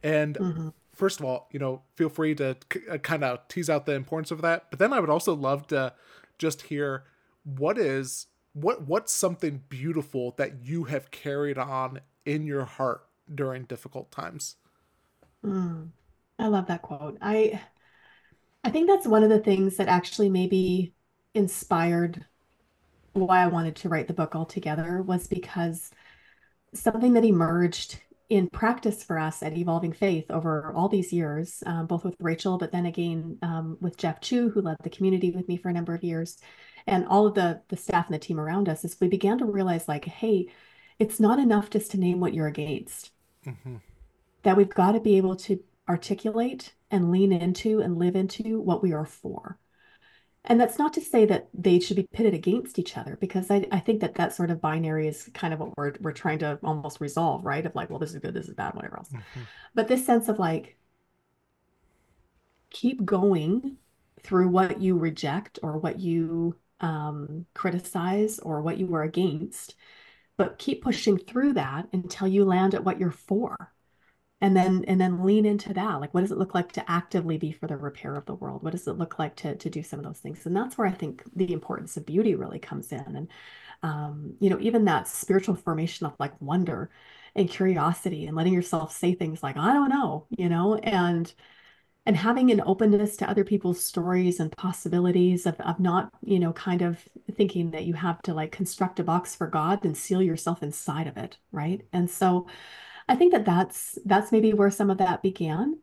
And 0.02 0.38
hmm 0.38 0.70
first 0.94 1.20
of 1.20 1.26
all, 1.26 1.48
you 1.52 1.60
know, 1.60 1.82
feel 1.96 2.10
free 2.10 2.36
to 2.36 2.58
c- 2.72 2.82
uh, 2.90 2.98
kind 2.98 3.24
of 3.24 3.48
tease 3.48 3.70
out 3.70 3.86
the 3.86 3.94
importance 3.94 4.32
of 4.32 4.42
that. 4.42 4.66
But 4.70 4.80
then 4.80 4.94
I 4.94 5.00
would 5.00 5.10
also 5.10 5.34
love 5.34 5.68
to 5.68 5.94
just 6.38 6.64
hear 6.64 7.04
what 7.44 7.78
is 7.78 8.28
what 8.54 8.88
what's 8.88 9.14
something 9.14 9.64
beautiful 9.70 10.32
that 10.38 10.64
you 10.66 10.86
have 10.86 11.12
carried 11.12 11.58
on 11.58 12.02
in 12.26 12.46
your 12.46 12.66
heart 12.66 13.06
during 13.34 13.64
difficult 13.64 14.12
times. 14.12 14.58
Mm. 15.46 15.90
I 16.38 16.48
love 16.48 16.68
that 16.68 16.82
quote. 16.82 17.18
I 17.22 17.62
I 18.64 18.70
think 18.70 18.88
that's 18.88 19.08
one 19.08 19.24
of 19.24 19.30
the 19.30 19.40
things 19.40 19.78
that 19.78 19.88
actually 19.88 20.30
maybe 20.30 20.94
inspired 21.34 22.26
why 23.14 23.44
I 23.44 23.48
wanted 23.48 23.76
to 23.78 23.90
write 23.90 24.08
the 24.08 24.14
book 24.14 24.36
altogether 24.36 25.02
was 25.02 25.28
because 25.28 25.92
something 26.74 27.14
that 27.14 27.26
emerged 27.26 28.00
in 28.32 28.48
practice 28.50 29.04
for 29.04 29.20
us 29.20 29.44
at 29.44 29.58
Evolving 29.58 29.92
Faith 29.92 30.32
over 30.32 30.72
all 30.74 30.88
these 30.88 31.12
years, 31.12 31.62
um, 31.66 31.86
both 31.86 32.06
with 32.06 32.16
Rachel, 32.18 32.58
but 32.58 32.72
then 32.72 32.86
again 32.86 33.38
um, 33.42 33.78
with 33.82 33.98
Jeff 33.98 34.22
Chu, 34.22 34.50
who 34.50 34.62
led 34.62 34.78
the 34.84 34.90
community 34.90 35.32
with 35.32 35.50
me 35.50 35.58
for 35.58 35.68
a 35.68 35.74
number 35.74 35.94
of 35.94 36.02
years, 36.02 36.38
and 36.88 37.06
all 37.08 37.28
of 37.28 37.34
the 37.36 37.62
the 37.68 37.76
staff 37.76 38.06
and 38.08 38.16
the 38.16 38.20
team 38.20 38.40
around 38.40 38.70
us, 38.70 38.86
is 38.86 38.98
we 39.02 39.10
began 39.10 39.38
to 39.40 39.46
realize 39.46 39.86
like, 39.90 40.06
hey, 40.06 40.48
it's 40.98 41.20
not 41.20 41.40
enough 41.40 41.70
just 41.70 41.92
to 41.92 42.00
name 42.00 42.22
what 42.22 42.34
you're 42.34 42.48
against. 42.48 43.12
hmm 43.44 43.78
That 44.44 44.56
we've 44.58 44.74
got 44.74 44.94
to 44.94 45.02
be 45.02 45.18
able 45.18 45.36
to 45.38 45.62
articulate 45.90 46.74
and 46.90 47.12
lean 47.12 47.34
into 47.34 47.82
and 47.82 47.98
live 48.00 48.16
into 48.16 48.62
what 48.62 48.82
we 48.82 48.94
are 48.94 49.06
for. 49.06 49.60
And 50.46 50.60
that's 50.60 50.80
not 50.80 50.94
to 50.94 51.02
say 51.02 51.26
that 51.26 51.50
they 51.54 51.80
should 51.80 51.98
be 51.98 52.08
pitted 52.12 52.34
against 52.34 52.80
each 52.80 52.98
other, 52.98 53.18
because 53.22 53.52
I, 53.52 53.68
I 53.72 53.80
think 53.80 54.02
that 54.02 54.16
that 54.16 54.34
sort 54.34 54.50
of 54.50 54.60
binary 54.60 55.08
is 55.08 55.30
kind 55.34 55.54
of 55.54 55.60
what 55.60 55.78
we're 55.78 55.94
we're 56.02 56.12
trying 56.14 56.40
to 56.40 56.60
almost 56.64 57.00
resolve, 57.00 57.46
right? 57.46 57.66
Of 57.66 57.76
like, 57.76 57.90
well, 57.90 58.00
this 58.00 58.14
is 58.14 58.20
good, 58.20 58.34
this 58.34 58.48
is 58.48 58.56
bad, 58.56 58.74
whatever 58.74 58.98
else. 58.98 59.10
hmm 59.10 59.44
But 59.76 59.88
this 59.88 60.06
sense 60.06 60.30
of 60.30 60.40
like, 60.40 60.78
keep 62.72 63.06
going 63.06 63.78
through 64.24 64.48
what 64.50 64.82
you 64.82 64.98
reject 64.98 65.60
or 65.62 65.78
what 65.78 66.00
you 66.00 66.56
um, 66.80 67.46
criticize 67.54 68.40
or 68.40 68.62
what 68.62 68.78
you 68.78 68.88
were 68.88 69.04
against, 69.04 69.76
but 70.38 70.58
keep 70.58 70.82
pushing 70.84 71.18
through 71.18 71.54
that 71.54 71.88
until 71.94 72.28
you 72.28 72.46
land 72.46 72.74
at 72.74 72.84
what 72.84 73.00
you're 73.00 73.12
for 73.12 73.71
and 74.42 74.56
then 74.58 74.84
and 74.88 75.00
then 75.00 75.24
lean 75.24 75.46
into 75.46 75.74
that. 75.74 76.02
Like 76.02 76.14
what 76.14 76.22
does 76.22 76.32
it 76.32 76.38
look 76.38 76.56
like 76.56 76.72
to 76.74 76.92
actively 76.92 77.38
be 77.38 77.52
for 77.52 77.68
the 77.68 77.78
repair 77.78 78.16
of 78.16 78.26
the 78.26 78.36
world? 78.36 78.64
What 78.64 78.72
does 78.72 78.88
it 78.88 78.98
look 78.98 79.20
like 79.20 79.36
to 79.38 79.56
to 79.56 79.70
do 79.70 79.84
some 79.84 80.00
of 80.00 80.06
those 80.06 80.20
things? 80.20 80.46
And 80.46 80.56
that's 80.56 80.78
where 80.78 80.88
i 80.88 80.92
think 80.92 81.24
the 81.36 81.54
importance 81.54 81.98
of 81.98 82.06
beauty 82.06 82.36
really 82.36 82.60
comes 82.60 82.92
in. 82.92 83.00
And 83.16 83.28
um, 83.84 84.36
you 84.40 84.50
know 84.50 84.60
even 84.60 84.86
that 84.86 85.08
spiritual 85.08 85.56
formation 85.56 86.06
of 86.06 86.14
like 86.20 86.40
wonder 86.42 86.92
and 87.36 87.50
curiosity 87.50 88.26
and 88.26 88.36
letting 88.36 88.54
yourself 88.54 88.92
say 88.96 89.14
things 89.14 89.42
like, 89.44 89.58
I 89.58 89.74
don't 89.74 89.90
know, 89.90 90.28
you 90.32 90.50
know, 90.50 90.76
and 90.76 91.34
and 92.06 92.18
having 92.18 92.50
an 92.52 92.62
openness 92.66 93.16
to 93.18 93.30
other 93.30 93.44
people's 93.44 93.84
stories 93.84 94.40
and 94.40 94.52
possibilities 94.58 95.46
of, 95.46 95.60
of 95.62 95.80
not, 95.80 96.12
you 96.24 96.40
know, 96.40 96.52
kind 96.54 96.82
of 96.82 97.08
thinking 97.36 97.72
that 97.72 97.86
you 97.86 97.94
have 97.94 98.22
to 98.24 98.34
like 98.34 98.52
construct 98.52 99.00
a 99.00 99.04
box 99.04 99.36
for 99.36 99.48
God 99.48 99.86
and 99.86 99.96
seal 99.96 100.22
yourself 100.22 100.64
inside 100.64 101.06
of 101.08 101.18
it, 101.18 101.38
right? 101.52 101.82
And 101.94 102.10
so 102.10 102.48
I 103.12 103.16
think 103.16 103.34
that 103.34 103.46
that's 103.46 104.00
that's 104.06 104.32
maybe 104.32 104.54
where 104.54 104.72
some 104.72 104.90
of 104.90 105.00
that 105.00 105.22
began. 105.22 105.80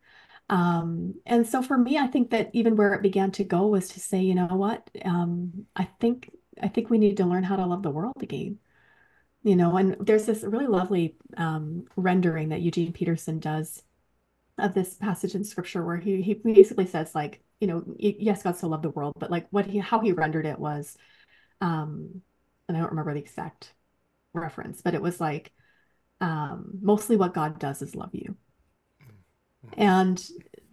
Um, 0.49 1.13
and 1.27 1.47
so 1.47 1.61
for 1.61 1.77
me, 1.77 1.97
I 1.99 2.07
think 2.07 2.31
that 2.31 2.49
even 2.53 2.75
where 2.75 2.93
it 2.93 3.03
began 3.03 3.31
to 3.33 3.43
go 3.43 3.67
was 3.67 3.89
to 3.89 3.99
say, 3.99 4.19
you 4.21 4.33
know 4.35 4.47
what, 4.47 4.89
um, 5.05 5.67
I 5.75 5.85
think 5.99 6.31
I 6.61 6.67
think 6.69 6.89
we 6.89 6.97
need 6.97 7.17
to 7.17 7.25
learn 7.25 7.43
how 7.43 7.55
to 7.57 7.65
love 7.67 7.83
the 7.83 7.91
world 7.91 8.15
again. 8.21 8.59
You 9.43 9.55
know, 9.55 9.77
and 9.77 9.95
there's 9.99 10.25
this 10.25 10.43
really 10.43 10.67
lovely 10.67 11.17
um, 11.37 11.85
rendering 11.95 12.49
that 12.49 12.61
Eugene 12.61 12.93
Peterson 12.93 13.39
does 13.39 13.83
of 14.57 14.73
this 14.73 14.95
passage 14.95 15.35
in 15.35 15.43
scripture 15.43 15.85
where 15.85 15.97
he 15.97 16.21
he 16.21 16.33
basically 16.35 16.87
says 16.87 17.15
like, 17.15 17.43
you 17.59 17.67
know, 17.67 17.83
yes, 17.97 18.43
God 18.43 18.57
so 18.57 18.67
loved 18.69 18.83
the 18.83 18.89
world, 18.91 19.13
but 19.19 19.31
like 19.31 19.47
what 19.51 19.67
he 19.67 19.79
how 19.79 19.99
he 19.99 20.13
rendered 20.13 20.45
it 20.47 20.59
was, 20.59 20.97
um, 21.61 22.21
and 22.67 22.77
I 22.77 22.79
don't 22.81 22.91
remember 22.91 23.13
the 23.13 23.21
exact 23.21 23.73
reference, 24.33 24.81
but 24.81 24.95
it 24.95 25.01
was 25.01 25.21
like, 25.21 25.53
um, 26.21 26.79
mostly 26.81 27.15
what 27.15 27.33
God 27.33 27.59
does 27.59 27.81
is 27.81 27.95
love 27.95 28.13
you. 28.13 28.35
And 29.77 30.23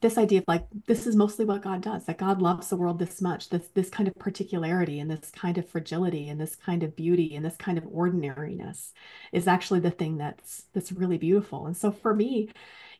this 0.00 0.18
idea 0.18 0.40
of 0.40 0.44
like 0.46 0.66
this 0.86 1.06
is 1.06 1.16
mostly 1.16 1.44
what 1.44 1.62
God 1.62 1.80
does, 1.80 2.04
that 2.04 2.18
God 2.18 2.40
loves 2.42 2.68
the 2.68 2.76
world 2.76 2.98
this 2.98 3.20
much, 3.20 3.48
this 3.48 3.68
this 3.68 3.90
kind 3.90 4.08
of 4.08 4.14
particularity 4.16 5.00
and 5.00 5.10
this 5.10 5.30
kind 5.30 5.58
of 5.58 5.68
fragility 5.68 6.28
and 6.28 6.40
this 6.40 6.54
kind 6.54 6.82
of 6.82 6.94
beauty 6.94 7.34
and 7.34 7.44
this 7.44 7.56
kind 7.56 7.78
of 7.78 7.86
ordinariness 7.86 8.92
is 9.32 9.48
actually 9.48 9.80
the 9.80 9.90
thing 9.90 10.18
that's 10.18 10.64
that's 10.72 10.92
really 10.92 11.18
beautiful. 11.18 11.66
And 11.66 11.76
so 11.76 11.90
for 11.90 12.14
me, 12.14 12.50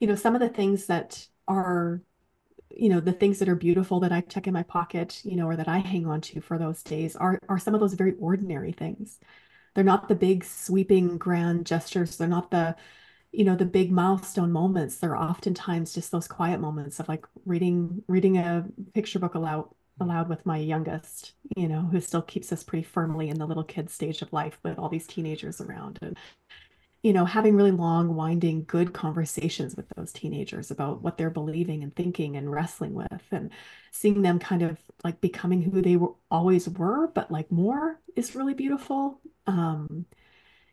you 0.01 0.07
know, 0.07 0.15
some 0.15 0.35
of 0.35 0.41
the 0.41 0.49
things 0.49 0.87
that 0.87 1.27
are 1.47 2.03
you 2.71 2.89
know 2.89 3.01
the 3.01 3.13
things 3.13 3.39
that 3.39 3.49
are 3.49 3.55
beautiful 3.57 4.01
that 4.01 4.13
I 4.13 4.21
check 4.23 4.47
in 4.47 4.55
my 4.55 4.65
pocket, 4.65 5.21
you 5.25 5.37
know, 5.37 5.47
or 5.47 5.57
that 5.57 5.69
I 5.69 5.79
hang 5.79 6.07
on 6.07 6.21
to 6.23 6.41
for 6.41 6.59
those 6.59 6.83
days 6.83 7.17
are 7.17 7.39
are 7.49 7.59
some 7.59 7.75
of 7.75 7.81
those 7.81 7.95
very 7.95 8.15
ordinary 8.19 8.73
things. 8.73 9.19
They're 9.77 9.85
not 9.85 10.09
the 10.09 10.15
big 10.17 10.43
sweeping 10.43 11.19
grand 11.19 11.67
gestures. 11.67 12.17
They're 12.17 12.27
not 12.27 12.51
the 12.51 12.75
you 13.33 13.45
know 13.45 13.55
the 13.55 13.67
big 13.67 13.93
milestone 13.93 14.51
moments 14.51 14.97
they're 14.97 15.17
oftentimes 15.17 15.93
just 15.93 16.11
those 16.11 16.27
quiet 16.27 16.59
moments 16.59 16.99
of 17.01 17.09
like 17.09 17.27
reading 17.45 18.03
reading 18.09 18.39
a 18.39 18.65
picture 18.95 19.19
book 19.19 19.35
aloud 19.35 19.69
aloud 20.01 20.29
with 20.31 20.47
my 20.47 20.57
youngest 20.57 21.35
you 21.55 21.69
know 21.69 21.83
who 21.83 22.01
still 22.01 22.23
keeps 22.23 22.51
us 22.51 22.65
pretty 22.65 22.83
firmly 22.83 23.29
in 23.29 23.39
the 23.39 23.47
little 23.47 23.65
kid 23.65 23.91
stage 23.91 24.23
of 24.23 24.33
life 24.33 24.59
with 24.63 24.79
all 24.79 24.89
these 24.89 25.07
teenagers 25.07 25.61
around 25.61 25.99
and 26.01 26.17
you 27.07 27.13
know 27.13 27.25
having 27.25 27.55
really 27.57 27.71
long 27.71 28.15
winding 28.15 28.65
good 28.65 28.93
conversations 28.93 29.77
with 29.77 29.87
those 29.97 30.13
teenagers 30.13 30.71
about 30.71 31.03
what 31.03 31.17
they're 31.17 31.31
believing 31.31 31.83
and 31.83 31.95
thinking 31.95 32.37
and 32.37 32.51
wrestling 32.51 32.95
with 32.95 33.23
and 33.31 33.51
seeing 33.93 34.23
them 34.23 34.39
kind 34.39 34.63
of 34.63 34.79
like 35.05 35.21
becoming 35.21 35.63
who 35.63 35.81
they 35.83 35.97
were, 35.97 36.15
always 36.31 36.69
were 36.69 37.09
but 37.09 37.31
like 37.31 37.51
more 37.53 38.01
is 38.17 38.35
really 38.35 38.55
beautiful 38.55 39.21
um 39.47 40.05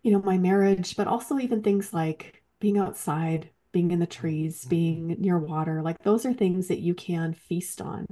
you 0.01 0.11
know 0.11 0.21
my 0.21 0.37
marriage 0.37 0.95
but 0.95 1.07
also 1.07 1.37
even 1.39 1.61
things 1.61 1.93
like 1.93 2.43
being 2.63 2.77
outside, 2.77 3.49
being 3.73 3.91
in 3.91 3.99
the 3.99 4.07
trees, 4.07 4.61
mm-hmm. 4.61 4.69
being 4.69 5.07
near 5.19 5.37
water, 5.37 5.81
like 5.81 6.01
those 6.01 6.25
are 6.25 6.33
things 6.33 6.69
that 6.69 6.79
you 6.79 6.95
can 6.95 7.33
feast 7.33 7.81
on 7.81 8.07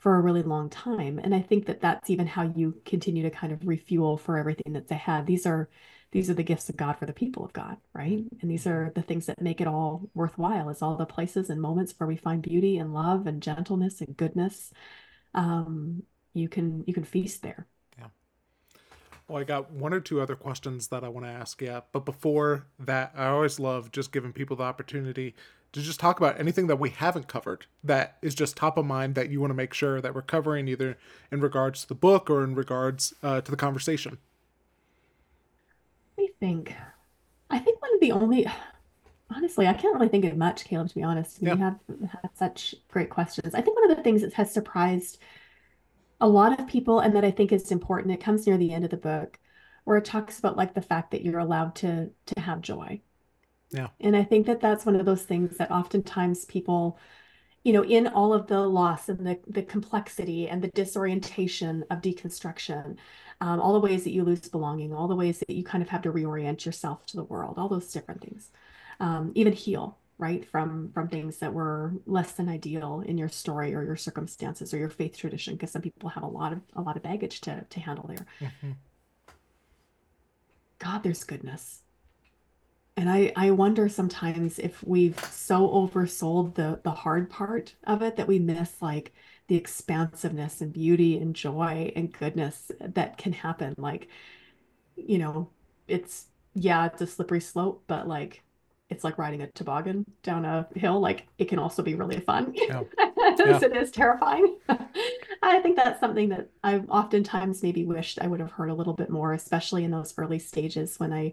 for 0.00 0.16
a 0.16 0.20
really 0.20 0.42
long 0.42 0.68
time. 0.68 1.20
And 1.22 1.32
I 1.32 1.40
think 1.40 1.66
that 1.66 1.80
that's 1.80 2.10
even 2.10 2.26
how 2.26 2.42
you 2.42 2.82
continue 2.84 3.22
to 3.22 3.30
kind 3.30 3.52
of 3.52 3.66
refuel 3.66 4.16
for 4.18 4.36
everything 4.36 4.72
that's 4.72 4.90
ahead. 4.90 5.26
These 5.26 5.46
are 5.46 5.70
these 6.14 6.30
are 6.30 6.34
the 6.34 6.44
gifts 6.44 6.68
of 6.68 6.76
God 6.76 6.92
for 6.92 7.06
the 7.06 7.12
people 7.12 7.44
of 7.44 7.52
God, 7.52 7.76
right? 7.92 8.24
And 8.40 8.48
these 8.48 8.68
are 8.68 8.92
the 8.94 9.02
things 9.02 9.26
that 9.26 9.40
make 9.40 9.60
it 9.60 9.66
all 9.66 10.08
worthwhile. 10.14 10.68
It's 10.68 10.80
all 10.80 10.96
the 10.96 11.04
places 11.04 11.50
and 11.50 11.60
moments 11.60 11.92
where 11.98 12.06
we 12.06 12.14
find 12.14 12.40
beauty 12.40 12.78
and 12.78 12.94
love 12.94 13.26
and 13.26 13.42
gentleness 13.42 14.00
and 14.00 14.16
goodness. 14.16 14.72
Um, 15.34 16.04
you 16.32 16.48
can 16.48 16.84
you 16.86 16.94
can 16.94 17.02
feast 17.02 17.42
there. 17.42 17.66
Yeah. 17.98 18.06
Well, 19.26 19.40
I 19.40 19.44
got 19.44 19.72
one 19.72 19.92
or 19.92 19.98
two 19.98 20.20
other 20.20 20.36
questions 20.36 20.86
that 20.88 21.02
I 21.02 21.08
want 21.08 21.26
to 21.26 21.32
ask 21.32 21.60
you. 21.60 21.82
But 21.90 22.04
before 22.04 22.68
that, 22.78 23.12
I 23.16 23.26
always 23.26 23.58
love 23.58 23.90
just 23.90 24.12
giving 24.12 24.32
people 24.32 24.54
the 24.54 24.62
opportunity 24.62 25.34
to 25.72 25.82
just 25.82 25.98
talk 25.98 26.20
about 26.20 26.38
anything 26.38 26.68
that 26.68 26.78
we 26.78 26.90
haven't 26.90 27.26
covered 27.26 27.66
that 27.82 28.18
is 28.22 28.36
just 28.36 28.56
top 28.56 28.78
of 28.78 28.86
mind 28.86 29.16
that 29.16 29.30
you 29.30 29.40
want 29.40 29.50
to 29.50 29.54
make 29.54 29.74
sure 29.74 30.00
that 30.00 30.14
we're 30.14 30.22
covering 30.22 30.68
either 30.68 30.96
in 31.32 31.40
regards 31.40 31.82
to 31.82 31.88
the 31.88 31.96
book 31.96 32.30
or 32.30 32.44
in 32.44 32.54
regards 32.54 33.14
uh, 33.24 33.40
to 33.40 33.50
the 33.50 33.56
conversation. 33.56 34.18
I 36.34 36.46
think, 36.46 36.74
I 37.50 37.58
think 37.58 37.80
one 37.80 37.94
of 37.94 38.00
the 38.00 38.12
only, 38.12 38.46
honestly, 39.30 39.66
I 39.66 39.72
can't 39.72 39.94
really 39.94 40.08
think 40.08 40.24
of 40.24 40.36
much, 40.36 40.64
Caleb, 40.64 40.88
to 40.88 40.94
be 40.94 41.02
honest. 41.02 41.40
Yeah. 41.40 41.54
You 41.54 41.60
have 41.60 41.78
had 42.10 42.30
such 42.34 42.74
great 42.88 43.10
questions. 43.10 43.54
I 43.54 43.60
think 43.60 43.76
one 43.76 43.90
of 43.90 43.96
the 43.96 44.02
things 44.02 44.22
that 44.22 44.34
has 44.34 44.52
surprised 44.52 45.18
a 46.20 46.28
lot 46.28 46.58
of 46.58 46.66
people, 46.66 47.00
and 47.00 47.14
that 47.16 47.24
I 47.24 47.30
think 47.30 47.52
is 47.52 47.70
important, 47.70 48.12
it 48.12 48.20
comes 48.20 48.46
near 48.46 48.56
the 48.56 48.72
end 48.72 48.84
of 48.84 48.90
the 48.90 48.96
book, 48.96 49.38
where 49.84 49.96
it 49.96 50.04
talks 50.04 50.38
about 50.38 50.56
like 50.56 50.74
the 50.74 50.82
fact 50.82 51.10
that 51.10 51.22
you're 51.22 51.38
allowed 51.38 51.74
to 51.76 52.10
to 52.26 52.40
have 52.40 52.60
joy. 52.60 53.00
Yeah. 53.70 53.88
And 54.00 54.16
I 54.16 54.24
think 54.24 54.46
that 54.46 54.60
that's 54.60 54.86
one 54.86 54.96
of 54.96 55.04
those 55.04 55.22
things 55.22 55.58
that 55.58 55.70
oftentimes 55.70 56.44
people, 56.44 56.98
you 57.64 57.72
know, 57.72 57.82
in 57.82 58.06
all 58.06 58.32
of 58.32 58.46
the 58.46 58.60
loss 58.60 59.08
and 59.08 59.26
the 59.26 59.38
the 59.48 59.62
complexity 59.62 60.48
and 60.48 60.62
the 60.62 60.68
disorientation 60.68 61.84
of 61.90 62.02
deconstruction, 62.02 62.96
um, 63.40 63.60
all 63.60 63.72
the 63.72 63.80
ways 63.80 64.04
that 64.04 64.12
you 64.12 64.22
lose 64.22 64.48
belonging, 64.48 64.92
all 64.92 65.08
the 65.08 65.16
ways 65.16 65.38
that 65.40 65.54
you 65.54 65.64
kind 65.64 65.82
of 65.82 65.88
have 65.88 66.02
to 66.02 66.12
reorient 66.12 66.64
yourself 66.64 67.06
to 67.06 67.16
the 67.16 67.24
world, 67.24 67.58
all 67.58 67.68
those 67.68 67.90
different 67.90 68.20
things, 68.20 68.50
um, 69.00 69.32
even 69.34 69.52
heal 69.52 69.98
right 70.18 70.48
from 70.48 70.90
from 70.92 71.08
things 71.08 71.38
that 71.38 71.52
were 71.52 71.92
less 72.06 72.32
than 72.32 72.48
ideal 72.48 73.02
in 73.06 73.18
your 73.18 73.28
story 73.28 73.74
or 73.74 73.82
your 73.82 73.96
circumstances 73.96 74.72
or 74.72 74.78
your 74.78 74.90
faith 74.90 75.16
tradition 75.16 75.54
because 75.54 75.72
some 75.72 75.82
people 75.82 76.08
have 76.08 76.22
a 76.22 76.26
lot 76.28 76.52
of 76.52 76.60
a 76.76 76.82
lot 76.82 76.96
of 76.96 77.02
baggage 77.02 77.40
to 77.40 77.64
to 77.70 77.80
handle 77.80 78.06
there. 78.06 78.26
Mm-hmm. 78.40 78.72
god 80.78 81.02
there's 81.02 81.24
goodness 81.24 81.83
and 82.96 83.10
i 83.10 83.32
i 83.36 83.50
wonder 83.50 83.88
sometimes 83.88 84.58
if 84.58 84.82
we've 84.84 85.18
so 85.26 85.68
oversold 85.68 86.54
the 86.54 86.80
the 86.82 86.90
hard 86.90 87.28
part 87.30 87.74
of 87.84 88.02
it 88.02 88.16
that 88.16 88.28
we 88.28 88.38
miss 88.38 88.80
like 88.80 89.12
the 89.48 89.56
expansiveness 89.56 90.60
and 90.60 90.72
beauty 90.72 91.18
and 91.18 91.34
joy 91.34 91.92
and 91.96 92.12
goodness 92.12 92.70
that 92.80 93.18
can 93.18 93.32
happen 93.32 93.74
like 93.78 94.08
you 94.96 95.18
know 95.18 95.48
it's 95.88 96.26
yeah 96.54 96.86
it's 96.86 97.00
a 97.00 97.06
slippery 97.06 97.40
slope 97.40 97.82
but 97.86 98.08
like 98.08 98.42
it's 98.90 99.04
like 99.04 99.18
riding 99.18 99.42
a 99.42 99.50
toboggan 99.52 100.04
down 100.22 100.44
a 100.44 100.66
hill. 100.76 101.00
Like 101.00 101.26
it 101.38 101.46
can 101.46 101.58
also 101.58 101.82
be 101.82 101.94
really 101.94 102.20
fun 102.20 102.52
yeah. 102.54 102.82
yeah. 102.98 103.60
it 103.62 103.76
is 103.76 103.90
terrifying. 103.90 104.56
I 105.42 105.60
think 105.60 105.76
that's 105.76 106.00
something 106.00 106.28
that 106.30 106.48
I've 106.62 106.88
oftentimes 106.90 107.62
maybe 107.62 107.84
wished 107.84 108.18
I 108.20 108.26
would 108.26 108.40
have 108.40 108.52
heard 108.52 108.70
a 108.70 108.74
little 108.74 108.92
bit 108.92 109.10
more, 109.10 109.32
especially 109.32 109.84
in 109.84 109.90
those 109.90 110.14
early 110.16 110.38
stages 110.38 110.98
when 110.98 111.12
I 111.12 111.32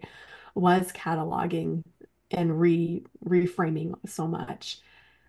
was 0.56 0.92
cataloging 0.92 1.84
and 2.30 2.60
re 2.60 3.04
reframing 3.26 3.94
so 4.06 4.28
much 4.28 4.80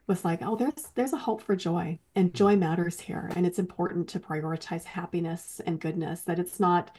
was 0.06 0.24
like, 0.24 0.40
oh, 0.42 0.56
there's 0.56 0.88
there's 0.94 1.12
a 1.12 1.18
hope 1.18 1.42
for 1.42 1.56
joy, 1.56 1.98
and 2.14 2.34
joy 2.34 2.56
matters 2.56 3.00
here, 3.00 3.30
and 3.36 3.46
it's 3.46 3.58
important 3.58 4.08
to 4.08 4.20
prioritize 4.20 4.84
happiness 4.84 5.60
and 5.64 5.80
goodness. 5.80 6.22
That 6.22 6.38
it's 6.38 6.58
not 6.58 6.96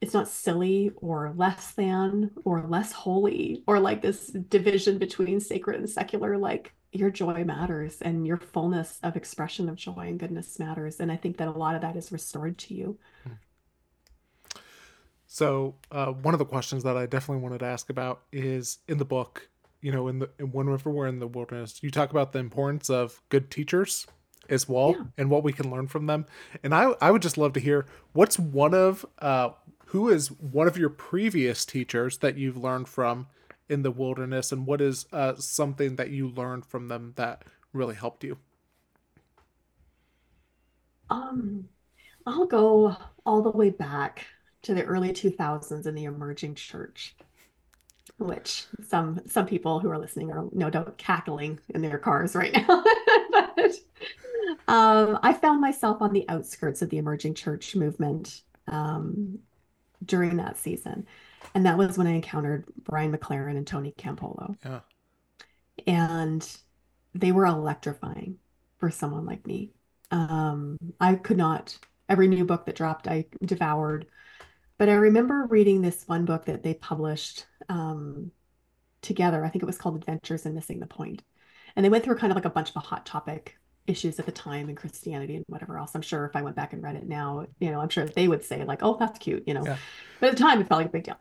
it's 0.00 0.14
not 0.14 0.28
silly 0.28 0.92
or 0.96 1.32
less 1.36 1.72
than 1.72 2.30
or 2.44 2.62
less 2.62 2.92
holy 2.92 3.62
or 3.66 3.80
like 3.80 4.02
this 4.02 4.28
division 4.28 4.98
between 4.98 5.40
sacred 5.40 5.76
and 5.76 5.88
secular 5.88 6.36
like 6.36 6.74
your 6.92 7.10
joy 7.10 7.44
matters 7.44 8.00
and 8.02 8.26
your 8.26 8.36
fullness 8.36 8.98
of 9.02 9.16
expression 9.16 9.68
of 9.68 9.76
joy 9.76 10.06
and 10.08 10.18
goodness 10.18 10.58
matters 10.58 11.00
and 11.00 11.10
i 11.10 11.16
think 11.16 11.38
that 11.38 11.48
a 11.48 11.52
lot 11.52 11.74
of 11.74 11.80
that 11.80 11.96
is 11.96 12.12
restored 12.12 12.56
to 12.58 12.74
you 12.74 12.98
hmm. 13.24 13.32
So 15.26 15.74
uh, 15.90 16.06
one 16.06 16.34
of 16.34 16.38
the 16.38 16.44
questions 16.44 16.82
that 16.82 16.96
i 16.96 17.06
definitely 17.06 17.42
wanted 17.42 17.58
to 17.58 17.66
ask 17.66 17.90
about 17.90 18.22
is 18.32 18.78
in 18.88 18.98
the 18.98 19.04
book 19.04 19.48
you 19.80 19.92
know 19.92 20.08
in 20.08 20.18
the 20.18 20.28
in 20.38 20.50
whenever 20.52 20.90
we're 20.90 21.06
in 21.06 21.18
the 21.18 21.26
wilderness 21.26 21.82
you 21.82 21.90
talk 21.90 22.10
about 22.10 22.32
the 22.32 22.38
importance 22.38 22.90
of 22.90 23.22
good 23.28 23.50
teachers 23.50 24.06
as 24.48 24.68
well 24.68 24.92
yeah. 24.92 25.04
and 25.18 25.30
what 25.30 25.42
we 25.42 25.52
can 25.52 25.70
learn 25.70 25.86
from 25.86 26.06
them. 26.06 26.26
And 26.62 26.74
i 26.74 26.92
i 27.00 27.10
would 27.10 27.22
just 27.22 27.38
love 27.38 27.52
to 27.54 27.60
hear 27.60 27.86
what's 28.12 28.38
one 28.38 28.74
of 28.74 29.06
uh 29.18 29.50
who 29.86 30.08
is 30.08 30.28
one 30.28 30.66
of 30.66 30.76
your 30.76 30.88
previous 30.88 31.64
teachers 31.64 32.18
that 32.18 32.36
you've 32.36 32.56
learned 32.56 32.88
from 32.88 33.28
in 33.68 33.82
the 33.82 33.90
wilderness 33.90 34.52
and 34.52 34.66
what 34.66 34.80
is 34.80 35.06
uh, 35.12 35.34
something 35.36 35.96
that 35.96 36.10
you 36.10 36.28
learned 36.28 36.66
from 36.66 36.88
them 36.88 37.12
that 37.16 37.44
really 37.72 37.94
helped 37.94 38.24
you? 38.24 38.38
Um 41.10 41.68
i'll 42.26 42.46
go 42.46 42.96
all 43.24 43.42
the 43.42 43.50
way 43.50 43.70
back 43.70 44.26
to 44.66 44.74
the 44.74 44.84
early 44.84 45.10
2000s 45.10 45.86
in 45.86 45.94
the 45.94 46.04
emerging 46.04 46.54
church 46.54 47.14
which 48.18 48.64
some 48.86 49.20
some 49.26 49.46
people 49.46 49.80
who 49.80 49.90
are 49.90 49.98
listening 49.98 50.30
are 50.30 50.46
no 50.52 50.70
doubt 50.70 50.96
cackling 50.96 51.58
in 51.70 51.82
their 51.82 51.98
cars 51.98 52.34
right 52.34 52.52
now 52.52 52.84
but 53.30 53.72
um, 54.68 55.18
i 55.22 55.32
found 55.32 55.60
myself 55.60 56.00
on 56.00 56.12
the 56.12 56.28
outskirts 56.28 56.82
of 56.82 56.90
the 56.90 56.98
emerging 56.98 57.34
church 57.34 57.74
movement 57.74 58.42
um, 58.68 59.38
during 60.04 60.36
that 60.36 60.58
season. 60.58 61.06
And 61.54 61.64
that 61.66 61.78
was 61.78 61.96
when 61.96 62.06
I 62.06 62.12
encountered 62.12 62.64
Brian 62.84 63.16
McLaren 63.16 63.56
and 63.56 63.66
Tony 63.66 63.94
Campolo. 63.96 64.56
Yeah. 64.64 64.80
And 65.86 66.56
they 67.14 67.32
were 67.32 67.46
electrifying 67.46 68.38
for 68.78 68.90
someone 68.90 69.26
like 69.26 69.46
me. 69.46 69.72
Um, 70.10 70.78
I 71.00 71.14
could 71.14 71.36
not, 71.36 71.78
every 72.08 72.28
new 72.28 72.44
book 72.44 72.66
that 72.66 72.76
dropped, 72.76 73.08
I 73.08 73.26
devoured. 73.44 74.06
But 74.78 74.88
I 74.88 74.94
remember 74.94 75.46
reading 75.48 75.80
this 75.80 76.04
one 76.06 76.24
book 76.24 76.44
that 76.46 76.62
they 76.62 76.74
published 76.74 77.46
um, 77.68 78.30
together. 79.02 79.44
I 79.44 79.48
think 79.48 79.62
it 79.62 79.66
was 79.66 79.78
called 79.78 79.96
Adventures 79.96 80.46
in 80.46 80.54
Missing 80.54 80.80
the 80.80 80.86
Point. 80.86 81.22
And 81.74 81.84
they 81.84 81.90
went 81.90 82.04
through 82.04 82.16
kind 82.16 82.30
of 82.30 82.36
like 82.36 82.44
a 82.44 82.50
bunch 82.50 82.70
of 82.70 82.76
a 82.76 82.80
hot 82.80 83.06
topic 83.06 83.58
issues 83.86 84.18
at 84.18 84.26
the 84.26 84.32
time 84.32 84.68
in 84.68 84.74
Christianity 84.74 85.36
and 85.36 85.44
whatever 85.48 85.78
else. 85.78 85.94
I'm 85.94 86.02
sure 86.02 86.26
if 86.26 86.34
I 86.34 86.42
went 86.42 86.56
back 86.56 86.72
and 86.72 86.82
read 86.82 86.96
it 86.96 87.06
now, 87.06 87.46
you 87.60 87.70
know, 87.70 87.80
I'm 87.80 87.88
sure 87.88 88.06
they 88.06 88.28
would 88.28 88.44
say 88.44 88.64
like, 88.64 88.80
"Oh, 88.82 88.96
that's 88.98 89.18
cute," 89.18 89.44
you 89.46 89.54
know. 89.54 89.64
Yeah. 89.64 89.76
But 90.20 90.30
at 90.30 90.36
the 90.36 90.42
time, 90.42 90.60
it 90.60 90.68
felt 90.68 90.78
like 90.78 90.88
a 90.88 90.92
big 90.92 91.04
deal. 91.04 91.20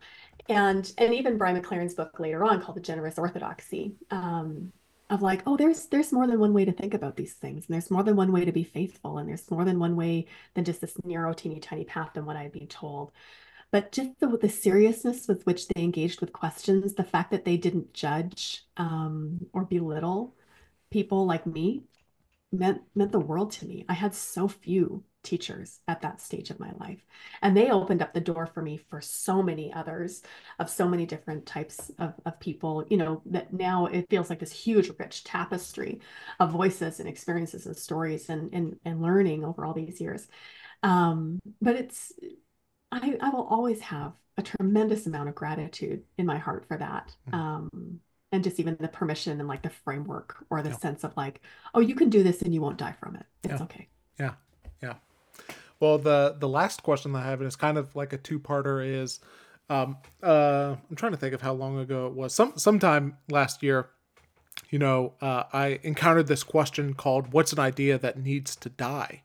And 0.49 0.91
and 0.97 1.14
even 1.14 1.38
Brian 1.38 1.62
McLaren's 1.62 1.93
book 1.93 2.20
later 2.20 2.43
on 2.43 2.62
called 2.62 2.78
The 2.78 2.82
Generous 2.82 3.20
Orthodoxy, 3.20 3.95
um, 4.12 4.72
of 5.10 5.22
like, 5.22 5.43
oh, 5.45 5.58
there's 5.58 5.86
there's 5.88 6.12
more 6.12 6.28
than 6.28 6.39
one 6.39 6.53
way 6.53 6.66
to 6.66 6.72
think 6.72 6.93
about 6.93 7.16
these 7.16 7.34
things, 7.34 7.66
and 7.68 7.74
there's 7.74 7.91
more 7.91 8.03
than 8.03 8.16
one 8.16 8.32
way 8.32 8.45
to 8.45 8.51
be 8.51 8.64
faithful, 8.64 9.18
and 9.18 9.30
there's 9.30 9.49
more 9.51 9.66
than 9.66 9.80
one 9.80 9.95
way 9.95 10.28
than 10.56 10.66
just 10.66 10.82
this 10.82 10.95
narrow, 11.03 11.34
teeny 11.34 11.60
tiny 11.60 11.86
path 11.86 12.12
than 12.14 12.26
what 12.26 12.36
I'd 12.36 12.51
be 12.51 12.66
told. 12.66 13.12
But 13.76 13.91
just 13.91 14.17
the, 14.21 14.28
the 14.28 14.47
seriousness 14.47 15.28
with 15.28 15.45
which 15.45 15.67
they 15.67 15.84
engaged 15.84 16.21
with 16.21 16.32
questions, 16.32 16.93
the 16.93 17.03
fact 17.03 17.32
that 17.32 17.43
they 17.43 17.57
didn't 17.57 17.93
judge 17.93 18.63
um, 18.78 19.47
or 19.51 19.65
belittle 19.65 20.34
people 20.91 21.26
like 21.26 21.45
me 21.45 21.84
meant 22.53 22.84
meant 22.95 23.11
the 23.11 23.19
world 23.19 23.51
to 23.51 23.65
me. 23.65 23.84
I 23.89 23.93
had 23.93 24.15
so 24.15 24.47
few 24.47 25.03
teachers 25.23 25.82
at 25.89 25.99
that 26.03 26.21
stage 26.21 26.51
of 26.51 26.59
my 26.61 26.71
life. 26.80 27.03
And 27.41 27.57
they 27.57 27.69
opened 27.69 28.01
up 28.01 28.13
the 28.13 28.21
door 28.21 28.45
for 28.45 28.61
me 28.61 28.78
for 28.78 29.01
so 29.01 29.43
many 29.43 29.73
others 29.73 30.21
of 30.57 30.69
so 30.69 30.88
many 30.88 31.05
different 31.05 31.45
types 31.45 31.91
of, 31.99 32.13
of 32.26 32.39
people, 32.39 32.86
you 32.89 32.95
know, 32.95 33.23
that 33.26 33.51
now 33.51 33.88
it 33.88 34.09
feels 34.09 34.30
like 34.30 34.39
this 34.39 34.53
huge, 34.53 34.89
rich 34.97 35.26
tapestry 35.26 35.99
of 36.39 36.51
voices 36.53 37.01
and 37.01 37.09
experiences 37.09 37.65
and 37.65 37.76
stories 37.76 38.30
and 38.30 38.53
and, 38.53 38.80
and 38.86 39.01
learning 39.01 39.43
over 39.43 39.65
all 39.65 39.73
these 39.73 39.99
years. 39.99 40.30
Um, 40.82 41.39
but 41.61 41.76
it's 41.76 42.13
I, 42.96 43.18
I 43.22 43.30
will 43.30 43.46
always 43.46 43.82
have 43.82 44.14
a 44.38 44.41
tremendous 44.41 45.06
amount 45.06 45.30
of 45.30 45.36
gratitude 45.36 46.04
in 46.18 46.26
my 46.26 46.38
heart 46.38 46.66
for 46.68 46.78
that. 46.78 47.14
Mm-hmm. 47.30 47.39
Um, 47.39 48.00
and 48.32 48.43
just 48.43 48.60
even 48.60 48.76
the 48.80 48.88
permission 48.88 49.39
and 49.39 49.48
like 49.48 49.62
the 49.62 49.70
framework 49.70 50.36
or 50.50 50.62
the 50.62 50.70
yeah. 50.70 50.78
sense 50.78 51.04
of 51.04 51.16
like, 51.16 51.41
oh, 51.74 51.80
you 51.80 51.96
can 51.96 52.10
do 52.10 52.24
this 52.24 52.41
and 52.41 52.54
you 52.54 52.62
won't 52.62 52.78
die 52.78 52.96
from 53.00 53.16
it. 53.16 53.26
It's 53.43 53.54
yeah. 53.54 53.64
okay. 53.64 53.88
Yeah. 54.20 54.34
Yeah. 54.82 54.93
Well, 55.80 55.98
the 55.98 56.36
the 56.39 56.48
last 56.48 56.84
question 56.84 57.14
that 57.14 57.20
I 57.20 57.30
have 57.30 57.41
is 57.41 57.56
kind 57.56 57.78
of 57.78 57.96
like 57.96 58.14
a 58.14 58.18
two 58.18 58.39
parter. 58.39 58.86
Is 58.86 59.20
um, 59.70 59.98
uh, 60.24 60.76
I'm 60.89 60.96
trying 60.96 61.12
to 61.12 61.18
think 61.18 61.34
of 61.34 61.41
how 61.41 61.54
long 61.54 61.80
ago 61.80 62.08
it 62.08 62.14
was. 62.14 62.34
Some 62.34 62.54
sometime 62.58 63.18
last 63.30 63.62
year, 63.62 63.89
you 64.70 64.80
know, 64.80 65.14
uh, 65.22 65.43
I 65.54 65.80
encountered 65.84 66.28
this 66.28 66.43
question 66.43 66.93
called 66.93 67.34
"What's 67.34 67.54
an 67.54 67.60
idea 67.60 67.98
that 67.98 68.18
needs 68.18 68.56
to 68.58 68.70
die?" 68.70 69.22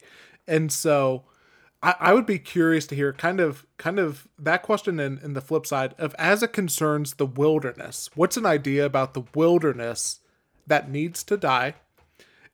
And 0.47 0.73
so 0.73 1.25
I, 1.83 1.95
I 1.99 2.13
would 2.13 2.27
be 2.27 2.39
curious 2.39 2.87
to 2.89 2.95
hear 2.95 3.13
kind 3.13 3.41
of 3.41 3.67
kind 3.79 3.99
of 3.99 4.29
that 4.39 4.63
question 4.63 5.01
and, 5.01 5.19
and 5.21 5.35
the 5.35 5.41
flip 5.41 5.67
side 5.67 5.95
of 5.99 6.15
as 6.19 6.43
it 6.43 6.53
concerns 6.53 7.15
the 7.15 7.27
wilderness. 7.27 8.11
What's 8.15 8.37
an 8.37 8.47
idea 8.47 8.85
about 8.85 9.15
the 9.15 9.25
wilderness 9.35 10.21
that 10.67 10.91
needs 10.91 11.23
to 11.25 11.37
die? 11.37 11.75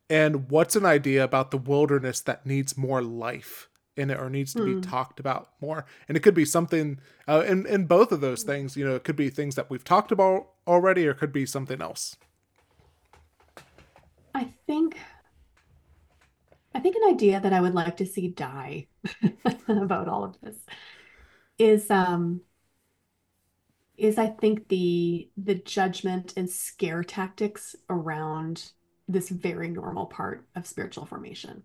And 0.09 0.49
what's 0.51 0.77
an 0.77 0.87
idea 0.87 1.25
about 1.25 1.51
the 1.51 1.59
wilderness 1.59 2.21
that 2.21 2.47
needs 2.47 2.79
more 2.79 3.03
life 3.03 3.69
in 3.97 4.11
it 4.11 4.21
or 4.21 4.31
needs 4.31 4.55
to 4.55 4.65
be 4.65 4.75
hmm. 4.75 4.81
talked 4.81 5.19
about 5.19 5.51
more? 5.61 5.85
And 6.07 6.17
it 6.17 6.21
could 6.21 6.35
be 6.35 6.45
something, 6.45 7.01
uh, 7.27 7.43
in, 7.45 7.67
in 7.67 7.87
both 7.87 8.13
of 8.13 8.21
those 8.21 8.45
things, 8.45 8.77
you 8.77 8.87
know, 8.87 8.95
it 8.95 9.03
could 9.03 9.17
be 9.17 9.31
things 9.31 9.57
that 9.57 9.69
we've 9.69 9.83
talked 9.83 10.13
about 10.13 10.51
already 10.65 11.09
or 11.09 11.11
it 11.11 11.19
could 11.19 11.33
be 11.33 11.45
something 11.45 11.83
else. 11.83 12.17
I 14.33 14.53
think 14.67 14.97
I 16.77 16.81
think 16.81 16.97
an 16.97 17.15
idea 17.15 17.41
that 17.41 17.55
I 17.55 17.61
would 17.63 17.73
like 17.73 17.97
to 17.97 18.07
see 18.07 18.29
die 18.29 18.89
about 19.69 20.09
all 20.09 20.25
of 20.25 20.39
this 20.43 20.57
is 21.59 21.91
um 21.91 22.43
is 23.97 24.19
I 24.19 24.27
think 24.27 24.69
the 24.69 25.31
the 25.39 25.55
judgment 25.55 26.35
and 26.37 26.51
scare 26.51 27.03
tactics 27.03 27.75
around 27.89 28.73
this 29.09 29.31
very 29.31 29.71
normal 29.71 30.05
part 30.05 30.47
of 30.55 30.67
spiritual 30.67 31.07
formation. 31.07 31.63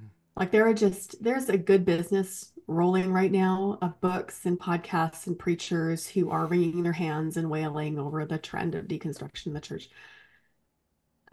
Mm. 0.00 0.08
Like 0.34 0.50
there 0.50 0.66
are 0.66 0.72
just 0.72 1.22
there's 1.22 1.50
a 1.50 1.58
good 1.58 1.84
business 1.84 2.52
rolling 2.66 3.12
right 3.12 3.30
now 3.30 3.76
of 3.82 4.00
books 4.00 4.46
and 4.46 4.58
podcasts 4.58 5.26
and 5.26 5.38
preachers 5.38 6.08
who 6.08 6.30
are 6.30 6.46
wringing 6.46 6.82
their 6.82 6.92
hands 6.92 7.36
and 7.36 7.50
wailing 7.50 7.98
over 7.98 8.24
the 8.24 8.38
trend 8.38 8.74
of 8.74 8.86
deconstruction 8.86 9.48
in 9.48 9.52
the 9.52 9.60
church. 9.60 9.90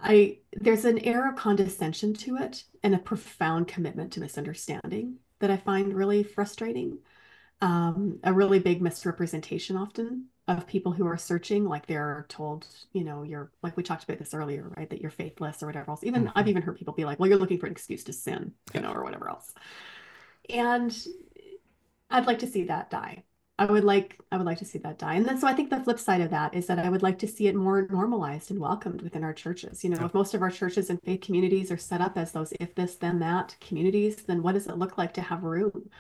I 0.02 0.40
there's 0.54 0.86
an 0.86 1.00
air 1.00 1.30
of 1.30 1.36
condescension 1.36 2.14
to 2.16 2.38
it 2.38 2.64
and 2.84 2.96
a 2.96 3.00
profound 3.00 3.68
commitment 3.68 4.14
to 4.14 4.20
misunderstanding 4.20 5.18
that 5.40 5.52
I 5.52 5.58
find 5.58 5.94
really 5.94 6.24
frustrating. 6.24 7.00
Um, 7.64 8.20
a 8.24 8.34
really 8.34 8.58
big 8.58 8.82
misrepresentation 8.82 9.78
often 9.78 10.26
of 10.48 10.66
people 10.66 10.92
who 10.92 11.06
are 11.06 11.18
searching, 11.18 11.66
like 11.66 11.86
they're 11.86 12.26
told, 12.28 12.66
you 12.92 13.04
know, 13.04 13.22
you're 13.22 13.52
like 13.62 13.78
we 13.78 13.84
talked 13.84 14.04
about 14.04 14.18
this 14.18 14.34
earlier, 14.34 14.72
right? 14.76 14.90
That 14.90 15.00
you're 15.00 15.12
faithless 15.12 15.62
or 15.62 15.68
whatever 15.68 15.92
else. 15.92 16.04
Even 16.04 16.24
mm-hmm. 16.24 16.38
I've 16.38 16.48
even 16.48 16.64
heard 16.64 16.78
people 16.78 16.96
be 16.96 17.06
like, 17.06 17.20
well, 17.20 17.30
you're 17.30 17.38
looking 17.38 17.60
for 17.60 17.68
an 17.68 17.72
excuse 17.72 18.04
to 18.06 18.14
sin, 18.14 18.54
you 18.74 18.82
know, 18.82 18.92
or 18.92 19.04
whatever 19.04 19.30
else. 19.30 19.54
And 20.50 20.96
I'd 22.10 22.26
like 22.26 22.40
to 22.40 22.48
see 22.48 22.66
that 22.66 22.90
die. 22.90 23.24
I 23.62 23.66
would 23.66 23.84
like 23.84 24.20
I 24.32 24.38
would 24.38 24.48
like 24.48 24.58
to 24.58 24.66
see 24.66 24.80
that 24.80 24.98
die. 24.98 25.14
And 25.14 25.26
then 25.26 25.38
so 25.38 25.48
I 25.48 25.54
think 25.54 25.70
the 25.70 25.84
flip 25.84 26.00
side 26.00 26.22
of 26.22 26.32
that 26.32 26.56
is 26.56 26.66
that 26.66 26.80
I 26.80 26.90
would 26.90 27.04
like 27.04 27.20
to 27.20 27.28
see 27.28 27.46
it 27.48 27.56
more 27.56 27.88
normalized 27.92 28.50
and 28.50 28.60
welcomed 28.60 29.04
within 29.04 29.24
our 29.24 29.34
churches. 29.34 29.84
You 29.84 29.92
know, 29.92 30.00
yeah. 30.00 30.08
if 30.08 30.16
most 30.16 30.34
of 30.34 30.42
our 30.42 30.50
churches 30.50 30.90
and 30.90 31.00
faith 31.04 31.22
communities 31.22 31.72
are 31.72 31.78
set 31.78 32.02
up 32.02 32.18
as 32.18 32.32
those 32.32 32.54
if 32.60 32.74
this 32.74 32.96
then 32.96 33.20
that 33.20 33.56
communities, 33.62 34.16
then 34.24 34.42
what 34.42 34.54
does 34.54 34.66
it 34.66 34.80
look 34.80 34.98
like 34.98 35.14
to 35.14 35.22
have 35.22 35.44
room 35.44 35.92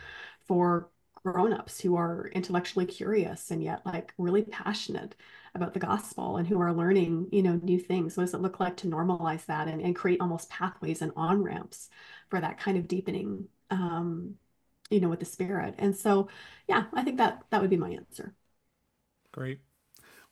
for 0.47 0.89
grown-ups 1.23 1.79
who 1.79 1.95
are 1.95 2.31
intellectually 2.33 2.87
curious 2.87 3.51
and 3.51 3.63
yet 3.63 3.85
like 3.85 4.11
really 4.17 4.41
passionate 4.41 5.13
about 5.53 5.75
the 5.75 5.79
gospel 5.79 6.37
and 6.37 6.47
who 6.47 6.59
are 6.59 6.73
learning, 6.73 7.27
you 7.31 7.43
know, 7.43 7.59
new 7.61 7.77
things. 7.77 8.17
What 8.17 8.23
does 8.23 8.33
it 8.33 8.41
look 8.41 8.59
like 8.59 8.75
to 8.77 8.87
normalize 8.87 9.45
that 9.45 9.67
and, 9.67 9.81
and 9.83 9.95
create 9.95 10.19
almost 10.19 10.49
pathways 10.49 11.03
and 11.03 11.11
on-ramps 11.15 11.89
for 12.29 12.41
that 12.41 12.59
kind 12.59 12.75
of 12.75 12.87
deepening 12.87 13.49
um, 13.69 14.33
you 14.91 14.99
know, 14.99 15.09
with 15.09 15.19
the 15.19 15.25
spirit. 15.25 15.75
And 15.77 15.95
so, 15.95 16.27
yeah, 16.67 16.85
I 16.93 17.03
think 17.03 17.17
that 17.17 17.43
that 17.49 17.61
would 17.61 17.69
be 17.69 17.77
my 17.77 17.89
answer. 17.89 18.35
Great. 19.31 19.59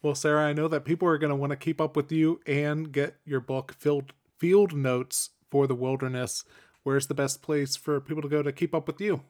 Well, 0.02 0.16
Sarah, 0.16 0.46
I 0.46 0.54
know 0.54 0.68
that 0.68 0.86
people 0.86 1.08
are 1.08 1.18
going 1.18 1.32
to 1.32 1.36
want 1.36 1.52
to 1.52 1.58
keep 1.58 1.82
up 1.82 1.96
with 1.96 2.12
you 2.12 2.40
and 2.46 2.92
get 2.92 3.16
your 3.26 3.40
book 3.40 3.74
field 3.80 4.14
field 4.38 4.74
notes 4.74 5.32
for 5.52 5.68
the 5.68 5.76
wilderness. 5.76 6.44
Where's 6.84 7.08
the 7.08 7.14
best 7.14 7.42
place 7.42 7.76
for 7.76 8.00
people 8.00 8.22
to 8.22 8.30
go 8.30 8.42
to 8.42 8.52
keep 8.52 8.74
up 8.74 8.88
with 8.88 9.02
you? 9.02 9.22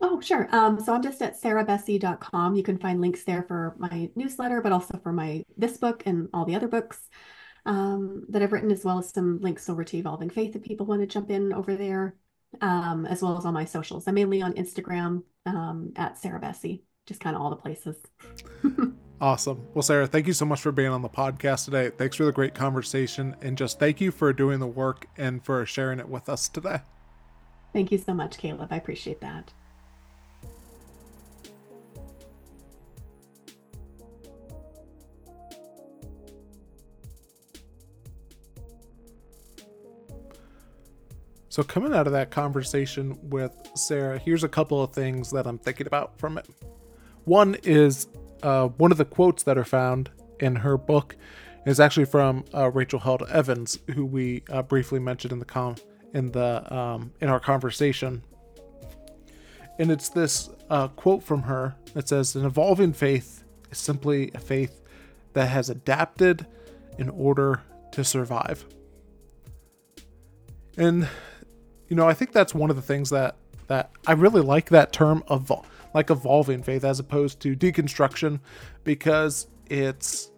Oh, 0.00 0.20
sure. 0.20 0.48
Um, 0.54 0.80
so 0.80 0.92
I'm 0.92 1.02
just 1.02 1.22
at 1.22 1.40
sarahbessey.com. 1.40 2.54
You 2.54 2.62
can 2.62 2.78
find 2.78 3.00
links 3.00 3.24
there 3.24 3.44
for 3.44 3.74
my 3.78 4.10
newsletter, 4.14 4.60
but 4.60 4.72
also 4.72 4.98
for 5.02 5.12
my 5.12 5.44
this 5.56 5.78
book 5.78 6.02
and 6.04 6.28
all 6.34 6.44
the 6.44 6.54
other 6.54 6.68
books 6.68 7.08
um, 7.64 8.24
that 8.28 8.42
I've 8.42 8.52
written, 8.52 8.70
as 8.72 8.84
well 8.84 8.98
as 8.98 9.10
some 9.10 9.40
links 9.40 9.68
over 9.68 9.84
to 9.84 9.96
Evolving 9.96 10.30
Faith 10.30 10.54
if 10.54 10.62
people 10.62 10.86
want 10.86 11.00
to 11.00 11.06
jump 11.06 11.30
in 11.30 11.52
over 11.52 11.76
there 11.76 12.16
um, 12.60 13.06
as 13.06 13.22
well 13.22 13.36
as 13.38 13.44
on 13.44 13.54
my 13.54 13.64
socials. 13.64 14.06
I'm 14.06 14.14
mainly 14.14 14.42
on 14.42 14.52
Instagram 14.54 15.22
um, 15.44 15.92
at 15.96 16.18
Sarah 16.18 16.40
Bessey, 16.40 16.82
just 17.06 17.20
kind 17.20 17.36
of 17.36 17.42
all 17.42 17.50
the 17.50 17.56
places. 17.56 17.96
awesome. 19.20 19.66
Well, 19.74 19.82
Sarah, 19.82 20.06
thank 20.06 20.26
you 20.26 20.32
so 20.32 20.44
much 20.44 20.60
for 20.60 20.72
being 20.72 20.90
on 20.90 21.02
the 21.02 21.08
podcast 21.08 21.64
today. 21.66 21.90
Thanks 21.96 22.16
for 22.16 22.24
the 22.24 22.32
great 22.32 22.54
conversation. 22.54 23.36
And 23.42 23.56
just 23.56 23.78
thank 23.78 24.00
you 24.00 24.10
for 24.10 24.32
doing 24.32 24.60
the 24.60 24.66
work 24.66 25.06
and 25.16 25.44
for 25.44 25.64
sharing 25.66 25.98
it 25.98 26.08
with 26.08 26.28
us 26.28 26.48
today. 26.48 26.80
Thank 27.72 27.92
you 27.92 27.98
so 27.98 28.14
much, 28.14 28.38
Caleb. 28.38 28.68
I 28.70 28.76
appreciate 28.76 29.20
that. 29.20 29.52
So, 41.56 41.62
coming 41.62 41.94
out 41.94 42.06
of 42.06 42.12
that 42.12 42.30
conversation 42.30 43.18
with 43.30 43.50
Sarah, 43.74 44.18
here's 44.18 44.44
a 44.44 44.48
couple 44.48 44.82
of 44.82 44.92
things 44.92 45.30
that 45.30 45.46
I'm 45.46 45.56
thinking 45.56 45.86
about 45.86 46.18
from 46.18 46.36
it. 46.36 46.46
One 47.24 47.56
is 47.62 48.08
uh, 48.42 48.68
one 48.68 48.92
of 48.92 48.98
the 48.98 49.06
quotes 49.06 49.42
that 49.44 49.56
are 49.56 49.64
found 49.64 50.10
in 50.38 50.56
her 50.56 50.76
book 50.76 51.16
is 51.64 51.80
actually 51.80 52.04
from 52.04 52.44
uh, 52.52 52.70
Rachel 52.70 52.98
Held 52.98 53.22
Evans, 53.30 53.78
who 53.94 54.04
we 54.04 54.42
uh, 54.50 54.64
briefly 54.64 54.98
mentioned 54.98 55.32
in 55.32 55.38
the 55.38 55.46
com 55.46 55.76
in 56.12 56.30
the 56.32 56.76
um, 56.76 57.14
in 57.22 57.30
our 57.30 57.40
conversation. 57.40 58.22
And 59.78 59.90
it's 59.90 60.10
this 60.10 60.50
uh, 60.68 60.88
quote 60.88 61.22
from 61.22 61.44
her 61.44 61.74
that 61.94 62.06
says, 62.06 62.36
"An 62.36 62.44
evolving 62.44 62.92
faith 62.92 63.44
is 63.70 63.78
simply 63.78 64.30
a 64.34 64.40
faith 64.40 64.82
that 65.32 65.48
has 65.48 65.70
adapted 65.70 66.44
in 66.98 67.08
order 67.08 67.62
to 67.92 68.04
survive." 68.04 68.66
And 70.76 71.08
you 71.88 71.96
know, 71.96 72.08
I 72.08 72.14
think 72.14 72.32
that's 72.32 72.54
one 72.54 72.70
of 72.70 72.76
the 72.76 72.82
things 72.82 73.10
that 73.10 73.36
that 73.68 73.90
I 74.06 74.12
really 74.12 74.42
like 74.42 74.70
that 74.70 74.92
term 74.92 75.24
evol- 75.28 75.64
like 75.94 76.10
evolving 76.10 76.62
faith 76.62 76.84
as 76.84 77.00
opposed 77.00 77.40
to 77.40 77.56
deconstruction 77.56 78.40
because 78.84 79.48
it's 79.68 80.30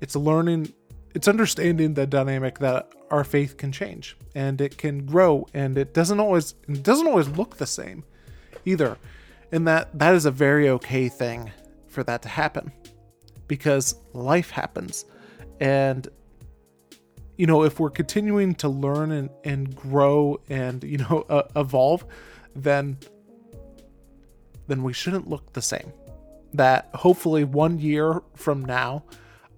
it's 0.00 0.14
learning 0.14 0.72
it's 1.14 1.28
understanding 1.28 1.94
the 1.94 2.06
dynamic 2.06 2.58
that 2.58 2.92
our 3.10 3.24
faith 3.24 3.56
can 3.56 3.70
change 3.70 4.16
and 4.34 4.60
it 4.60 4.76
can 4.76 5.06
grow 5.06 5.46
and 5.54 5.78
it 5.78 5.94
doesn't 5.94 6.20
always 6.20 6.54
it 6.68 6.82
doesn't 6.82 7.06
always 7.06 7.28
look 7.28 7.56
the 7.56 7.66
same 7.66 8.04
either. 8.64 8.96
And 9.52 9.66
that 9.68 9.96
that 9.98 10.14
is 10.14 10.26
a 10.26 10.30
very 10.30 10.68
okay 10.70 11.08
thing 11.08 11.50
for 11.86 12.02
that 12.04 12.22
to 12.22 12.28
happen 12.28 12.72
because 13.46 13.94
life 14.12 14.50
happens 14.50 15.04
and 15.60 16.08
you 17.36 17.46
know 17.46 17.62
if 17.62 17.80
we're 17.80 17.90
continuing 17.90 18.54
to 18.54 18.68
learn 18.68 19.10
and, 19.12 19.30
and 19.44 19.74
grow 19.74 20.40
and 20.48 20.84
you 20.84 20.98
know 20.98 21.24
uh, 21.28 21.42
evolve 21.56 22.04
then 22.54 22.96
then 24.66 24.82
we 24.82 24.94
shouldn't 24.94 25.28
look 25.28 25.52
the 25.52 25.60
same. 25.60 25.92
That 26.54 26.88
hopefully 26.94 27.44
one 27.44 27.78
year 27.78 28.22
from 28.34 28.64
now 28.64 29.04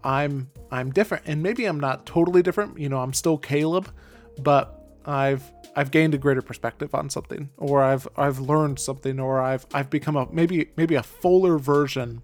i'm 0.02 0.50
i'm 0.70 0.90
different. 0.90 1.24
And 1.26 1.42
maybe 1.42 1.64
i'm 1.66 1.80
not 1.80 2.06
totally 2.06 2.42
different 2.42 2.78
you 2.78 2.88
know 2.88 2.98
i'm 2.98 3.12
still 3.12 3.38
caleb 3.38 3.90
but 4.38 4.82
i've 5.04 5.52
I've 5.76 5.90
gained 5.90 6.14
a 6.14 6.18
greater 6.18 6.40
perspective 6.40 6.94
on 6.94 7.10
something, 7.10 7.50
or 7.58 7.82
I've 7.82 8.08
I've 8.16 8.40
learned 8.40 8.78
something, 8.78 9.20
or 9.20 9.42
I've 9.42 9.66
I've 9.74 9.90
become 9.90 10.16
a 10.16 10.26
maybe 10.32 10.70
maybe 10.74 10.94
a 10.94 11.02
fuller 11.02 11.58
version 11.58 12.22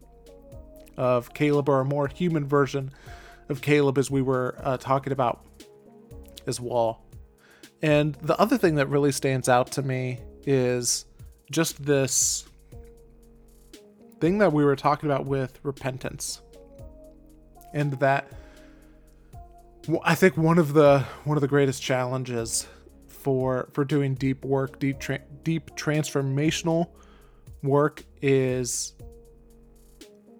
of 0.96 1.34
Caleb, 1.34 1.68
or 1.68 1.80
a 1.80 1.84
more 1.84 2.08
human 2.08 2.48
version 2.48 2.90
of 3.48 3.60
Caleb, 3.60 3.98
as 3.98 4.10
we 4.10 4.22
were 4.22 4.56
uh, 4.62 4.76
talking 4.76 5.12
about 5.12 5.44
as 6.46 6.60
well. 6.60 7.02
And 7.82 8.14
the 8.16 8.38
other 8.38 8.56
thing 8.56 8.76
that 8.76 8.86
really 8.86 9.12
stands 9.12 9.48
out 9.48 9.72
to 9.72 9.82
me 9.82 10.20
is 10.44 11.04
just 11.50 11.84
this 11.84 12.44
thing 14.20 14.38
that 14.38 14.52
we 14.52 14.64
were 14.64 14.76
talking 14.76 15.10
about 15.10 15.26
with 15.26 15.58
repentance, 15.62 16.40
and 17.72 17.94
that 17.94 18.32
I 20.04 20.14
think 20.14 20.36
one 20.36 20.58
of 20.58 20.74
the 20.74 21.00
one 21.24 21.36
of 21.36 21.40
the 21.40 21.48
greatest 21.48 21.82
challenges 21.82 22.66
for 23.08 23.68
for 23.72 23.84
doing 23.84 24.14
deep 24.14 24.44
work, 24.44 24.78
deep 24.78 25.00
tra- 25.00 25.22
deep 25.42 25.70
transformational 25.76 26.90
work 27.62 28.04
is 28.20 28.94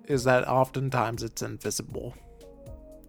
is 0.07 0.25
that 0.25 0.47
oftentimes 0.47 1.23
it's 1.23 1.43
invisible. 1.43 2.15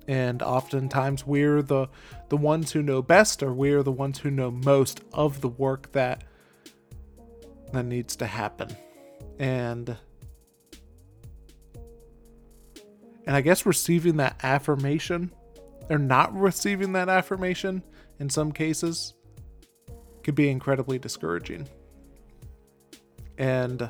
And 0.07 0.41
oftentimes 0.41 1.25
we're 1.25 1.61
the 1.61 1.87
the 2.29 2.37
ones 2.37 2.71
who 2.71 2.81
know 2.81 3.01
best 3.01 3.41
or 3.41 3.53
we're 3.53 3.83
the 3.83 3.91
ones 3.91 4.19
who 4.19 4.29
know 4.29 4.51
most 4.51 5.01
of 5.13 5.41
the 5.41 5.47
work 5.47 5.91
that 5.93 6.23
that 7.71 7.85
needs 7.85 8.15
to 8.17 8.25
happen. 8.25 8.75
And 9.39 9.97
and 13.25 13.35
I 13.35 13.41
guess 13.41 13.65
receiving 13.65 14.17
that 14.17 14.39
affirmation 14.43 15.31
or 15.89 15.97
not 15.97 16.33
receiving 16.37 16.93
that 16.93 17.09
affirmation 17.09 17.83
in 18.19 18.29
some 18.29 18.51
cases 18.51 19.13
could 20.23 20.35
be 20.35 20.49
incredibly 20.49 20.99
discouraging. 20.99 21.67
And 23.37 23.89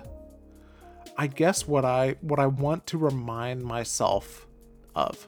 I 1.18 1.28
guess 1.28 1.68
what 1.68 1.86
I 1.86 2.16
what 2.22 2.40
I 2.40 2.48
want 2.48 2.88
to 2.88 2.98
remind 2.98 3.64
myself 3.64 4.48
of 4.96 5.28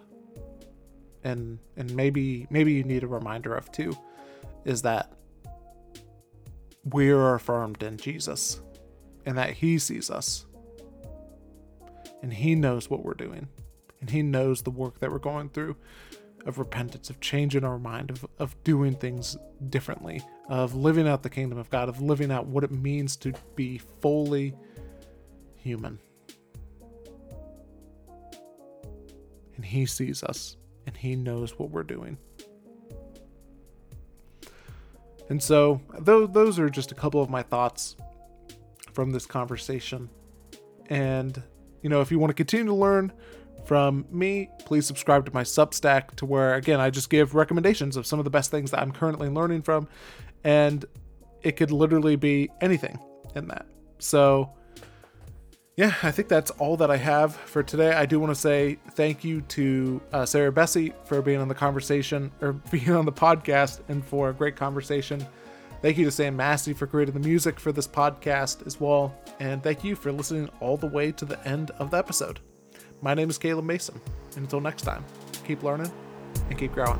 and 1.25 1.59
and 1.75 1.93
maybe 1.93 2.47
maybe 2.49 2.71
you 2.71 2.83
need 2.83 3.03
a 3.03 3.07
reminder 3.07 3.53
of 3.53 3.69
too 3.71 3.97
is 4.63 4.83
that 4.83 5.11
we're 6.85 7.33
affirmed 7.35 7.83
in 7.83 7.97
Jesus 7.97 8.61
and 9.25 9.37
that 9.37 9.51
he 9.51 9.79
sees 9.79 10.09
us. 10.09 10.45
And 12.21 12.31
he 12.31 12.55
knows 12.55 12.89
what 12.89 13.03
we're 13.03 13.13
doing. 13.13 13.47
And 14.01 14.09
he 14.09 14.21
knows 14.21 14.61
the 14.61 14.71
work 14.71 14.99
that 14.99 15.11
we're 15.11 15.19
going 15.19 15.49
through 15.49 15.75
of 16.45 16.59
repentance, 16.59 17.09
of 17.09 17.19
changing 17.19 17.63
our 17.63 17.79
mind, 17.79 18.11
of, 18.11 18.25
of 18.37 18.63
doing 18.63 18.93
things 18.93 19.35
differently, 19.69 20.21
of 20.47 20.75
living 20.75 21.07
out 21.07 21.23
the 21.23 21.29
kingdom 21.29 21.57
of 21.57 21.71
God, 21.71 21.89
of 21.89 22.01
living 22.01 22.31
out 22.31 22.45
what 22.45 22.63
it 22.63 22.71
means 22.71 23.15
to 23.17 23.33
be 23.55 23.79
fully 23.79 24.53
human. 25.55 25.97
And 29.55 29.65
He 29.65 29.87
sees 29.87 30.23
us 30.23 30.57
and 30.85 30.95
He 30.95 31.15
knows 31.15 31.57
what 31.57 31.69
we're 31.69 31.83
doing. 31.83 32.17
And 35.29 35.41
so, 35.41 35.81
those, 35.99 36.29
those 36.31 36.59
are 36.59 36.69
just 36.69 36.91
a 36.91 36.95
couple 36.95 37.21
of 37.21 37.29
my 37.29 37.41
thoughts 37.41 37.95
from 38.93 39.11
this 39.11 39.25
conversation. 39.25 40.09
And, 40.87 41.41
you 41.81 41.89
know, 41.89 42.01
if 42.01 42.11
you 42.11 42.19
want 42.19 42.29
to 42.29 42.35
continue 42.35 42.67
to 42.67 42.73
learn 42.73 43.11
from 43.65 44.05
me, 44.11 44.49
please 44.65 44.85
subscribe 44.85 45.25
to 45.25 45.33
my 45.33 45.43
Substack 45.43 46.15
to 46.17 46.25
where, 46.25 46.55
again, 46.55 46.79
I 46.79 46.91
just 46.91 47.09
give 47.09 47.33
recommendations 47.33 47.97
of 47.97 48.05
some 48.05 48.19
of 48.19 48.25
the 48.25 48.29
best 48.31 48.51
things 48.51 48.71
that 48.71 48.81
I'm 48.81 48.91
currently 48.91 49.29
learning 49.29 49.63
from. 49.63 49.87
And 50.43 50.85
it 51.41 51.53
could 51.53 51.71
literally 51.71 52.15
be 52.15 52.49
anything 52.61 52.99
in 53.35 53.47
that. 53.47 53.65
So, 53.97 54.51
yeah, 55.75 55.93
I 56.03 56.11
think 56.11 56.29
that's 56.29 56.51
all 56.51 56.77
that 56.77 56.89
I 56.89 56.95
have 56.97 57.35
for 57.35 57.61
today. 57.61 57.91
I 57.91 58.05
do 58.05 58.19
want 58.19 58.31
to 58.31 58.39
say 58.39 58.77
thank 58.91 59.25
you 59.25 59.41
to 59.41 60.01
uh, 60.13 60.25
Sarah 60.25 60.51
Bessey 60.51 60.93
for 61.03 61.21
being 61.21 61.41
on 61.41 61.49
the 61.49 61.55
conversation 61.55 62.31
or 62.41 62.53
being 62.71 62.91
on 62.91 63.05
the 63.05 63.11
podcast 63.11 63.81
and 63.89 64.03
for 64.03 64.29
a 64.29 64.33
great 64.33 64.55
conversation. 64.55 65.25
Thank 65.81 65.97
you 65.97 66.05
to 66.05 66.11
Sam 66.11 66.35
Massey 66.35 66.73
for 66.73 66.87
creating 66.87 67.13
the 67.13 67.27
music 67.27 67.59
for 67.59 67.71
this 67.71 67.87
podcast 67.87 68.65
as 68.65 68.79
well. 68.79 69.13
And 69.39 69.61
thank 69.61 69.83
you 69.83 69.95
for 69.95 70.11
listening 70.11 70.49
all 70.61 70.77
the 70.77 70.87
way 70.87 71.11
to 71.11 71.25
the 71.25 71.45
end 71.47 71.71
of 71.71 71.91
the 71.91 71.97
episode. 71.97 72.39
My 73.01 73.13
name 73.13 73.29
is 73.29 73.37
Caleb 73.37 73.65
Mason, 73.65 73.99
and 74.35 74.45
until 74.45 74.61
next 74.61 74.83
time, 74.83 75.03
keep 75.45 75.61
learning 75.61 75.91
and 76.49 76.57
keep 76.57 76.71
growing. 76.71 76.99